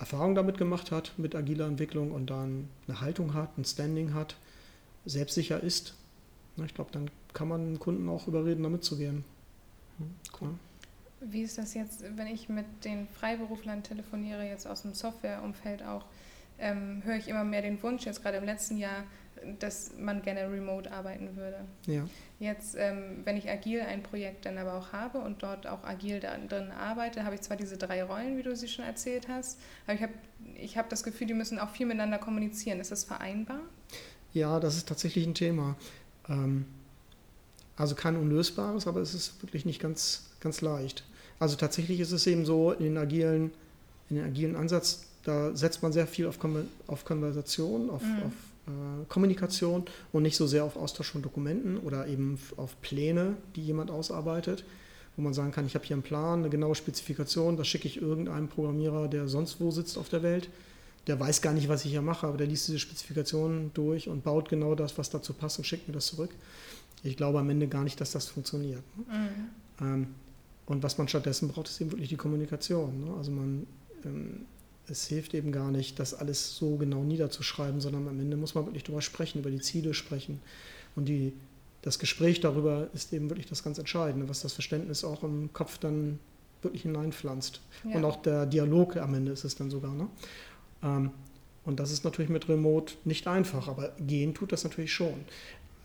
Erfahrung 0.00 0.34
damit 0.34 0.58
gemacht 0.58 0.90
hat, 0.90 1.12
mit 1.18 1.34
agiler 1.34 1.66
Entwicklung 1.66 2.10
und 2.10 2.30
dann 2.30 2.68
eine 2.88 3.00
Haltung 3.00 3.34
hat, 3.34 3.56
ein 3.58 3.64
Standing 3.64 4.14
hat, 4.14 4.36
selbstsicher 5.04 5.62
ist, 5.62 5.94
na, 6.56 6.64
ich 6.64 6.74
glaube, 6.74 6.90
dann 6.92 7.10
kann 7.32 7.48
man 7.48 7.60
einen 7.60 7.78
Kunden 7.78 8.08
auch 8.08 8.26
überreden, 8.26 8.62
damit 8.62 8.82
zu 8.82 8.96
gehen. 8.96 9.24
Cool. 10.40 10.54
Wie 11.20 11.42
ist 11.42 11.58
das 11.58 11.74
jetzt, 11.74 12.02
wenn 12.16 12.26
ich 12.26 12.48
mit 12.48 12.64
den 12.84 13.06
Freiberuflern 13.08 13.82
telefoniere, 13.82 14.46
jetzt 14.46 14.66
aus 14.66 14.82
dem 14.82 14.94
Softwareumfeld 14.94 15.82
auch, 15.82 16.06
ähm, 16.58 17.02
höre 17.04 17.16
ich 17.16 17.28
immer 17.28 17.44
mehr 17.44 17.62
den 17.62 17.82
Wunsch, 17.82 18.06
jetzt 18.06 18.22
gerade 18.22 18.38
im 18.38 18.44
letzten 18.44 18.78
Jahr, 18.78 19.04
dass 19.58 19.92
man 19.98 20.22
gerne 20.22 20.50
remote 20.50 20.90
arbeiten 20.90 21.36
würde. 21.36 21.58
Ja. 21.86 22.06
Jetzt, 22.38 22.74
ähm, 22.78 23.20
wenn 23.24 23.36
ich 23.36 23.48
agil 23.50 23.80
ein 23.82 24.02
Projekt 24.02 24.46
dann 24.46 24.56
aber 24.58 24.74
auch 24.74 24.92
habe 24.92 25.18
und 25.18 25.42
dort 25.42 25.66
auch 25.66 25.84
agil 25.84 26.20
drin 26.20 26.70
arbeite, 26.70 27.24
habe 27.24 27.34
ich 27.34 27.42
zwar 27.42 27.56
diese 27.56 27.76
drei 27.76 28.02
Rollen, 28.02 28.36
wie 28.38 28.42
du 28.42 28.54
sie 28.56 28.68
schon 28.68 28.84
erzählt 28.84 29.28
hast, 29.28 29.58
aber 29.86 29.94
ich 29.94 30.02
habe 30.02 30.12
ich 30.56 30.78
hab 30.78 30.88
das 30.88 31.02
Gefühl, 31.02 31.26
die 31.26 31.34
müssen 31.34 31.58
auch 31.58 31.70
viel 31.70 31.86
miteinander 31.86 32.18
kommunizieren. 32.18 32.80
Ist 32.80 32.90
das 32.92 33.04
vereinbar? 33.04 33.60
ja, 34.32 34.60
das 34.60 34.76
ist 34.76 34.88
tatsächlich 34.88 35.26
ein 35.26 35.34
Thema. 35.34 35.76
Ähm, 36.28 36.64
also 37.76 37.94
kein 37.94 38.16
unlösbares, 38.16 38.86
aber 38.86 39.00
es 39.00 39.12
ist 39.14 39.42
wirklich 39.42 39.64
nicht 39.64 39.80
ganz, 39.80 40.26
ganz 40.40 40.60
leicht. 40.60 41.04
Also 41.38 41.56
tatsächlich 41.56 41.98
ist 42.00 42.12
es 42.12 42.26
eben 42.26 42.44
so, 42.46 42.72
in 42.72 42.84
den 42.84 42.98
agilen, 42.98 43.50
in 44.08 44.16
den 44.16 44.24
agilen 44.24 44.54
Ansatz, 44.56 45.06
da 45.24 45.54
setzt 45.56 45.82
man 45.82 45.92
sehr 45.92 46.06
viel 46.06 46.26
auf, 46.26 46.38
Konver 46.38 46.62
auf 46.86 47.04
Konversation, 47.04 47.90
auf, 47.90 48.02
Mhm. 48.02 48.22
auf 48.26 48.32
Kommunikation 49.08 49.84
und 50.12 50.22
nicht 50.22 50.36
so 50.36 50.46
sehr 50.46 50.64
auf 50.64 50.76
Austausch 50.76 51.10
von 51.10 51.22
Dokumenten 51.22 51.78
oder 51.78 52.06
eben 52.06 52.38
auf 52.56 52.80
Pläne, 52.80 53.36
die 53.56 53.62
jemand 53.62 53.90
ausarbeitet, 53.90 54.64
wo 55.16 55.22
man 55.22 55.34
sagen 55.34 55.52
kann, 55.52 55.66
ich 55.66 55.74
habe 55.74 55.84
hier 55.84 55.96
einen 55.96 56.02
Plan, 56.02 56.40
eine 56.40 56.50
genaue 56.50 56.74
Spezifikation, 56.74 57.56
das 57.56 57.68
schicke 57.68 57.88
ich 57.88 58.00
irgendeinem 58.00 58.48
Programmierer, 58.48 59.08
der 59.08 59.28
sonst 59.28 59.60
wo 59.60 59.70
sitzt 59.70 59.98
auf 59.98 60.08
der 60.08 60.22
Welt. 60.22 60.48
Der 61.06 61.18
weiß 61.18 61.40
gar 61.40 61.54
nicht, 61.54 61.68
was 61.68 61.84
ich 61.84 61.90
hier 61.90 62.02
mache, 62.02 62.26
aber 62.26 62.36
der 62.36 62.46
liest 62.46 62.68
diese 62.68 62.78
Spezifikation 62.78 63.70
durch 63.74 64.08
und 64.08 64.22
baut 64.22 64.48
genau 64.48 64.74
das, 64.74 64.98
was 64.98 65.10
dazu 65.10 65.32
passt 65.32 65.58
und 65.58 65.64
schickt 65.64 65.88
mir 65.88 65.94
das 65.94 66.06
zurück. 66.06 66.30
Ich 67.02 67.16
glaube 67.16 67.38
am 67.38 67.48
Ende 67.48 67.68
gar 67.68 67.84
nicht, 67.84 68.00
dass 68.00 68.12
das 68.12 68.26
funktioniert. 68.28 68.82
Mhm. 68.96 69.48
Ähm, 69.80 70.06
und 70.66 70.82
was 70.82 70.98
man 70.98 71.08
stattdessen 71.08 71.48
braucht, 71.48 71.68
ist 71.68 71.80
eben 71.80 71.90
wirklich 71.90 72.10
die 72.10 72.16
Kommunikation. 72.16 73.04
Ne? 73.04 73.14
Also 73.16 73.32
man, 73.32 73.66
ähm, 74.04 74.42
es 74.90 75.06
hilft 75.06 75.34
eben 75.34 75.52
gar 75.52 75.70
nicht, 75.70 75.98
das 75.98 76.14
alles 76.14 76.56
so 76.56 76.76
genau 76.76 77.02
niederzuschreiben, 77.04 77.80
sondern 77.80 78.08
am 78.08 78.18
Ende 78.18 78.36
muss 78.36 78.54
man 78.54 78.66
wirklich 78.66 78.84
darüber 78.84 79.02
sprechen, 79.02 79.38
über 79.38 79.50
die 79.50 79.60
Ziele 79.60 79.94
sprechen. 79.94 80.40
Und 80.96 81.06
die, 81.06 81.32
das 81.82 81.98
Gespräch 81.98 82.40
darüber 82.40 82.88
ist 82.92 83.12
eben 83.12 83.30
wirklich 83.30 83.46
das 83.46 83.62
ganz 83.62 83.78
Entscheidende, 83.78 84.28
was 84.28 84.40
das 84.40 84.52
Verständnis 84.52 85.04
auch 85.04 85.22
im 85.22 85.52
Kopf 85.52 85.78
dann 85.78 86.18
wirklich 86.62 86.82
hineinpflanzt. 86.82 87.60
Ja. 87.84 87.96
Und 87.96 88.04
auch 88.04 88.16
der 88.16 88.46
Dialog 88.46 88.96
am 88.96 89.14
Ende 89.14 89.32
ist 89.32 89.44
es 89.44 89.54
dann 89.54 89.70
sogar. 89.70 89.94
Ne? 89.94 90.08
Ähm, 90.82 91.10
und 91.64 91.78
das 91.78 91.92
ist 91.92 92.04
natürlich 92.04 92.30
mit 92.30 92.48
Remote 92.48 92.94
nicht 93.04 93.26
einfach, 93.26 93.68
aber 93.68 93.92
gehen 93.98 94.34
tut 94.34 94.52
das 94.52 94.64
natürlich 94.64 94.92
schon. 94.92 95.14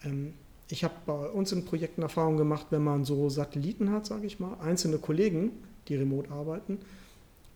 Ähm, 0.04 0.34
ich 0.68 0.84
habe 0.84 0.96
bei 1.06 1.14
uns 1.14 1.52
in 1.52 1.64
Projekten 1.64 2.02
Erfahrung 2.02 2.38
gemacht, 2.38 2.68
wenn 2.72 2.84
man 2.84 3.06
so 3.06 3.30
Satelliten 3.30 3.92
hat, 3.92 4.08
sage 4.08 4.26
ich 4.26 4.40
mal, 4.40 4.56
einzelne 4.60 4.98
Kollegen, 4.98 5.52
die 5.88 5.96
remote 5.96 6.32
arbeiten, 6.32 6.80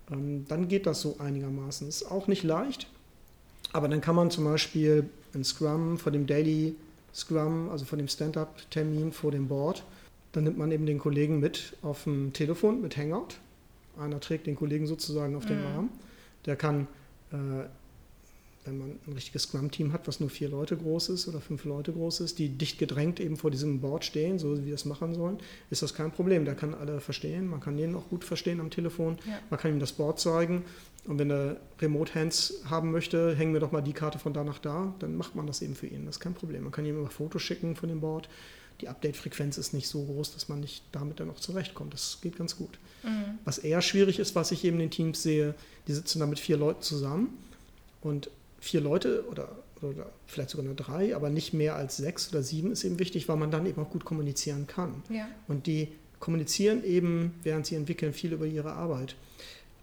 dann 0.10 0.68
geht 0.68 0.86
das 0.86 1.02
so 1.02 1.18
einigermaßen. 1.20 1.88
Ist 1.88 2.10
auch 2.10 2.28
nicht 2.28 2.44
leicht, 2.44 2.88
aber 3.74 3.88
dann 3.88 4.02
kann 4.02 4.16
man 4.16 4.32
zum 4.32 4.46
Beispiel 4.46 5.10
in 5.34 5.44
Scrum 5.44 5.98
vor 5.98 6.12
dem 6.12 6.26
Daily 6.26 6.76
Scrum, 7.14 7.70
also 7.70 7.86
vor 7.86 7.98
dem 7.98 8.08
Stand-up-Termin 8.08 9.12
vor 9.12 9.32
dem 9.32 9.48
Board, 9.48 9.84
dann 10.32 10.44
nimmt 10.44 10.58
man 10.58 10.72
eben 10.72 10.86
den 10.86 11.00
Kollegen 11.00 11.40
mit 11.40 11.76
auf 11.82 12.04
dem 12.04 12.34
Telefon 12.34 12.82
mit 12.82 12.98
Hangout. 12.98 13.36
Einer 14.00 14.20
trägt 14.20 14.48
den 14.48 14.56
Kollegen 14.56 14.86
sozusagen 14.88 15.36
auf 15.36 15.46
den 15.46 15.60
Mhm. 15.60 15.66
Arm. 15.76 15.90
Der 16.46 16.56
kann, 16.56 16.88
äh, 17.32 17.66
wenn 18.66 18.78
man 18.78 19.00
ein 19.08 19.14
richtiges 19.14 19.44
Scrum-Team 19.44 19.94
hat, 19.94 20.08
was 20.08 20.20
nur 20.20 20.30
vier 20.30 20.50
Leute 20.50 20.76
groß 20.78 21.10
ist 21.10 21.28
oder 21.28 21.40
fünf 21.40 21.64
Leute 21.66 21.92
groß 21.94 22.20
ist, 22.22 22.40
die 22.40 22.50
dicht 22.50 22.78
gedrängt 22.78 23.20
eben 23.20 23.38
vor 23.38 23.52
diesem 23.52 23.80
Board 23.82 24.04
stehen, 24.06 24.38
so 24.38 24.58
wie 24.58 24.66
wir 24.66 24.76
es 24.76 24.86
machen 24.86 25.14
sollen, 25.16 25.38
ist 25.70 25.82
das 25.82 25.94
kein 25.94 26.12
Problem. 26.12 26.46
Der 26.46 26.56
kann 26.56 26.74
alle 26.74 27.00
verstehen, 27.00 27.48
man 27.48 27.60
kann 27.62 27.78
den 27.78 27.96
auch 27.96 28.10
gut 28.10 28.24
verstehen 28.24 28.60
am 28.60 28.70
Telefon, 28.70 29.18
Ja. 29.26 29.40
man 29.50 29.60
kann 29.60 29.72
ihm 29.72 29.80
das 29.80 29.94
Board 29.94 30.20
zeigen 30.20 30.64
und 31.06 31.18
wenn 31.20 31.32
er 31.32 31.58
Remote-Hands 31.82 32.62
haben 32.66 32.92
möchte, 32.92 33.36
hängen 33.36 33.54
wir 33.54 33.60
doch 33.60 33.72
mal 33.72 33.82
die 33.82 33.94
Karte 33.94 34.20
von 34.20 34.34
da 34.34 34.44
nach 34.44 34.60
da, 34.60 34.94
dann 35.00 35.16
macht 35.16 35.36
man 35.36 35.48
das 35.48 35.62
eben 35.62 35.76
für 35.76 35.88
ihn, 35.88 36.06
das 36.06 36.18
ist 36.18 36.20
kein 36.20 36.34
Problem. 36.34 36.64
Man 36.64 36.72
kann 36.72 36.86
ihm 36.86 36.98
immer 37.00 37.10
Fotos 37.10 37.42
schicken 37.42 37.76
von 37.76 37.90
dem 37.90 38.02
Board. 38.02 38.30
Die 38.82 38.88
Update-Frequenz 38.88 39.58
ist 39.58 39.74
nicht 39.74 39.90
so 39.90 40.04
groß, 40.06 40.34
dass 40.34 40.48
man 40.48 40.62
nicht 40.62 40.84
damit 40.94 41.20
dann 41.20 41.30
auch 41.30 41.40
zurechtkommt. 41.40 41.94
Das 41.94 42.20
geht 42.22 42.38
ganz 42.38 42.56
gut. 42.56 42.80
Mhm. 43.04 43.38
Was 43.44 43.58
eher 43.58 43.82
schwierig 43.82 44.20
ist, 44.20 44.36
was 44.36 44.52
ich 44.52 44.64
eben 44.64 44.76
in 44.78 44.86
den 44.86 44.92
Teams 44.92 45.22
sehe, 45.22 45.54
die 45.88 45.92
sitzen 45.94 46.20
da 46.20 46.26
mit 46.26 46.40
vier 46.40 46.56
Leuten 46.56 46.82
zusammen 46.82 47.38
und 48.02 48.30
vier 48.60 48.82
Leute 48.82 49.26
oder, 49.30 49.50
oder 49.82 50.08
vielleicht 50.28 50.50
sogar 50.50 50.66
nur 50.66 50.76
drei, 50.76 51.16
aber 51.16 51.30
nicht 51.30 51.54
mehr 51.54 51.76
als 51.76 51.98
sechs 51.98 52.30
oder 52.32 52.44
sieben 52.44 52.72
ist 52.72 52.84
eben 52.84 53.00
wichtig, 53.00 53.28
weil 53.30 53.38
man 53.38 53.52
dann 53.52 53.66
eben 53.66 53.82
auch 53.82 53.90
gut 53.90 54.06
kommunizieren 54.06 54.68
kann. 54.68 55.04
Ja. 55.10 55.28
Und 55.48 55.68
die 55.68 55.90
kommunizieren 56.20 56.84
eben, 56.84 57.34
während 57.44 57.66
sie 57.66 57.76
entwickeln, 57.76 58.14
viel 58.14 58.34
über 58.34 58.46
ihre 58.46 58.74
Arbeit. 58.74 59.16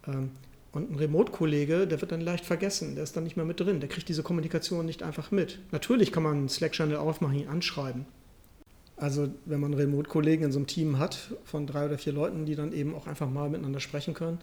Ähm, 0.06 0.30
Und 0.72 0.90
ein 0.90 0.96
Remote-Kollege, 0.96 1.86
der 1.86 2.02
wird 2.02 2.12
dann 2.12 2.20
leicht 2.20 2.44
vergessen, 2.44 2.94
der 2.96 3.04
ist 3.04 3.16
dann 3.16 3.24
nicht 3.24 3.36
mehr 3.36 3.46
mit 3.46 3.58
drin, 3.58 3.80
der 3.80 3.88
kriegt 3.88 4.10
diese 4.10 4.22
Kommunikation 4.22 4.84
nicht 4.84 5.02
einfach 5.02 5.30
mit. 5.30 5.58
Natürlich 5.72 6.12
kann 6.12 6.22
man 6.22 6.36
einen 6.36 6.48
Slack-Channel 6.50 6.96
aufmachen, 6.96 7.38
ihn 7.38 7.48
anschreiben. 7.48 8.04
Also 8.98 9.28
wenn 9.46 9.60
man 9.60 9.72
einen 9.72 9.80
Remote-Kollegen 9.80 10.44
in 10.44 10.52
so 10.52 10.58
einem 10.58 10.66
Team 10.66 10.98
hat 10.98 11.32
von 11.44 11.66
drei 11.66 11.86
oder 11.86 11.96
vier 11.96 12.12
Leuten, 12.12 12.44
die 12.44 12.56
dann 12.56 12.72
eben 12.72 12.94
auch 12.94 13.06
einfach 13.06 13.30
mal 13.30 13.48
miteinander 13.48 13.80
sprechen 13.80 14.12
können, 14.12 14.38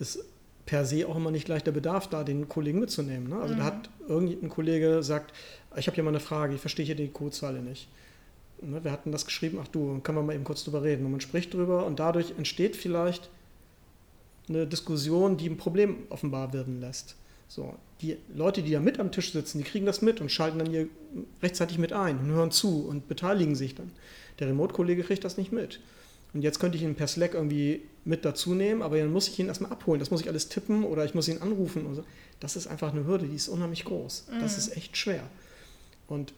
ist 0.00 0.18
per 0.66 0.84
se 0.84 1.06
auch 1.06 1.16
immer 1.16 1.30
nicht 1.30 1.46
gleich 1.46 1.62
der 1.62 1.72
Bedarf 1.72 2.08
da, 2.08 2.24
den 2.24 2.48
Kollegen 2.48 2.80
mitzunehmen. 2.80 3.28
Ne? 3.28 3.36
Also 3.36 3.54
da 3.54 3.60
Mhm. 3.62 3.66
hat 3.66 3.90
irgendein 4.08 4.48
Kollege 4.50 5.02
sagt, 5.02 5.32
ich 5.76 5.86
habe 5.86 5.94
hier 5.94 6.04
mal 6.04 6.10
eine 6.10 6.20
Frage, 6.20 6.54
ich 6.54 6.60
verstehe 6.60 6.84
hier 6.84 6.96
die 6.96 7.08
Codezeile 7.08 7.60
nicht. 7.60 7.88
Ne, 8.62 8.82
wir 8.82 8.90
hatten 8.90 9.12
das 9.12 9.24
geschrieben, 9.26 9.58
ach 9.62 9.68
du, 9.68 10.00
können 10.00 10.18
wir 10.18 10.22
mal 10.22 10.34
eben 10.34 10.44
kurz 10.44 10.64
drüber 10.64 10.82
reden. 10.82 11.04
Und 11.04 11.12
man 11.12 11.20
spricht 11.20 11.54
drüber 11.54 11.86
und 11.86 11.98
dadurch 12.00 12.32
entsteht 12.36 12.74
vielleicht 12.76 13.28
eine 14.48 14.66
Diskussion, 14.66 15.36
die 15.36 15.48
ein 15.48 15.56
Problem 15.56 15.98
offenbar 16.08 16.52
werden 16.52 16.80
lässt. 16.80 17.16
So, 17.48 17.74
die 18.00 18.16
Leute, 18.34 18.62
die 18.62 18.72
da 18.72 18.80
mit 18.80 18.98
am 18.98 19.12
Tisch 19.12 19.32
sitzen, 19.32 19.58
die 19.58 19.64
kriegen 19.64 19.86
das 19.86 20.02
mit 20.02 20.20
und 20.20 20.32
schalten 20.32 20.58
dann 20.58 20.68
hier 20.70 20.88
rechtzeitig 21.42 21.78
mit 21.78 21.92
ein 21.92 22.18
und 22.18 22.26
hören 22.30 22.50
zu 22.50 22.86
und 22.88 23.08
beteiligen 23.08 23.54
sich 23.54 23.74
dann. 23.74 23.92
Der 24.40 24.48
Remote-Kollege 24.48 25.02
kriegt 25.04 25.22
das 25.24 25.36
nicht 25.36 25.52
mit. 25.52 25.80
Und 26.34 26.42
jetzt 26.42 26.58
könnte 26.60 26.76
ich 26.76 26.82
ihn 26.82 26.94
per 26.94 27.06
Slack 27.06 27.34
irgendwie 27.34 27.82
mit 28.04 28.24
dazu 28.24 28.54
nehmen, 28.54 28.82
aber 28.82 28.98
dann 28.98 29.12
muss 29.12 29.28
ich 29.28 29.38
ihn 29.38 29.48
erstmal 29.48 29.72
abholen. 29.72 29.98
Das 30.00 30.10
muss 30.10 30.20
ich 30.20 30.28
alles 30.28 30.48
tippen 30.48 30.84
oder 30.84 31.04
ich 31.04 31.14
muss 31.14 31.28
ihn 31.28 31.38
anrufen. 31.42 31.86
So. 31.94 32.04
Das 32.40 32.56
ist 32.56 32.66
einfach 32.66 32.92
eine 32.92 33.06
Hürde, 33.06 33.26
die 33.26 33.34
ist 33.36 33.48
unheimlich 33.48 33.84
groß. 33.84 34.26
Das 34.40 34.52
Mhm. 34.52 34.58
ist 34.58 34.76
echt 34.76 34.96
schwer. 34.96 35.22
Und 36.06 36.32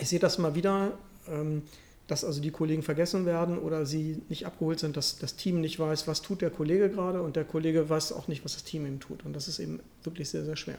ich 0.00 0.08
sehe 0.08 0.18
das 0.20 0.38
mal 0.38 0.54
wieder, 0.54 0.92
ähm, 1.28 1.62
dass 2.06 2.24
also 2.24 2.40
die 2.40 2.50
Kollegen 2.52 2.82
vergessen 2.82 3.26
werden 3.26 3.58
oder 3.58 3.84
sie 3.84 4.22
nicht 4.30 4.46
abgeholt 4.46 4.78
sind, 4.78 4.96
dass 4.96 5.18
das 5.18 5.36
Team 5.36 5.60
nicht 5.60 5.78
weiß, 5.78 6.06
was 6.06 6.22
tut 6.22 6.40
der 6.40 6.48
Kollege 6.50 6.88
gerade 6.88 7.20
und 7.20 7.36
der 7.36 7.44
Kollege 7.44 7.88
weiß 7.90 8.12
auch 8.12 8.28
nicht, 8.28 8.44
was 8.44 8.54
das 8.54 8.64
Team 8.64 8.86
ihm 8.86 8.98
tut. 9.00 9.24
Und 9.26 9.34
das 9.34 9.46
ist 9.48 9.58
eben 9.58 9.80
wirklich 10.04 10.30
sehr, 10.30 10.44
sehr 10.44 10.56
schwer. 10.56 10.78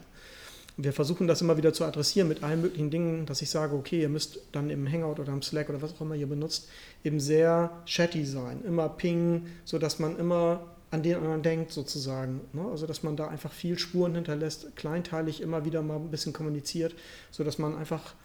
Wir 0.81 0.93
versuchen 0.93 1.27
das 1.27 1.41
immer 1.41 1.57
wieder 1.57 1.73
zu 1.73 1.83
adressieren 1.83 2.29
mit 2.29 2.41
allen 2.41 2.61
möglichen 2.61 2.89
Dingen, 2.89 3.25
dass 3.25 3.41
ich 3.41 3.49
sage, 3.49 3.75
okay, 3.75 3.99
ihr 3.99 4.07
müsst 4.07 4.39
dann 4.53 4.69
im 4.69 4.89
Hangout 4.89 5.19
oder 5.19 5.33
im 5.33 5.41
Slack 5.41 5.67
oder 5.67 5.81
was 5.81 5.93
auch 5.93 5.99
immer 5.99 6.15
ihr 6.15 6.27
benutzt, 6.27 6.69
eben 7.03 7.19
sehr 7.19 7.81
chatty 7.85 8.23
sein, 8.25 8.63
immer 8.65 8.87
pingen, 8.87 9.47
sodass 9.65 9.99
man 9.99 10.17
immer 10.17 10.61
an 10.89 11.03
den 11.03 11.17
anderen 11.17 11.43
denkt 11.43 11.73
sozusagen. 11.73 12.39
Ne? 12.53 12.65
Also 12.71 12.87
dass 12.87 13.03
man 13.03 13.17
da 13.17 13.27
einfach 13.27 13.51
viel 13.51 13.77
Spuren 13.77 14.15
hinterlässt, 14.15 14.73
kleinteilig 14.77 15.41
immer 15.41 15.65
wieder 15.65 15.81
mal 15.81 15.97
ein 15.97 16.11
bisschen 16.11 16.31
kommuniziert, 16.31 16.95
sodass 17.29 17.57
man 17.57 17.75
einfach, 17.75 18.15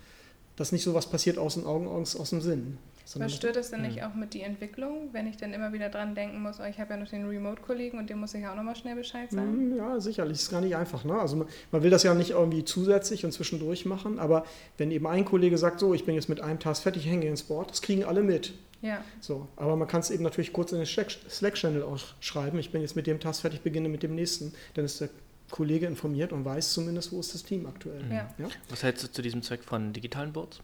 dass 0.54 0.70
nicht 0.70 0.84
so 0.84 0.94
was 0.94 1.10
passiert 1.10 1.38
aus 1.38 1.54
den 1.54 1.66
Augen, 1.66 1.88
aus 1.88 2.30
dem 2.30 2.40
Sinn. 2.40 2.78
Was 3.16 3.34
stört 3.34 3.56
das 3.56 3.70
denn 3.70 3.82
nicht 3.82 4.02
auch 4.02 4.14
mit 4.14 4.32
die 4.34 4.40
Entwicklung, 4.40 5.10
wenn 5.12 5.26
ich 5.26 5.36
dann 5.36 5.52
immer 5.52 5.72
wieder 5.72 5.90
dran 5.90 6.14
denken 6.14 6.40
muss, 6.40 6.58
oh, 6.58 6.64
ich 6.64 6.78
habe 6.80 6.94
ja 6.94 6.96
noch 6.96 7.08
den 7.08 7.28
Remote-Kollegen 7.28 7.98
und 7.98 8.08
dem 8.08 8.18
muss 8.18 8.34
ich 8.34 8.46
auch 8.46 8.54
nochmal 8.54 8.76
schnell 8.76 8.96
Bescheid 8.96 9.30
sagen? 9.30 9.52
Hm, 9.52 9.76
ja, 9.76 10.00
sicherlich. 10.00 10.38
Ist 10.38 10.50
gar 10.50 10.62
nicht 10.62 10.74
einfach. 10.74 11.04
Ne? 11.04 11.18
Also 11.18 11.36
man, 11.36 11.48
man, 11.70 11.82
will 11.82 11.90
das 11.90 12.02
ja 12.02 12.14
nicht 12.14 12.30
irgendwie 12.30 12.64
zusätzlich 12.64 13.24
und 13.24 13.32
zwischendurch 13.32 13.84
machen, 13.84 14.18
aber 14.18 14.44
wenn 14.78 14.90
eben 14.90 15.06
ein 15.06 15.24
Kollege 15.24 15.58
sagt, 15.58 15.80
so, 15.80 15.92
ich 15.92 16.04
bin 16.06 16.14
jetzt 16.14 16.28
mit 16.28 16.40
einem 16.40 16.58
Task 16.58 16.82
fertig, 16.82 17.06
hänge 17.06 17.26
ins 17.26 17.42
Board, 17.42 17.70
das 17.70 17.82
kriegen 17.82 18.04
alle 18.04 18.22
mit. 18.22 18.54
Ja. 18.80 19.02
So, 19.20 19.48
aber 19.56 19.76
man 19.76 19.88
kann 19.88 20.00
es 20.00 20.10
eben 20.10 20.24
natürlich 20.24 20.52
kurz 20.52 20.72
in 20.72 20.78
den 20.78 20.86
Slack-Channel 20.86 21.82
ausschreiben, 21.82 22.58
ich 22.58 22.70
bin 22.70 22.80
jetzt 22.82 22.96
mit 22.96 23.06
dem 23.06 23.20
Task 23.20 23.42
fertig, 23.42 23.60
beginne 23.60 23.88
mit 23.88 24.02
dem 24.02 24.14
nächsten. 24.14 24.52
Dann 24.74 24.84
ist 24.84 25.00
der 25.00 25.08
Kollege 25.50 25.86
informiert 25.86 26.32
und 26.32 26.44
weiß 26.44 26.72
zumindest, 26.72 27.12
wo 27.12 27.20
ist 27.20 27.34
das 27.34 27.42
Team 27.42 27.66
aktuell. 27.66 28.02
Ja. 28.10 28.28
ja? 28.38 28.48
Was 28.68 28.82
hältst 28.82 29.04
du 29.04 29.12
zu 29.12 29.22
diesem 29.22 29.42
Zweck 29.42 29.62
von 29.62 29.92
digitalen 29.92 30.32
Boards? 30.32 30.60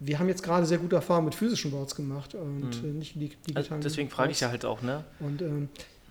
Wir 0.00 0.18
haben 0.18 0.28
jetzt 0.28 0.42
gerade 0.42 0.66
sehr 0.66 0.78
gute 0.78 0.96
Erfahrungen 0.96 1.26
mit 1.26 1.34
physischen 1.34 1.70
Boards 1.70 1.94
gemacht 1.94 2.34
und 2.34 2.82
mhm. 2.82 2.98
nicht 2.98 3.14
digitalen. 3.14 3.56
Also 3.56 3.76
deswegen 3.76 4.08
frage 4.08 4.32
ich 4.32 4.40
ja 4.40 4.48
halt 4.48 4.64
auch, 4.64 4.82
ne? 4.82 5.04
Und 5.20 5.42
ähm, 5.42 5.68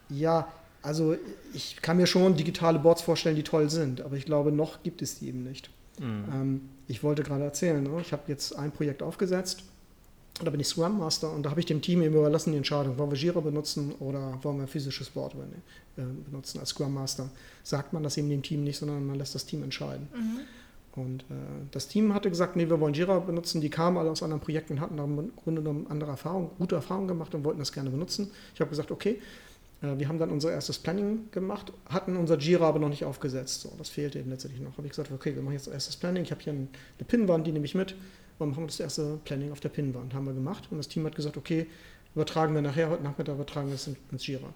ja, 0.09 0.47
also 0.81 1.15
ich 1.53 1.81
kann 1.81 1.97
mir 1.97 2.07
schon 2.07 2.35
digitale 2.35 2.79
Boards 2.79 3.01
vorstellen, 3.01 3.35
die 3.35 3.43
toll 3.43 3.69
sind, 3.69 4.01
aber 4.01 4.15
ich 4.15 4.25
glaube, 4.25 4.51
noch 4.51 4.83
gibt 4.83 5.01
es 5.01 5.19
die 5.19 5.27
eben 5.27 5.43
nicht. 5.43 5.69
Mhm. 5.99 6.23
Ähm, 6.31 6.61
ich 6.87 7.03
wollte 7.03 7.23
gerade 7.23 7.43
erzählen, 7.43 7.83
ne? 7.83 7.89
ich 7.99 8.13
habe 8.13 8.23
jetzt 8.27 8.55
ein 8.55 8.71
Projekt 8.71 9.03
aufgesetzt, 9.03 9.63
da 10.41 10.49
bin 10.51 10.59
ich 10.59 10.67
Scrum 10.67 10.97
Master 10.97 11.31
und 11.31 11.43
da 11.43 11.49
habe 11.49 11.59
ich 11.59 11.65
dem 11.65 11.81
Team 11.81 12.01
eben 12.01 12.15
überlassen 12.15 12.51
die 12.51 12.57
Entscheidung, 12.57 12.97
wollen 12.97 13.11
wir 13.11 13.17
Jira 13.17 13.41
benutzen 13.41 13.93
oder 13.99 14.39
wollen 14.41 14.57
wir 14.57 14.63
ein 14.63 14.67
physisches 14.67 15.09
Board 15.09 15.33
äh, 15.35 16.01
benutzen 16.25 16.59
als 16.59 16.69
Scrum 16.69 16.93
Master. 16.93 17.29
Sagt 17.63 17.91
man 17.91 18.03
das 18.03 18.17
eben 18.17 18.29
dem 18.29 18.41
Team 18.41 18.63
nicht, 18.63 18.77
sondern 18.77 19.05
man 19.05 19.17
lässt 19.17 19.35
das 19.35 19.45
Team 19.45 19.63
entscheiden. 19.63 20.07
Mhm. 20.13 20.39
Und 20.99 21.21
äh, 21.23 21.35
das 21.71 21.87
Team 21.87 22.13
hatte 22.13 22.29
gesagt, 22.29 22.55
nee, 22.55 22.69
wir 22.69 22.79
wollen 22.79 22.93
Jira 22.93 23.19
benutzen. 23.19 23.61
Die 23.61 23.69
kamen 23.69 23.97
alle 23.97 24.11
aus 24.11 24.21
anderen 24.21 24.41
Projekten 24.41 24.79
hatten 24.79 24.97
da 24.97 25.03
im 25.03 25.31
Grunde 25.35 25.61
genommen 25.61 25.87
andere 25.89 26.11
Erfahrungen, 26.11 26.49
gute 26.57 26.75
Erfahrungen 26.75 27.07
gemacht 27.07 27.33
und 27.33 27.43
wollten 27.43 27.59
das 27.59 27.71
gerne 27.71 27.89
benutzen. 27.89 28.31
Ich 28.53 28.61
habe 28.61 28.69
gesagt, 28.69 28.91
okay, 28.91 29.19
äh, 29.81 29.97
wir 29.97 30.07
haben 30.07 30.19
dann 30.19 30.29
unser 30.29 30.51
erstes 30.51 30.79
Planning 30.79 31.31
gemacht, 31.31 31.71
hatten 31.87 32.17
unser 32.17 32.37
Jira 32.37 32.67
aber 32.67 32.79
noch 32.79 32.89
nicht 32.89 33.05
aufgesetzt. 33.05 33.61
So, 33.61 33.71
das 33.77 33.89
fehlte 33.89 34.19
eben 34.19 34.29
letztendlich 34.29 34.61
noch. 34.61 34.77
Habe 34.77 34.87
ich 34.87 34.91
gesagt, 34.91 35.11
okay, 35.11 35.35
wir 35.35 35.41
machen 35.41 35.53
jetzt 35.53 35.67
das 35.67 35.73
erstes 35.73 35.95
Planning. 35.95 36.23
Ich 36.23 36.31
habe 36.31 36.41
hier 36.41 36.53
eine 36.53 36.67
Pinnwand, 37.07 37.47
die 37.47 37.51
nehme 37.51 37.65
ich 37.65 37.75
mit. 37.75 37.95
Und 38.37 38.51
machen 38.51 38.63
wir 38.63 38.67
das 38.67 38.79
erste 38.79 39.19
Planning 39.25 39.51
auf 39.51 39.59
der 39.59 39.69
Pinnwand. 39.69 40.13
Haben 40.13 40.25
wir 40.25 40.33
gemacht. 40.33 40.67
Und 40.71 40.77
das 40.77 40.87
Team 40.87 41.05
hat 41.05 41.15
gesagt, 41.15 41.37
okay, 41.37 41.67
übertragen 42.15 42.53
wir 42.53 42.61
nachher, 42.61 42.89
heute 42.89 43.03
Nachmittag 43.03 43.35
übertragen 43.35 43.67
wir 43.67 43.75
es 43.75 43.89
ins 44.11 44.27
Jira. 44.27 44.53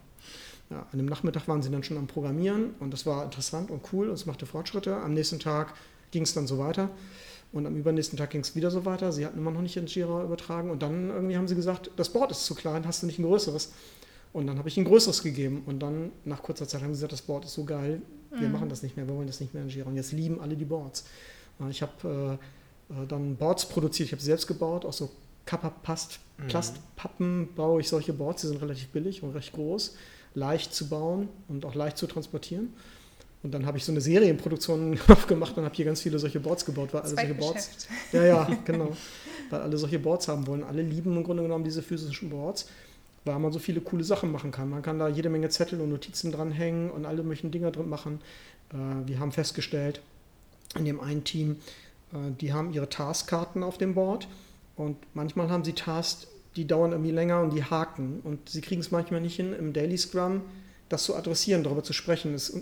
Ja, 0.69 0.87
an 0.91 0.97
dem 0.97 1.05
Nachmittag 1.05 1.47
waren 1.47 1.61
sie 1.61 1.69
dann 1.69 1.83
schon 1.83 1.97
am 1.97 2.07
Programmieren 2.07 2.73
und 2.79 2.91
das 2.91 3.05
war 3.05 3.23
interessant 3.25 3.69
und 3.69 3.81
cool 3.91 4.07
und 4.07 4.15
es 4.15 4.25
machte 4.25 4.45
Fortschritte. 4.45 4.95
Am 4.95 5.13
nächsten 5.13 5.39
Tag 5.39 5.73
ging 6.13 6.23
es 6.23 6.33
dann 6.33 6.47
so 6.47 6.57
weiter. 6.57 6.89
Und 7.51 7.67
am 7.67 7.75
übernächsten 7.75 8.17
Tag 8.17 8.29
ging 8.31 8.41
es 8.41 8.55
wieder 8.55 8.71
so 8.71 8.85
weiter. 8.85 9.11
Sie 9.11 9.25
hatten 9.25 9.37
immer 9.37 9.51
noch 9.51 9.61
nicht 9.61 9.75
in 9.77 9.85
Jira 9.85 10.23
übertragen. 10.23 10.71
Und 10.71 10.81
dann 10.81 11.09
irgendwie 11.09 11.35
haben 11.35 11.47
sie 11.47 11.55
gesagt, 11.55 11.91
das 11.97 12.09
Board 12.09 12.31
ist 12.31 12.45
zu 12.45 12.55
klein, 12.55 12.87
hast 12.87 13.03
du 13.03 13.07
nicht 13.07 13.19
ein 13.19 13.25
größeres? 13.25 13.73
Und 14.31 14.47
dann 14.47 14.57
habe 14.57 14.69
ich 14.69 14.77
ein 14.77 14.85
größeres 14.85 15.21
gegeben. 15.21 15.63
Und 15.65 15.79
dann 15.79 16.11
nach 16.23 16.41
kurzer 16.41 16.67
Zeit 16.67 16.81
haben 16.81 16.93
sie 16.93 16.99
gesagt, 16.99 17.11
das 17.11 17.21
Board 17.21 17.45
ist 17.45 17.53
so 17.53 17.65
geil, 17.65 18.01
wir 18.31 18.47
mhm. 18.47 18.53
machen 18.53 18.69
das 18.69 18.81
nicht 18.81 18.97
mehr, 18.97 19.07
wir 19.07 19.15
wollen 19.15 19.27
das 19.27 19.39
nicht 19.39 19.53
mehr 19.53 19.61
in 19.61 19.69
Jira. 19.69 19.87
Und 19.89 19.95
jetzt 19.95 20.11
lieben 20.13 20.39
alle 20.39 20.55
die 20.55 20.65
Boards. 20.65 21.05
Ich 21.69 21.83
habe 21.83 22.39
äh, 22.89 23.05
dann 23.07 23.35
Boards 23.35 23.67
produziert, 23.67 24.07
ich 24.07 24.13
habe 24.13 24.23
selbst 24.23 24.47
gebaut, 24.47 24.85
auch 24.85 24.93
so 24.93 25.11
Kappa-Past, 25.45 26.19
mhm. 26.37 26.47
Plastpappen 26.47 27.53
baue 27.53 27.81
ich 27.81 27.89
solche 27.89 28.13
Boards, 28.13 28.41
die 28.41 28.47
sind 28.47 28.61
relativ 28.61 28.89
billig 28.89 29.21
und 29.21 29.31
recht 29.31 29.53
groß, 29.53 29.95
leicht 30.33 30.73
zu 30.73 30.89
bauen 30.89 31.29
und 31.47 31.65
auch 31.65 31.75
leicht 31.75 31.97
zu 31.97 32.07
transportieren. 32.07 32.73
Und 33.43 33.53
dann 33.53 33.65
habe 33.65 33.77
ich 33.77 33.83
so 33.83 33.91
eine 33.91 33.99
Serienproduktion 33.99 34.97
aufgemacht 35.07 35.57
und 35.57 35.65
habe 35.65 35.75
hier 35.75 35.85
ganz 35.85 36.01
viele 36.01 36.17
solche 36.17 36.39
Boards 36.39 36.65
gebaut, 36.65 36.93
weil 36.93 37.01
alle 37.01 37.15
solche 37.15 37.33
Boards. 37.33 37.87
Ja, 38.13 38.23
ja, 38.23 38.49
genau. 38.65 38.95
Weil 39.49 39.61
alle 39.61 39.77
solche 39.77 39.99
Boards 39.99 40.29
haben 40.29 40.47
wollen. 40.47 40.63
Alle 40.63 40.81
lieben 40.81 41.15
im 41.15 41.23
Grunde 41.23 41.43
genommen 41.43 41.65
diese 41.65 41.81
physischen 41.81 42.29
Boards, 42.29 42.67
weil 43.25 43.37
man 43.39 43.51
so 43.51 43.59
viele 43.59 43.81
coole 43.81 44.05
Sachen 44.05 44.31
machen 44.31 44.51
kann. 44.51 44.69
Man 44.69 44.81
kann 44.81 44.97
da 44.97 45.09
jede 45.09 45.29
Menge 45.29 45.49
Zettel 45.49 45.81
und 45.81 45.89
Notizen 45.89 46.31
dranhängen 46.31 46.89
und 46.89 47.05
alle 47.05 47.21
möglichen 47.21 47.51
Dinger 47.51 47.71
drin 47.71 47.89
machen. 47.89 48.21
Äh, 48.71 49.07
wir 49.07 49.19
haben 49.19 49.33
festgestellt, 49.33 50.01
in 50.77 50.85
dem 50.85 51.01
einen 51.01 51.25
Team, 51.25 51.57
äh, 52.13 52.31
die 52.39 52.53
haben 52.53 52.71
ihre 52.71 52.87
Taskkarten 52.87 53.61
auf 53.61 53.77
dem 53.77 53.93
Board 53.93 54.29
und 54.77 54.95
manchmal 55.13 55.49
haben 55.49 55.65
sie 55.65 55.73
Tasks, 55.73 56.27
die 56.55 56.65
dauern 56.65 56.91
irgendwie 56.91 57.11
länger 57.11 57.41
und 57.41 57.51
die 57.51 57.63
haken. 57.63 58.21
Und 58.23 58.49
sie 58.49 58.61
kriegen 58.61 58.79
es 58.79 58.91
manchmal 58.91 59.19
nicht 59.19 59.35
hin, 59.35 59.53
im 59.53 59.73
Daily 59.73 59.97
Scrum 59.97 60.41
das 60.89 61.03
zu 61.03 61.15
adressieren, 61.15 61.63
darüber 61.63 61.83
zu 61.83 61.93
sprechen. 61.93 62.33
Das 62.33 62.53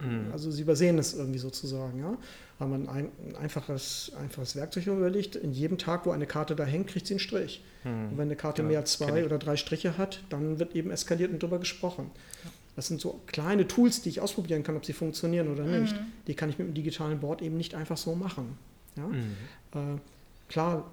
Mhm. 0.00 0.32
Also 0.32 0.50
sie 0.50 0.62
übersehen 0.62 0.98
es 0.98 1.14
irgendwie 1.14 1.38
sozusagen. 1.38 1.98
Ja? 1.98 2.16
Haben 2.60 2.72
ein, 2.74 2.88
ein, 2.88 3.36
einfaches, 3.36 4.12
einfaches 4.18 4.56
Werkzeug 4.56 4.86
überlegt. 4.86 5.36
In 5.36 5.52
jedem 5.52 5.78
Tag, 5.78 6.06
wo 6.06 6.10
eine 6.10 6.26
Karte 6.26 6.54
da 6.56 6.64
hängt, 6.64 6.88
kriegt 6.88 7.06
sie 7.06 7.14
einen 7.14 7.20
Strich. 7.20 7.62
Mhm. 7.84 8.10
Und 8.10 8.18
wenn 8.18 8.28
eine 8.28 8.36
Karte 8.36 8.62
ja, 8.62 8.68
mehr 8.68 8.78
als 8.80 8.92
zwei 8.92 9.24
oder 9.24 9.38
drei 9.38 9.56
Striche 9.56 9.98
hat, 9.98 10.22
dann 10.30 10.58
wird 10.58 10.74
eben 10.74 10.90
eskaliert 10.90 11.32
und 11.32 11.42
darüber 11.42 11.58
gesprochen. 11.58 12.10
Ja. 12.44 12.50
Das 12.76 12.86
sind 12.86 13.00
so 13.00 13.20
kleine 13.26 13.66
Tools, 13.66 14.02
die 14.02 14.08
ich 14.08 14.20
ausprobieren 14.20 14.62
kann, 14.62 14.76
ob 14.76 14.84
sie 14.84 14.92
funktionieren 14.92 15.48
oder 15.48 15.64
nicht. 15.64 15.94
Mhm. 15.94 16.12
Die 16.28 16.34
kann 16.34 16.48
ich 16.48 16.58
mit 16.58 16.68
dem 16.68 16.74
digitalen 16.74 17.18
Board 17.18 17.42
eben 17.42 17.56
nicht 17.56 17.74
einfach 17.74 17.96
so 17.96 18.14
machen. 18.14 18.56
Ja? 18.96 19.06
Mhm. 19.08 19.36
Äh, 19.74 19.98
klar, 20.48 20.88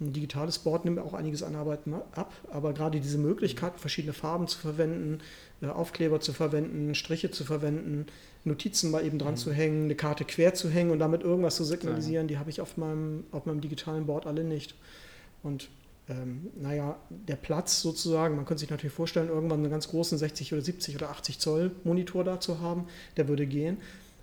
ein, 0.00 0.12
digitales 0.12 0.58
Board 0.58 0.84
nimmt 0.84 0.98
auch 0.98 1.14
einiges 1.14 1.42
an 1.42 1.54
Arbeit 1.56 1.80
ab, 2.12 2.32
aber 2.50 2.72
gerade 2.72 3.00
diese 3.00 3.18
Möglichkeit, 3.18 3.78
verschiedene 3.78 4.12
Farben 4.12 4.46
zu 4.46 4.58
verwenden, 4.58 5.20
äh, 5.62 5.66
Aufkleber 5.66 6.20
zu 6.20 6.32
verwenden, 6.32 6.94
Striche 6.94 7.30
zu 7.30 7.44
verwenden, 7.44 8.06
Notizen 8.44 8.90
mal 8.90 9.04
eben 9.04 9.18
dran 9.18 9.34
mhm. 9.34 9.38
zu 9.38 9.52
hängen, 9.52 9.84
eine 9.84 9.94
Karte 9.94 10.24
quer 10.24 10.54
zu 10.54 10.70
hängen 10.70 10.90
und 10.90 10.98
damit 10.98 11.22
irgendwas 11.22 11.56
zu 11.56 11.64
signalisieren, 11.64 12.28
die 12.28 12.38
habe 12.38 12.50
ich 12.50 12.60
auf 12.60 12.76
meinem, 12.76 13.24
auf 13.32 13.46
meinem 13.46 13.60
digitalen 13.60 14.06
Board 14.06 14.26
alle 14.26 14.44
nicht. 14.44 14.74
Und 15.42 15.68
ähm, 16.08 16.48
naja, 16.56 16.96
der 17.08 17.36
Platz 17.36 17.80
sozusagen, 17.80 18.36
man 18.36 18.44
könnte 18.44 18.60
sich 18.60 18.70
natürlich 18.70 18.94
vorstellen, 18.94 19.28
irgendwann 19.28 19.60
einen 19.60 19.70
ganz 19.70 19.88
großen 19.88 20.18
60 20.18 20.52
oder 20.52 20.62
70 20.62 20.96
oder 20.96 21.10
80 21.10 21.38
Zoll 21.38 21.70
Monitor 21.84 22.24
da 22.24 22.40
zu 22.40 22.60
haben, 22.60 22.86
der 23.16 23.28
würde 23.28 23.46
gehen. 23.46 23.78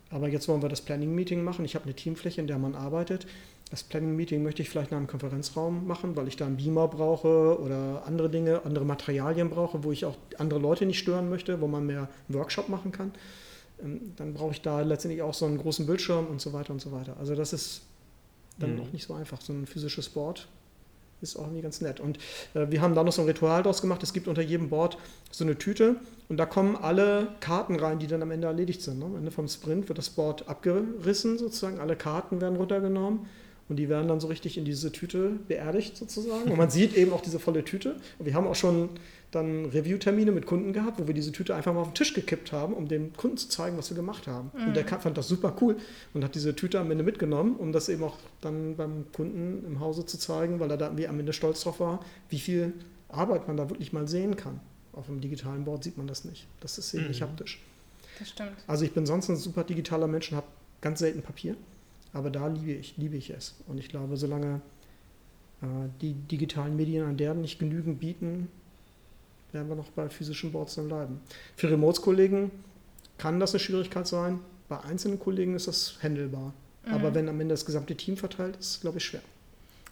Aber 0.09 0.27
jetzt 0.27 0.47
wollen 0.47 0.61
wir 0.61 0.69
das 0.69 0.81
Planning-Meeting 0.81 1.43
machen. 1.43 1.65
Ich 1.65 1.75
habe 1.75 1.85
eine 1.85 1.93
Teamfläche, 1.93 2.41
in 2.41 2.47
der 2.47 2.57
man 2.57 2.75
arbeitet. 2.75 3.27
Das 3.69 3.83
Planning-Meeting 3.83 4.43
möchte 4.43 4.61
ich 4.61 4.69
vielleicht 4.69 4.91
in 4.91 4.97
einem 4.97 5.07
Konferenzraum 5.07 5.85
machen, 5.87 6.15
weil 6.15 6.27
ich 6.29 6.37
da 6.37 6.45
einen 6.45 6.55
Beamer 6.55 6.87
brauche 6.87 7.59
oder 7.59 8.03
andere 8.05 8.29
Dinge, 8.29 8.61
andere 8.63 8.85
Materialien 8.85 9.49
brauche, 9.49 9.83
wo 9.83 9.91
ich 9.91 10.05
auch 10.05 10.15
andere 10.37 10.59
Leute 10.59 10.85
nicht 10.85 10.99
stören 10.99 11.29
möchte, 11.29 11.59
wo 11.59 11.67
man 11.67 11.85
mehr 11.85 12.07
Workshop 12.29 12.69
machen 12.69 12.93
kann. 12.93 13.11
Ähm, 13.83 14.13
dann 14.15 14.33
brauche 14.33 14.51
ich 14.51 14.61
da 14.61 14.81
letztendlich 14.81 15.21
auch 15.21 15.33
so 15.33 15.45
einen 15.45 15.57
großen 15.57 15.85
Bildschirm 15.85 16.27
und 16.27 16.39
so 16.39 16.53
weiter 16.53 16.71
und 16.71 16.79
so 16.79 16.93
weiter. 16.93 17.17
Also 17.19 17.35
das 17.35 17.51
ist 17.51 17.81
dann 18.57 18.75
mhm. 18.75 18.81
auch 18.83 18.91
nicht 18.93 19.05
so 19.05 19.13
einfach. 19.13 19.41
So 19.41 19.51
ein 19.51 19.65
physisches 19.65 20.07
Board 20.09 20.47
ist 21.19 21.35
auch 21.35 21.43
irgendwie 21.43 21.61
ganz 21.61 21.81
nett. 21.81 21.99
Und 21.99 22.19
äh, 22.53 22.67
wir 22.69 22.79
haben 22.81 22.95
da 22.95 23.03
noch 23.03 23.11
so 23.11 23.21
ein 23.21 23.27
Ritual 23.27 23.63
draus 23.63 23.81
gemacht. 23.81 24.01
Es 24.01 24.13
gibt 24.13 24.29
unter 24.29 24.41
jedem 24.41 24.69
Board 24.69 24.97
so 25.29 25.43
eine 25.43 25.57
Tüte 25.57 25.97
und 26.29 26.37
da 26.37 26.45
kommen 26.45 26.77
alle 26.77 27.35
Karten 27.41 27.75
rein, 27.75 27.99
die 27.99 28.07
dann 28.07 28.21
am 28.21 28.31
Ende 28.31 28.47
erledigt 28.47 28.81
sind. 28.81 28.99
Ne? 28.99 29.05
Am 29.05 29.15
Ende 29.17 29.31
vom 29.31 29.49
Sprint 29.49 29.89
wird 29.89 29.97
das 29.97 30.09
Board 30.09 30.47
abgerissen 30.47 31.37
sozusagen, 31.37 31.79
alle 31.79 31.97
Karten 31.97 32.39
werden 32.39 32.55
runtergenommen 32.55 33.27
und 33.69 33.75
die 33.75 33.89
werden 33.89 34.07
dann 34.07 34.19
so 34.19 34.27
richtig 34.27 34.57
in 34.57 34.65
diese 34.65 34.91
Tüte 34.91 35.31
beerdigt 35.47 35.97
sozusagen. 35.97 36.49
Und 36.49 36.57
man 36.57 36.69
sieht 36.69 36.95
eben 36.95 37.11
auch 37.11 37.21
diese 37.21 37.39
volle 37.39 37.65
Tüte. 37.65 37.97
Und 38.17 38.25
wir 38.25 38.33
haben 38.33 38.47
auch 38.47 38.55
schon 38.55 38.89
dann 39.31 39.65
Review-Termine 39.65 40.31
mit 40.31 40.45
Kunden 40.45 40.71
gehabt, 40.71 40.99
wo 40.99 41.07
wir 41.07 41.13
diese 41.13 41.33
Tüte 41.33 41.53
einfach 41.53 41.73
mal 41.73 41.81
auf 41.81 41.89
den 41.89 41.95
Tisch 41.95 42.13
gekippt 42.13 42.53
haben, 42.53 42.73
um 42.73 42.87
dem 42.87 43.11
Kunden 43.13 43.35
zu 43.35 43.49
zeigen, 43.49 43.77
was 43.77 43.89
wir 43.89 43.95
gemacht 43.95 44.25
haben. 44.27 44.51
Mhm. 44.57 44.67
Und 44.67 44.75
der 44.75 44.83
mhm. 44.83 45.01
fand 45.01 45.17
das 45.17 45.27
super 45.27 45.53
cool 45.59 45.75
und 46.13 46.23
hat 46.23 46.33
diese 46.33 46.55
Tüte 46.55 46.79
am 46.79 46.89
Ende 46.91 47.03
mitgenommen, 47.03 47.57
um 47.57 47.73
das 47.73 47.89
eben 47.89 48.03
auch 48.03 48.17
dann 48.39 48.77
beim 48.77 49.05
Kunden 49.11 49.65
im 49.65 49.79
Hause 49.81 50.05
zu 50.05 50.17
zeigen, 50.17 50.61
weil 50.61 50.71
er 50.71 50.77
da 50.77 50.87
am 50.87 51.19
Ende 51.19 51.33
stolz 51.33 51.61
drauf 51.61 51.81
war, 51.81 51.99
wie 52.29 52.39
viel 52.39 52.73
Arbeit 53.09 53.47
man 53.47 53.57
da 53.57 53.69
wirklich 53.69 53.91
mal 53.91 54.07
sehen 54.07 54.37
kann. 54.37 54.61
Auf 54.93 55.09
einem 55.09 55.19
digitalen 55.19 55.65
Board 55.65 55.83
sieht 55.83 55.97
man 55.97 56.07
das 56.07 56.23
nicht. 56.23 56.47
Das 56.61 56.77
ist 56.77 56.93
eben 56.93 57.03
mhm. 57.03 57.09
nicht 57.09 57.21
haptisch. 57.21 57.61
Das 58.17 58.29
stimmt. 58.29 58.51
Also 58.65 58.85
ich 58.85 58.93
bin 58.93 59.05
sonst 59.05 59.27
ein 59.29 59.35
super 59.35 59.65
digitaler 59.65 60.07
Mensch 60.07 60.31
und 60.31 60.37
habe 60.37 60.47
ganz 60.79 60.99
selten 60.99 61.21
Papier. 61.21 61.55
Aber 62.17 62.31
da 62.31 62.47
liebe 62.47 62.71
ich, 62.71 62.97
liebe 62.97 63.15
ich 63.15 63.29
es. 63.29 63.53
Und 63.67 63.77
ich 63.77 63.89
glaube, 63.89 64.17
solange 64.17 64.59
äh, 65.61 65.65
die 66.01 66.13
digitalen 66.13 66.75
Medien 66.75 67.05
an 67.05 67.15
der 67.15 67.35
nicht 67.35 67.59
genügend 67.59 67.99
bieten, 67.99 68.47
werden 69.51 69.69
wir 69.69 69.75
noch 69.75 69.91
bei 69.91 70.09
physischen 70.09 70.51
Boards 70.51 70.73
dann 70.73 70.87
bleiben. 70.87 71.21
Für 71.55 71.69
Remotes-Kollegen 71.69 72.49
kann 73.19 73.39
das 73.39 73.53
eine 73.53 73.59
Schwierigkeit 73.59 74.07
sein. 74.07 74.39
Bei 74.67 74.81
einzelnen 74.81 75.19
Kollegen 75.19 75.53
ist 75.53 75.67
das 75.67 75.99
handelbar. 76.01 76.55
Mhm. 76.87 76.91
Aber 76.91 77.13
wenn 77.13 77.29
am 77.29 77.39
Ende 77.39 77.53
das 77.53 77.67
gesamte 77.67 77.95
Team 77.95 78.17
verteilt 78.17 78.57
ist, 78.57 78.81
glaube 78.81 78.97
ich, 78.97 79.05
schwer. 79.05 79.21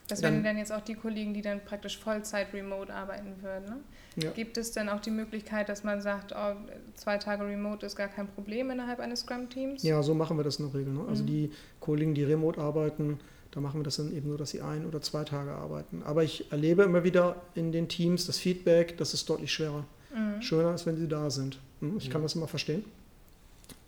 Das 0.08 0.22
wären 0.22 0.44
dann 0.44 0.58
jetzt 0.58 0.72
auch 0.72 0.82
die 0.82 0.94
Kollegen, 0.94 1.34
die 1.34 1.42
dann 1.42 1.66
praktisch 1.66 1.98
Vollzeit 1.98 2.54
remote 2.54 2.94
arbeiten 2.94 3.42
würden. 3.42 3.66
Ne? 3.66 4.24
Ja. 4.24 4.32
Gibt 4.32 4.58
es 4.58 4.72
denn 4.72 4.88
auch 4.88 5.00
die 5.00 5.10
Möglichkeit, 5.10 5.68
dass 5.68 5.84
man 5.84 6.02
sagt, 6.02 6.32
oh, 6.36 6.56
zwei 6.94 7.18
Tage 7.18 7.46
remote 7.46 7.86
ist 7.86 7.96
gar 7.96 8.08
kein 8.08 8.28
Problem 8.28 8.70
innerhalb 8.70 9.00
eines 9.00 9.22
Scrum-Teams? 9.22 9.82
Ja, 9.82 10.04
so 10.04 10.14
machen 10.14 10.38
wir 10.38 10.44
das 10.44 10.58
in 10.58 10.68
der 10.68 10.80
Regel. 10.80 10.94
Ne? 10.94 11.06
Also 11.10 11.24
mhm. 11.24 11.28
die 11.28 11.52
Kollegen, 11.80 12.14
die 12.14 12.24
remote 12.24 12.62
arbeiten, 12.62 13.20
da 13.52 13.62
machen 13.62 13.80
wir 13.80 13.84
das 13.84 13.96
dann 13.96 14.16
eben 14.16 14.30
so, 14.30 14.38
dass 14.38 14.52
sie 14.52 14.62
ein 14.62 14.86
oder 14.86 15.02
zwei 15.02 15.24
Tage 15.24 15.52
arbeiten. 15.52 16.04
Aber 16.04 16.24
ich 16.24 16.52
erlebe 16.52 16.84
immer 16.84 17.04
wieder 17.04 17.38
in 17.56 17.72
den 17.72 17.88
Teams 17.88 18.28
das 18.28 18.38
Feedback, 18.38 18.98
das 18.98 19.14
ist 19.14 19.30
deutlich 19.30 19.52
schwerer. 19.52 19.86
Mhm. 20.14 20.42
Schöner 20.42 20.76
ist, 20.76 20.86
wenn 20.86 20.98
sie 20.98 21.08
da 21.08 21.30
sind. 21.30 21.60
Hm, 21.80 21.98
ich 21.98 22.10
kann 22.10 22.22
mhm. 22.22 22.26
das 22.26 22.36
immer 22.36 22.48
verstehen. 22.48 22.86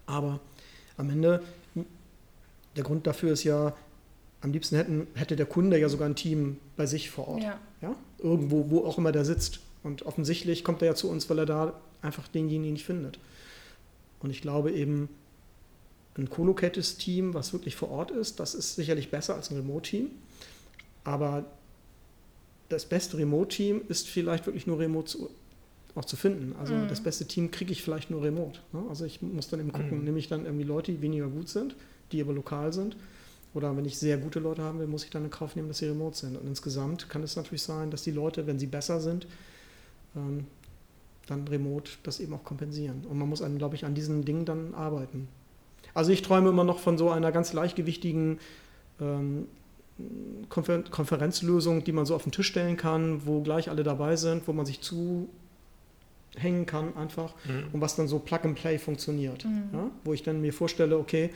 Aber 0.05 0.39
am 0.97 1.09
Ende, 1.09 1.43
der 2.75 2.83
Grund 2.83 3.05
dafür 3.05 3.33
ist 3.33 3.43
ja, 3.43 3.73
am 4.41 4.51
liebsten 4.51 4.75
hätten, 4.75 5.07
hätte 5.15 5.35
der 5.35 5.45
Kunde 5.47 5.79
ja 5.79 5.89
sogar 5.89 6.07
ein 6.07 6.15
Team 6.15 6.57
bei 6.75 6.85
sich 6.85 7.09
vor 7.09 7.27
Ort. 7.27 7.43
Ja. 7.43 7.59
Ja? 7.81 7.95
Irgendwo, 8.19 8.69
wo 8.69 8.85
auch 8.85 8.97
immer 8.97 9.11
der 9.11 9.25
sitzt. 9.25 9.59
Und 9.83 10.03
offensichtlich 10.05 10.63
kommt 10.63 10.81
er 10.81 10.89
ja 10.89 10.95
zu 10.95 11.09
uns, 11.09 11.29
weil 11.29 11.39
er 11.39 11.45
da 11.45 11.73
einfach 12.01 12.27
denjenigen 12.27 12.73
nicht 12.73 12.85
findet. 12.85 13.19
Und 14.19 14.29
ich 14.29 14.41
glaube 14.41 14.71
eben, 14.71 15.09
ein 16.17 16.29
co-located 16.29 16.97
Team, 16.99 17.33
was 17.35 17.53
wirklich 17.53 17.75
vor 17.75 17.89
Ort 17.91 18.09
ist, 18.11 18.39
das 18.39 18.55
ist 18.55 18.75
sicherlich 18.75 19.11
besser 19.11 19.35
als 19.35 19.51
ein 19.51 19.57
Remote-Team. 19.57 20.09
Aber 21.03 21.45
das 22.69 22.85
beste 22.85 23.17
Remote-Team 23.17 23.81
ist 23.87 24.07
vielleicht 24.07 24.45
wirklich 24.45 24.67
nur 24.67 24.79
remote 24.79 25.07
zu, 25.07 25.29
auch 25.95 26.05
zu 26.05 26.15
finden. 26.15 26.55
Also 26.59 26.73
Mhm. 26.73 26.87
das 26.89 27.01
beste 27.01 27.25
Team 27.25 27.49
kriege 27.51 27.71
ich 27.71 27.81
vielleicht 27.81 28.09
nur 28.11 28.23
remote. 28.23 28.59
Ne? 28.73 28.83
Also 28.89 29.05
ich 29.05 29.21
muss 29.21 29.47
dann 29.49 29.59
eben 29.59 29.71
gucken, 29.71 29.99
Mhm. 29.99 30.03
nehme 30.05 30.19
ich 30.19 30.27
dann 30.27 30.45
irgendwie 30.45 30.65
Leute, 30.65 30.91
die 30.91 31.01
weniger 31.01 31.27
gut 31.27 31.49
sind, 31.49 31.75
die 32.11 32.21
aber 32.21 32.33
lokal 32.33 32.73
sind. 32.73 32.97
Oder 33.57 33.75
wenn 33.75 33.85
ich 33.85 33.97
sehr 33.97 34.17
gute 34.17 34.39
Leute 34.39 34.61
haben 34.61 34.77
will, 34.77 34.85
muss 34.85 35.03
ich 35.03 35.09
dann 35.09 35.23
in 35.23 35.31
Kauf 35.31 35.55
nehmen, 35.55 35.67
dass 35.67 35.79
sie 35.79 35.87
remote 35.87 36.15
sind. 36.15 36.37
Und 36.37 36.45
insgesamt 36.47 37.09
kann 37.09 37.23
es 37.23 37.35
natürlich 37.35 37.63
sein, 37.63 37.89
dass 37.89 38.03
die 38.03 38.11
Leute, 38.11 38.45
wenn 38.45 38.59
sie 38.59 38.67
besser 38.67 38.99
sind, 38.99 39.25
ähm, 40.15 40.45
dann 41.25 41.47
remote 41.47 41.89
das 42.03 42.19
eben 42.19 42.35
auch 42.35 42.43
kompensieren. 42.43 43.03
Und 43.09 43.17
man 43.17 43.27
muss, 43.27 43.41
an, 43.41 43.57
glaube 43.57 43.73
ich, 43.75 43.83
an 43.83 43.95
diesen 43.95 44.23
Dingen 44.25 44.45
dann 44.45 44.75
arbeiten. 44.75 45.27
Also 45.95 46.11
ich 46.11 46.21
träume 46.21 46.49
immer 46.49 46.63
noch 46.63 46.77
von 46.77 46.99
so 46.99 47.09
einer 47.09 47.31
ganz 47.31 47.51
leichtgewichtigen 47.51 48.37
ähm, 49.01 49.47
Konfer 50.49 50.83
Konferenzlösung, 50.91 51.83
die 51.83 51.91
man 51.91 52.05
so 52.05 52.13
auf 52.13 52.21
den 52.21 52.31
Tisch 52.31 52.45
stellen 52.49 52.77
kann, 52.77 53.25
wo 53.25 53.41
gleich 53.41 53.71
alle 53.71 53.81
dabei 53.83 54.15
sind, 54.17 54.47
wo 54.47 54.53
man 54.53 54.67
sich 54.67 54.81
zuhängen 54.81 56.67
kann 56.67 56.95
einfach 56.95 57.33
Mhm. 57.45 57.69
und 57.73 57.81
was 57.81 57.95
dann 57.95 58.07
so 58.07 58.19
Plug 58.19 58.41
and 58.43 58.55
Play 58.55 58.77
funktioniert. 58.77 59.45
Mhm. 59.45 59.69
Ja? 59.73 59.89
Wo 60.03 60.13
ich 60.13 60.21
dann 60.21 60.39
mir 60.41 60.53
vorstelle, 60.53 60.99
okay, 60.99 61.31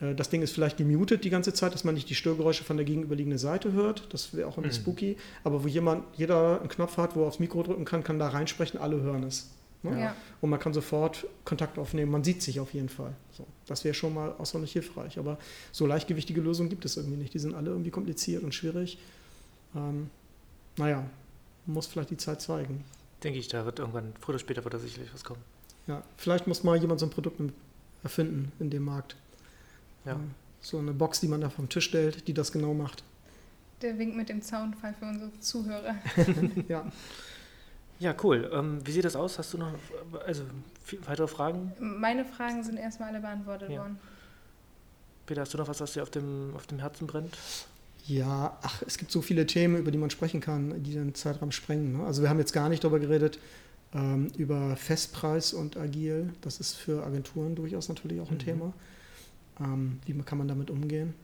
das 0.00 0.28
Ding 0.28 0.42
ist 0.42 0.52
vielleicht 0.52 0.76
gemutet 0.76 1.24
die 1.24 1.30
ganze 1.30 1.54
Zeit, 1.54 1.72
dass 1.72 1.84
man 1.84 1.94
nicht 1.94 2.10
die 2.10 2.14
Störgeräusche 2.14 2.64
von 2.64 2.76
der 2.76 2.84
gegenüberliegenden 2.84 3.38
Seite 3.38 3.72
hört. 3.72 4.12
Das 4.12 4.34
wäre 4.34 4.46
auch 4.48 4.58
immer 4.58 4.66
Mhm. 4.66 4.72
spooky. 4.72 5.16
Aber 5.42 5.64
wo 5.64 5.68
jemand, 5.68 6.04
jeder 6.16 6.60
einen 6.60 6.68
Knopf 6.68 6.96
hat, 6.98 7.16
wo 7.16 7.22
er 7.22 7.28
aufs 7.28 7.38
Mikro 7.38 7.62
drücken 7.62 7.84
kann, 7.86 8.04
kann 8.04 8.18
da 8.18 8.28
reinsprechen, 8.28 8.78
alle 8.78 9.00
hören 9.00 9.22
es. 9.22 9.50
Ne? 9.82 9.98
Ja. 10.00 10.16
Und 10.40 10.50
man 10.50 10.58
kann 10.60 10.74
sofort 10.74 11.26
Kontakt 11.44 11.78
aufnehmen. 11.78 12.10
Man 12.12 12.24
sieht 12.24 12.42
sich 12.42 12.60
auf 12.60 12.74
jeden 12.74 12.88
Fall. 12.90 13.12
So, 13.32 13.46
das 13.66 13.84
wäre 13.84 13.94
schon 13.94 14.12
mal 14.12 14.32
außerordentlich 14.36 14.72
hilfreich. 14.72 15.18
Aber 15.18 15.38
so 15.72 15.86
leichtgewichtige 15.86 16.40
Lösungen 16.42 16.68
gibt 16.68 16.84
es 16.84 16.96
irgendwie 16.96 17.16
nicht. 17.16 17.32
Die 17.32 17.38
sind 17.38 17.54
alle 17.54 17.70
irgendwie 17.70 17.90
kompliziert 17.90 18.42
und 18.42 18.54
schwierig. 18.54 18.98
Ähm, 19.74 20.10
naja, 20.76 21.04
muss 21.64 21.86
vielleicht 21.86 22.10
die 22.10 22.16
Zeit 22.18 22.42
zeigen. 22.42 22.84
Denke 23.22 23.38
ich, 23.38 23.48
da 23.48 23.64
wird 23.64 23.78
irgendwann, 23.78 24.12
früher 24.20 24.34
oder 24.34 24.38
später 24.40 24.62
wird 24.64 24.74
da 24.74 24.78
sicherlich 24.78 25.12
was 25.14 25.24
kommen. 25.24 25.40
Ja, 25.86 26.02
vielleicht 26.16 26.46
muss 26.46 26.64
mal 26.64 26.76
jemand 26.76 27.00
so 27.00 27.06
ein 27.06 27.10
Produkt 27.10 27.40
erfinden 28.02 28.52
in 28.58 28.70
dem 28.70 28.84
Markt. 28.84 29.16
Ja. 30.06 30.12
Äh, 30.12 30.16
So 30.60 30.78
eine 30.78 30.92
Box, 30.92 31.20
die 31.20 31.28
man 31.28 31.40
da 31.40 31.50
vom 31.50 31.68
Tisch 31.68 31.84
stellt, 31.86 32.26
die 32.28 32.34
das 32.34 32.50
genau 32.52 32.74
macht. 32.74 33.02
Der 33.82 33.98
winkt 33.98 34.16
mit 34.16 34.28
dem 34.28 34.40
Soundfall 34.42 34.94
für 34.94 35.04
unsere 35.06 35.30
Zuhörer. 35.40 35.94
Ja, 36.68 36.84
Ja, 37.98 38.14
cool. 38.22 38.50
Ähm, 38.52 38.78
wie 38.84 38.92
sieht 38.92 39.04
das 39.04 39.16
aus? 39.16 39.38
Hast 39.38 39.52
du 39.54 39.58
noch 39.58 39.72
also, 40.26 40.42
weitere 41.06 41.28
Fragen? 41.28 41.72
Meine 41.78 42.24
Fragen 42.24 42.62
sind 42.64 42.76
erstmal 42.78 43.10
alle 43.10 43.20
beantwortet 43.20 43.70
Ja. 43.70 43.80
worden. 43.80 43.98
Peter, 45.26 45.40
hast 45.42 45.52
du 45.54 45.58
noch 45.58 45.68
was, 45.68 45.80
was 45.80 45.92
dir 45.94 46.02
auf 46.02 46.10
dem, 46.10 46.52
auf 46.54 46.66
dem 46.66 46.78
Herzen 46.78 47.06
brennt? 47.06 47.36
Ja, 48.06 48.56
ach, 48.62 48.82
es 48.86 48.96
gibt 48.98 49.10
so 49.10 49.20
viele 49.22 49.46
Themen, 49.46 49.76
über 49.76 49.90
die 49.90 49.98
man 49.98 50.10
sprechen 50.10 50.40
kann, 50.40 50.82
die 50.84 50.92
den 50.92 51.14
Zeitraum 51.14 51.50
sprengen. 51.52 51.98
Ne? 51.98 52.04
Also 52.04 52.22
wir 52.22 52.28
haben 52.30 52.38
jetzt 52.38 52.52
gar 52.52 52.68
nicht 52.68 52.84
darüber 52.84 53.00
geredet, 53.00 53.38
ähm, 53.92 54.28
über 54.36 54.76
Festpreis 54.76 55.52
und 55.52 55.76
Agil. 55.76 56.32
Das 56.42 56.60
ist 56.60 56.74
für 56.74 57.04
Agenturen 57.04 57.56
durchaus 57.56 57.88
natürlich 57.88 58.20
auch 58.20 58.30
ein 58.30 58.34
Mhm. 58.36 58.38
Thema. 58.40 58.72
Ähm, 59.60 60.00
wie 60.06 60.14
kann 60.22 60.38
man 60.38 60.48
damit 60.48 60.70
umgehen? 60.70 61.14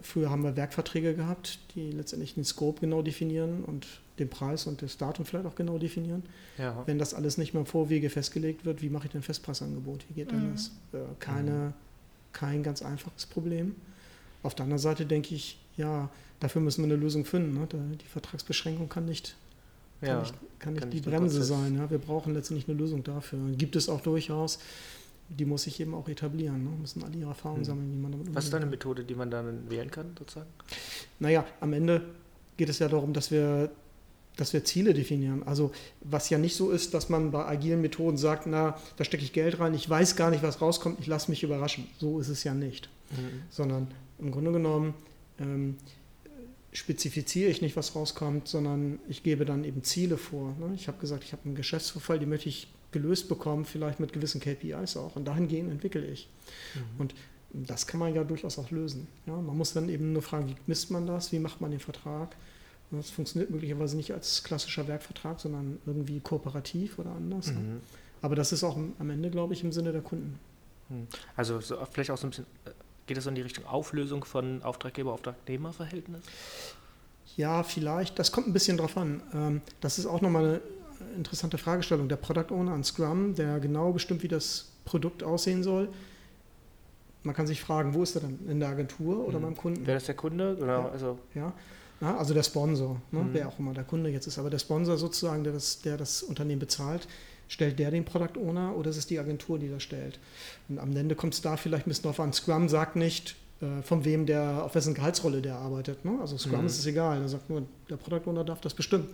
Früher 0.00 0.30
haben 0.30 0.44
wir 0.44 0.56
Werkverträge 0.56 1.14
gehabt, 1.14 1.58
die 1.74 1.90
letztendlich 1.90 2.34
den 2.34 2.44
Scope 2.44 2.80
genau 2.80 3.02
definieren 3.02 3.64
und 3.64 3.86
den 4.18 4.28
Preis 4.28 4.66
und 4.66 4.82
das 4.82 4.96
Datum 4.96 5.24
vielleicht 5.24 5.46
auch 5.46 5.54
genau 5.54 5.78
definieren. 5.78 6.22
Ja. 6.56 6.82
Wenn 6.86 6.98
das 6.98 7.14
alles 7.14 7.38
nicht 7.38 7.52
mehr 7.54 7.60
im 7.60 7.66
Vorwege 7.66 8.10
festgelegt 8.10 8.64
wird, 8.64 8.82
wie 8.82 8.90
mache 8.90 9.06
ich 9.06 9.12
denn 9.12 9.20
ein 9.20 9.24
Festpreisangebot? 9.24 10.04
Wie 10.08 10.14
geht 10.14 10.30
denn 10.30 10.48
Mhm. 10.48 10.52
das? 10.52 10.70
Äh, 10.92 10.98
keine, 11.18 11.72
kein 12.32 12.62
ganz 12.62 12.82
einfaches 12.82 13.26
Problem. 13.26 13.74
Auf 14.42 14.54
der 14.54 14.64
anderen 14.64 14.78
Seite 14.80 15.04
denke 15.06 15.34
ich, 15.34 15.58
ja, 15.76 16.10
dafür 16.40 16.60
müssen 16.62 16.84
wir 16.84 16.92
eine 16.92 17.00
Lösung 17.00 17.24
finden. 17.24 17.54
Ne? 17.54 17.66
Die 17.72 18.06
Vertragsbeschränkung 18.06 18.88
kann 18.88 19.04
nicht, 19.04 19.36
kann 20.00 20.08
ja. 20.08 20.20
nicht, 20.20 20.34
kann 20.58 20.72
nicht 20.74 20.80
kann 20.82 20.90
die 20.90 21.00
Bremse 21.00 21.42
sein. 21.42 21.76
Ja? 21.76 21.90
Wir 21.90 21.98
brauchen 21.98 22.34
letztendlich 22.34 22.68
eine 22.68 22.78
Lösung 22.78 23.02
dafür. 23.02 23.38
Gibt 23.56 23.74
es 23.76 23.88
auch 23.88 24.00
durchaus. 24.00 24.58
Die 25.30 25.44
muss 25.44 25.64
sich 25.64 25.78
eben 25.80 25.94
auch 25.94 26.08
etablieren. 26.08 26.64
Ne? 26.64 26.70
Müssen 26.80 27.04
alle 27.04 27.16
ihre 27.16 27.28
Erfahrungen 27.30 27.60
Mhm. 27.60 27.64
sammeln, 27.66 27.92
wie 27.92 27.96
man 28.00 28.12
damit 28.12 28.34
Was 28.34 28.44
ist 28.44 28.48
umgehen 28.48 28.50
da 28.52 28.56
eine 28.56 28.64
kann. 28.64 28.70
Methode, 28.70 29.04
die 29.04 29.14
man 29.14 29.30
dann 29.30 29.70
wählen 29.70 29.90
kann, 29.90 30.06
sozusagen? 30.18 30.48
Naja, 31.18 31.44
am 31.60 31.72
Ende 31.72 32.02
geht 32.56 32.68
es 32.68 32.78
ja 32.78 32.88
darum, 32.88 33.12
dass 33.12 33.30
wir, 33.30 33.70
dass 34.36 34.52
wir 34.52 34.64
Ziele 34.64 34.94
definieren. 34.94 35.42
Also 35.42 35.70
was 36.00 36.30
ja 36.30 36.38
nicht 36.38 36.56
so 36.56 36.70
ist, 36.70 36.94
dass 36.94 37.08
man 37.08 37.30
bei 37.30 37.44
agilen 37.44 37.80
Methoden 37.82 38.16
sagt, 38.16 38.46
na, 38.46 38.78
da 38.96 39.04
stecke 39.04 39.22
ich 39.24 39.32
Geld 39.32 39.58
rein, 39.60 39.74
ich 39.74 39.88
weiß 39.88 40.16
gar 40.16 40.30
nicht, 40.30 40.42
was 40.42 40.60
rauskommt, 40.62 40.98
ich 41.00 41.06
lasse 41.06 41.30
mich 41.30 41.42
überraschen. 41.42 41.86
So 41.98 42.20
ist 42.20 42.28
es 42.28 42.42
ja 42.44 42.54
nicht. 42.54 42.88
Mhm. 43.10 43.42
Sondern 43.50 43.88
im 44.18 44.30
Grunde 44.30 44.52
genommen 44.52 44.94
ähm, 45.38 45.76
spezifiziere 46.72 47.50
ich 47.50 47.62
nicht, 47.62 47.76
was 47.76 47.94
rauskommt, 47.94 48.48
sondern 48.48 48.98
ich 49.08 49.22
gebe 49.22 49.44
dann 49.44 49.64
eben 49.64 49.82
Ziele 49.82 50.16
vor. 50.16 50.54
Ne? 50.58 50.72
Ich 50.74 50.88
habe 50.88 50.98
gesagt, 50.98 51.24
ich 51.24 51.32
habe 51.32 51.44
einen 51.44 51.54
Geschäftsvorfall, 51.54 52.18
den 52.18 52.28
möchte 52.28 52.48
ich 52.48 52.68
gelöst 52.92 53.28
bekommen, 53.28 53.64
vielleicht 53.64 54.00
mit 54.00 54.12
gewissen 54.12 54.40
KPIs 54.40 54.96
auch. 54.96 55.16
Und 55.16 55.26
dahingehend 55.26 55.70
entwickle 55.70 56.04
ich. 56.06 56.28
Mhm. 56.74 57.00
Und 57.00 57.14
das 57.52 57.86
kann 57.86 58.00
man 58.00 58.14
ja 58.14 58.24
durchaus 58.24 58.58
auch 58.58 58.70
lösen. 58.70 59.06
Ja, 59.26 59.36
man 59.36 59.56
muss 59.56 59.72
dann 59.72 59.88
eben 59.88 60.12
nur 60.12 60.22
fragen, 60.22 60.48
wie 60.48 60.56
misst 60.66 60.90
man 60.90 61.06
das, 61.06 61.32
wie 61.32 61.38
macht 61.38 61.60
man 61.60 61.70
den 61.70 61.80
Vertrag. 61.80 62.36
Und 62.90 62.98
das 62.98 63.10
funktioniert 63.10 63.50
möglicherweise 63.50 63.96
nicht 63.96 64.12
als 64.12 64.42
klassischer 64.42 64.88
Werkvertrag, 64.88 65.40
sondern 65.40 65.78
irgendwie 65.86 66.20
kooperativ 66.20 66.98
oder 66.98 67.10
anders. 67.10 67.48
Ne? 67.48 67.58
Mhm. 67.58 67.80
Aber 68.22 68.34
das 68.34 68.52
ist 68.52 68.64
auch 68.64 68.76
am 68.76 69.10
Ende, 69.10 69.30
glaube 69.30 69.54
ich, 69.54 69.62
im 69.62 69.72
Sinne 69.72 69.92
der 69.92 70.02
Kunden. 70.02 70.38
Also 71.36 71.60
so, 71.60 71.76
vielleicht 71.90 72.10
auch 72.10 72.18
so 72.18 72.26
ein 72.26 72.30
bisschen, 72.30 72.46
äh, 72.64 72.70
geht 73.06 73.16
das 73.16 73.24
so 73.24 73.30
in 73.30 73.36
die 73.36 73.42
Richtung 73.42 73.66
Auflösung 73.66 74.24
von 74.24 74.62
Auftraggeber-Auftragnehmer-Verhältnis? 74.62 76.22
Ja, 77.36 77.62
vielleicht. 77.62 78.18
Das 78.18 78.32
kommt 78.32 78.48
ein 78.48 78.52
bisschen 78.52 78.78
drauf 78.78 78.96
an. 78.96 79.22
Ähm, 79.34 79.60
Das 79.80 79.98
ist 79.98 80.06
auch 80.06 80.20
nochmal 80.20 80.44
eine 80.44 80.60
interessante 81.16 81.58
Fragestellung. 81.58 82.08
Der 82.08 82.16
Product 82.16 82.50
Owner 82.52 82.72
an 82.72 82.84
Scrum, 82.84 83.34
der 83.34 83.60
genau 83.60 83.92
bestimmt, 83.92 84.22
wie 84.22 84.28
das 84.28 84.66
Produkt 84.84 85.22
aussehen 85.22 85.62
soll. 85.62 85.88
Man 87.24 87.34
kann 87.34 87.46
sich 87.46 87.60
fragen, 87.60 87.94
wo 87.94 88.02
ist 88.02 88.14
er 88.14 88.22
dann? 88.22 88.38
In 88.48 88.60
der 88.60 88.68
Agentur 88.70 89.26
oder 89.26 89.38
Mhm. 89.38 89.42
beim 89.42 89.56
Kunden? 89.56 89.86
Wäre 89.86 89.96
das 89.98 90.06
der 90.06 90.14
Kunde? 90.14 90.56
Oder 90.56 90.66
Ja. 90.66 90.88
also, 90.88 91.18
Ja, 91.34 91.52
ja 92.00 92.16
also 92.16 92.32
der 92.32 92.42
Sponsor, 92.42 93.00
ne, 93.10 93.20
Mhm. 93.20 93.28
wer 93.32 93.48
auch 93.48 93.58
immer 93.58 93.74
der 93.74 93.84
Kunde 93.84 94.10
jetzt 94.10 94.26
ist. 94.26 94.38
Aber 94.38 94.50
der 94.50 94.58
Sponsor 94.58 94.96
sozusagen, 94.96 95.44
der 95.44 95.52
das, 95.52 95.80
der 95.82 95.96
das 95.96 96.22
Unternehmen 96.22 96.60
bezahlt, 96.60 97.06
stellt 97.48 97.78
der 97.78 97.90
den 97.90 98.04
Product 98.04 98.38
Owner 98.40 98.76
oder 98.76 98.90
ist 98.90 98.96
es 98.98 99.06
die 99.06 99.18
Agentur, 99.18 99.58
die 99.58 99.68
das 99.68 99.82
stellt? 99.82 100.18
Und 100.68 100.78
am 100.78 100.96
Ende 100.96 101.14
kommt 101.14 101.34
es 101.34 101.40
da 101.42 101.56
vielleicht 101.56 101.86
ein 101.86 101.90
bisschen 101.90 102.04
drauf 102.04 102.20
an. 102.20 102.32
Scrum 102.32 102.68
sagt 102.68 102.94
nicht, 102.96 103.36
äh, 103.60 103.82
von 103.82 104.04
wem 104.04 104.24
der, 104.26 104.64
auf 104.64 104.74
wessen 104.76 104.94
Gehaltsrolle 104.94 105.42
der 105.42 105.56
arbeitet. 105.56 106.04
Ne? 106.04 106.18
Also 106.20 106.38
Scrum 106.38 106.60
Mhm. 106.60 106.66
ist 106.66 106.78
es 106.78 106.86
egal. 106.86 107.20
Er 107.20 107.28
sagt 107.28 107.50
nur, 107.50 107.62
der 107.90 107.96
Product 107.96 108.28
Owner 108.30 108.44
darf 108.44 108.60
das 108.60 108.74
bestimmen. 108.74 109.08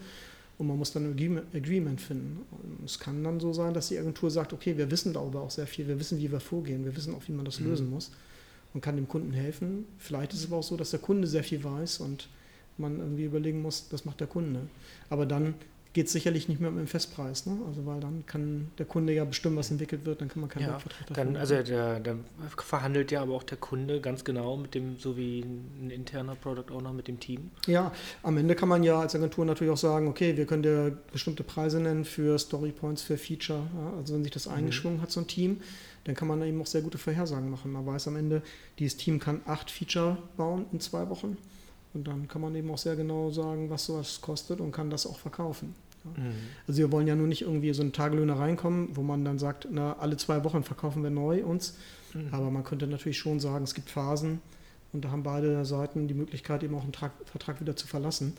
Und 0.57 0.69
man 0.69 0.79
muss 0.79 0.93
dann 0.93 1.05
ein 1.05 1.41
Agreement- 1.53 2.01
finden. 2.01 2.43
Und 2.51 2.85
es 2.85 2.99
kann 3.01 3.25
dann 3.25 3.41
so 3.41 3.53
sein, 3.53 3.75
dass 3.75 3.89
die 3.89 3.99
Agentur 3.99 4.31
sagt, 4.31 4.53
okay, 4.53 4.77
wir 4.77 4.89
wissen 4.91 5.13
darüber 5.13 5.41
auch 5.41 5.51
sehr 5.51 5.67
viel, 5.67 5.89
wir 5.89 5.99
wissen, 5.99 6.19
wie 6.19 6.31
wir 6.31 6.39
vorgehen, 6.41 6.85
wir 6.85 6.95
wissen 6.97 7.13
auch, 7.15 7.23
wie 7.27 7.33
man 7.33 7.45
das 7.45 7.59
Mhm. 7.61 7.67
lösen 7.67 7.91
muss 7.91 8.13
und 8.73 8.81
kann 8.81 8.95
dem 8.97 9.09
Kunden 9.09 9.33
helfen. 9.33 9.85
Vielleicht 9.99 10.33
ist 10.33 10.41
es 10.41 10.47
aber 10.47 10.57
auch 10.59 10.63
so, 10.63 10.77
dass 10.77 10.91
der 10.91 11.01
Kunde 11.01 11.27
sehr 11.27 11.43
viel 11.43 11.63
weiß 11.65 11.99
und 12.01 12.29
man 12.79 12.99
irgendwie 12.99 13.25
überlegen 13.25 13.63
muss, 13.63 13.89
das 13.89 14.05
macht 14.05 14.21
der 14.21 14.27
Kunde. 14.29 14.69
Aber 15.11 15.27
dann 15.27 15.55
geht 15.95 16.07
es 16.09 16.13
sicherlich 16.13 16.49
nicht 16.49 16.61
mehr 16.61 16.71
um 16.71 16.77
den 16.77 16.89
Festpreis, 16.89 17.47
ne? 17.47 17.57
Also 17.67 17.87
weil 17.87 18.01
dann 18.01 18.25
kann 18.27 18.71
der 18.79 18.85
Kunde 18.85 19.13
ja 19.15 19.25
bestimmen, 19.25 19.57
was 19.57 19.71
entwickelt 19.71 20.05
wird, 20.05 20.21
dann 20.21 20.29
kann 20.29 20.41
man 20.41 20.51
keinen 20.51 20.67
Ja, 20.69 20.79
dann, 21.15 21.37
also 21.37 21.55
der, 21.63 22.01
der 22.01 22.17
verhandelt 22.59 23.13
ja 23.13 23.23
aber 23.23 23.35
auch 23.35 23.45
der 23.45 23.59
Kunde 23.59 24.01
ganz 24.01 24.25
genau 24.25 24.57
mit 24.57 24.75
dem, 24.75 24.99
so 24.99 25.17
wie 25.17 25.41
ein 25.41 25.91
interner 25.91 26.35
Product 26.35 26.71
Owner 26.75 26.93
mit 26.93 27.07
dem 27.09 27.21
Team. 27.21 27.51
Ja, 27.67 27.93
am 28.25 28.37
Ende 28.37 28.57
kann 28.57 28.69
man 28.69 28.83
ja 28.83 29.01
als 29.01 29.15
Agentur 29.15 29.45
natürlich 29.45 29.73
auch 29.73 29.79
sagen, 29.79 30.09
okay, 30.09 30.37
wir 30.37 30.47
können 30.47 30.65
dir 30.65 30.99
bestimmte 31.13 31.45
Preise 31.45 31.81
nennen 31.81 32.05
für 32.05 32.39
Story 32.39 32.73
Points, 32.73 33.03
für 33.03 33.17
Feature. 33.17 33.61
Ja, 33.75 33.97
also 33.99 34.15
wenn 34.15 34.25
sich 34.25 34.33
das 34.33 34.47
Mhm. 34.49 34.55
eingeschwungen 34.55 35.01
hat, 35.01 35.13
so 35.13 35.21
ein 35.21 35.29
Team, 35.29 35.61
dann 36.03 36.17
kann 36.17 36.27
man 36.29 36.43
eben 36.43 36.61
auch 36.61 36.67
sehr 36.67 36.83
gute 36.83 36.99
Vorhersagen 36.99 37.49
machen. 37.51 37.73
Man 37.73 37.87
weiß 37.87 38.09
am 38.09 38.17
Ende, 38.17 38.43
dieses 38.81 38.97
Team 38.97 39.21
kann 39.21 39.41
acht 39.47 39.71
Feature 39.71 40.19
bauen 40.37 40.67
in 40.73 40.81
zwei 40.81 41.09
Wochen. 41.09 41.39
Und 41.95 42.09
dann 42.09 42.27
kann 42.27 42.43
man 42.43 42.53
eben 42.57 42.69
auch 42.73 42.79
sehr 42.79 42.97
genau 42.97 43.31
sagen, 43.31 43.71
was 43.71 43.87
sowas 43.87 44.21
kostet 44.21 44.59
und 44.61 44.73
kann 44.73 44.91
das 44.91 45.07
auch 45.07 45.17
verkaufen. 45.17 45.77
Also 46.67 46.79
wir 46.81 46.93
wollen 46.93 47.07
ja 47.07 47.15
nur 47.17 47.27
nicht 47.27 47.43
irgendwie 47.43 47.73
so 47.73 47.83
einen 47.83 47.93
Tagelöhner 47.93 48.39
reinkommen, 48.39 48.89
wo 48.95 49.03
man 49.03 49.25
dann 49.25 49.39
sagt, 49.39 49.69
na, 49.71 49.97
alle 49.99 50.17
zwei 50.17 50.45
Wochen 50.45 50.63
verkaufen 50.63 51.03
wir 51.03 51.11
neu 51.11 51.45
uns. 51.45 51.77
Mhm. 52.13 52.29
Aber 52.33 52.51
man 52.51 52.65
könnte 52.65 52.87
natürlich 52.87 53.19
schon 53.19 53.41
sagen, 53.41 53.65
es 53.65 53.75
gibt 53.75 53.91
Phasen 53.91 54.41
und 54.93 55.05
da 55.05 55.11
haben 55.11 55.23
beide 55.23 55.65
Seiten 55.65 56.07
die 56.09 56.15
Möglichkeit, 56.15 56.63
eben 56.63 56.75
auch 56.75 56.83
einen 56.83 56.93
Trag, 56.93 57.13
Vertrag 57.27 57.61
wieder 57.61 57.75
zu 57.77 57.87
verlassen. 57.87 58.37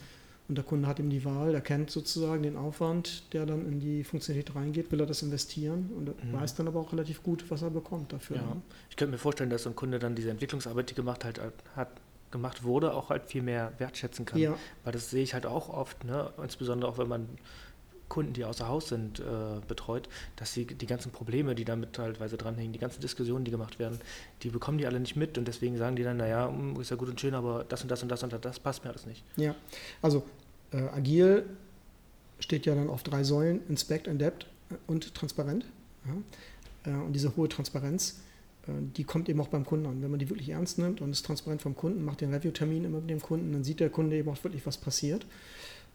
Und 0.48 0.56
der 0.60 0.64
Kunde 0.64 0.88
hat 0.88 1.00
eben 1.00 1.10
die 1.10 1.26
Wahl, 1.26 1.56
er 1.56 1.62
kennt 1.62 1.90
sozusagen 1.90 2.44
den 2.44 2.56
Aufwand, 2.56 3.34
der 3.34 3.48
dann 3.48 3.66
in 3.66 3.80
die 3.80 4.04
Funktionalität 4.04 4.56
reingeht, 4.56 4.92
will 4.92 5.00
er 5.00 5.08
das 5.08 5.24
investieren 5.24 5.90
und 5.98 6.10
Mhm. 6.10 6.34
weiß 6.34 6.54
dann 6.54 6.68
aber 6.68 6.80
auch 6.80 6.94
relativ 6.94 7.24
gut, 7.24 7.50
was 7.50 7.64
er 7.64 7.72
bekommt 7.72 8.14
dafür. 8.14 8.36
Ja. 8.38 8.44
ne? 8.44 8.62
Ich 8.92 8.96
könnte 8.96 9.14
mir 9.14 9.18
vorstellen, 9.18 9.50
dass 9.50 9.64
so 9.64 9.70
ein 9.70 9.76
Kunde 9.76 9.98
dann 9.98 10.14
diese 10.14 10.30
Entwicklungsarbeit, 10.30 10.92
die 10.92 10.94
gemacht 10.94 11.26
halt, 11.26 11.42
hat, 11.76 11.90
gemacht 12.36 12.64
wurde, 12.64 12.94
auch 12.94 13.10
halt 13.10 13.26
viel 13.26 13.42
mehr 13.42 13.72
wertschätzen 13.78 14.26
kann. 14.26 14.40
Ja. 14.40 14.58
Weil 14.84 14.94
das 14.94 15.10
sehe 15.10 15.24
ich 15.24 15.34
halt 15.34 15.46
auch 15.46 15.70
oft, 15.70 16.04
ne? 16.04 16.32
insbesondere 16.42 16.92
auch 16.92 16.98
wenn 16.98 17.08
man 17.08 17.30
Kunden, 18.10 18.34
die 18.34 18.46
außer 18.46 18.68
Haus 18.68 18.90
sind, 18.90 19.20
äh, 19.20 19.24
betreut, 19.68 20.10
dass 20.36 20.54
sie 20.54 20.66
die 20.66 20.86
ganzen 20.86 21.12
Probleme, 21.12 21.56
die 21.56 21.66
damit 21.66 21.94
teilweise 21.94 22.38
dranhängen, 22.38 22.72
die 22.72 22.80
ganzen 22.80 23.02
Diskussionen, 23.02 23.46
die 23.46 23.52
gemacht 23.52 23.80
werden, 23.80 24.00
die 24.44 24.50
bekommen 24.50 24.78
die 24.78 24.86
alle 24.86 25.00
nicht 25.00 25.16
mit 25.16 25.38
und 25.38 25.48
deswegen 25.48 25.78
sagen 25.78 25.96
die 25.96 26.04
dann, 26.04 26.18
naja, 26.18 26.48
hm, 26.48 26.80
ist 26.80 26.92
ja 26.92 26.98
gut 26.98 27.10
und 27.10 27.20
schön, 27.20 27.34
aber 27.34 27.64
das 27.68 27.82
und 27.82 27.90
das 27.90 28.04
und 28.04 28.10
das 28.10 28.22
und 28.22 28.46
das 28.46 28.60
passt 28.60 28.84
mir 28.84 28.92
alles 28.92 29.06
nicht. 29.06 29.24
Ja, 29.38 29.56
also 30.02 30.24
äh, 30.72 30.78
agil 30.90 31.46
steht 32.40 32.66
ja 32.66 32.76
dann 32.76 32.90
auf 32.90 33.02
drei 33.02 33.24
Säulen, 33.24 33.62
Inspect, 33.70 34.08
Adapt 34.08 34.46
und 34.88 35.16
Transparent. 35.16 35.66
Ja. 36.06 36.92
Äh, 36.92 36.96
und 36.96 37.14
diese 37.14 37.36
hohe 37.36 37.50
Transparenz, 37.50 38.20
die 38.68 39.04
kommt 39.04 39.30
eben 39.30 39.40
auch 39.42 39.48
beim 39.48 39.66
Kunden 39.66 39.86
an. 39.86 40.02
Wenn 40.02 40.10
man 40.10 40.20
die 40.20 40.30
wirklich 40.30 40.50
ernst 40.50 40.80
nimmt 40.80 41.02
und 41.02 41.12
ist 41.12 41.26
transparent 41.26 41.62
vom 41.62 41.76
Kunden, 41.76 42.04
macht 42.04 42.22
den 42.22 42.34
Review-Termin 42.34 42.86
immer 42.86 43.00
mit 43.00 43.10
dem 43.10 43.22
Kunden, 43.22 43.52
dann 43.52 43.64
sieht 43.64 43.80
der 43.80 43.90
Kunde 43.90 44.18
eben 44.18 44.30
auch 44.30 44.44
wirklich, 44.44 44.66
was 44.66 44.78
passiert 44.78 45.26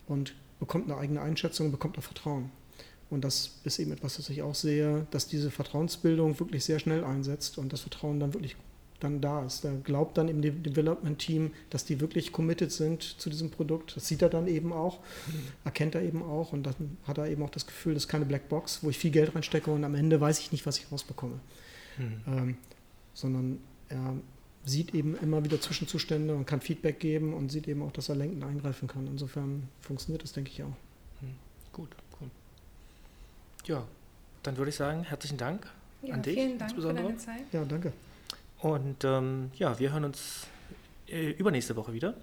und 0.06 0.34
bekommt 0.58 0.90
eine 0.90 0.98
eigene 0.98 1.20
Einschätzung, 1.20 1.70
bekommt 1.70 1.98
auch 1.98 2.02
Vertrauen. 2.02 2.50
Und 3.10 3.24
das 3.24 3.58
ist 3.64 3.80
eben 3.80 3.90
etwas, 3.92 4.16
das 4.16 4.30
ich 4.30 4.42
auch 4.42 4.54
sehe, 4.54 5.06
dass 5.10 5.26
diese 5.26 5.50
Vertrauensbildung 5.50 6.38
wirklich 6.38 6.64
sehr 6.64 6.78
schnell 6.78 7.02
einsetzt 7.02 7.58
und 7.58 7.72
das 7.72 7.80
Vertrauen 7.80 8.20
dann 8.20 8.34
wirklich 8.34 8.56
dann 9.00 9.20
da 9.20 9.44
ist. 9.44 9.64
Da 9.64 9.72
glaubt 9.82 10.18
dann 10.18 10.28
eben 10.28 10.42
dem 10.42 10.62
Development-Team, 10.62 11.52
dass 11.70 11.84
die 11.84 12.00
wirklich 12.00 12.32
committed 12.32 12.70
sind 12.70 13.02
zu 13.02 13.30
diesem 13.30 13.50
Produkt. 13.50 13.96
Das 13.96 14.06
sieht 14.06 14.22
er 14.22 14.28
dann 14.28 14.46
eben 14.46 14.72
auch, 14.72 15.00
erkennt 15.64 15.94
er 15.94 16.02
eben 16.02 16.22
auch 16.22 16.52
und 16.52 16.64
dann 16.64 16.98
hat 17.04 17.18
er 17.18 17.28
eben 17.28 17.42
auch 17.42 17.50
das 17.50 17.66
Gefühl, 17.66 17.94
das 17.94 18.04
ist 18.04 18.08
keine 18.08 18.26
Blackbox, 18.26 18.84
wo 18.84 18.90
ich 18.90 18.98
viel 18.98 19.10
Geld 19.10 19.34
reinstecke 19.34 19.70
und 19.70 19.82
am 19.84 19.94
Ende 19.94 20.20
weiß 20.20 20.38
ich 20.38 20.52
nicht, 20.52 20.66
was 20.66 20.78
ich 20.78 20.92
rausbekomme. 20.92 21.40
Mhm. 21.98 22.22
Ähm, 22.26 22.56
sondern 23.14 23.58
er 23.88 24.14
sieht 24.64 24.94
eben 24.94 25.16
immer 25.16 25.42
wieder 25.44 25.60
Zwischenzustände 25.60 26.34
und 26.34 26.46
kann 26.46 26.60
Feedback 26.60 27.00
geben 27.00 27.34
und 27.34 27.50
sieht 27.50 27.66
eben 27.68 27.82
auch, 27.82 27.92
dass 27.92 28.08
er 28.08 28.16
lenkend 28.16 28.44
eingreifen 28.44 28.88
kann. 28.88 29.06
Insofern 29.06 29.68
funktioniert 29.80 30.22
das, 30.22 30.32
denke 30.32 30.50
ich, 30.50 30.62
auch. 30.62 30.76
Hm, 31.20 31.34
gut, 31.72 31.88
cool. 32.20 32.30
Ja, 33.64 33.86
dann 34.42 34.56
würde 34.56 34.70
ich 34.70 34.76
sagen, 34.76 35.02
herzlichen 35.04 35.38
Dank 35.38 35.66
ja, 36.02 36.14
an 36.14 36.22
dich. 36.22 36.34
Vielen 36.34 36.58
Dank 36.58 36.72
für 36.72 36.92
deine 36.92 37.16
Zeit. 37.16 37.42
Ja, 37.52 37.64
danke. 37.64 37.92
Und 38.60 39.04
ähm, 39.04 39.50
ja, 39.54 39.78
wir 39.78 39.92
hören 39.92 40.04
uns 40.04 40.46
äh, 41.08 41.30
übernächste 41.30 41.76
Woche 41.76 41.92
wieder 41.92 42.14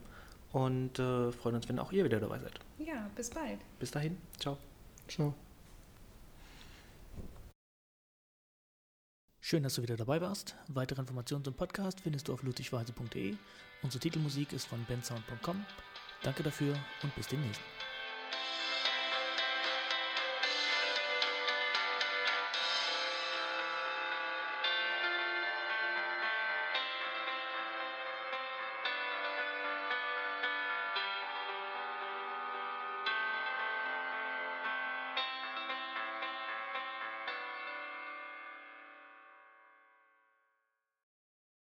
und 0.51 0.99
äh, 0.99 1.31
freuen 1.31 1.55
uns, 1.55 1.67
wenn 1.67 1.79
auch 1.79 1.91
ihr 1.91 2.05
wieder 2.05 2.19
dabei 2.19 2.39
seid. 2.39 2.59
Ja, 2.79 3.09
bis 3.15 3.29
bald. 3.29 3.59
Bis 3.79 3.91
dahin. 3.91 4.17
Ciao. 4.39 4.57
Ciao. 5.07 5.33
Schön, 9.49 9.63
dass 9.63 9.75
du 9.75 9.81
wieder 9.81 9.95
dabei 9.95 10.19
warst. 10.19 10.55
Weitere 10.67 10.99
Informationen 10.99 11.41
zum 11.41 11.53
Podcast 11.53 12.01
findest 12.01 12.27
du 12.27 12.33
auf 12.33 12.43
ludwigweise.de. 12.43 13.33
Unsere 13.81 14.01
Titelmusik 14.01 14.51
ist 14.51 14.67
von 14.67 14.83
bensound.com. 14.89 15.65
Danke 16.21 16.43
dafür 16.43 16.75
und 17.01 17.15
bis 17.15 17.29
demnächst. 17.29 17.61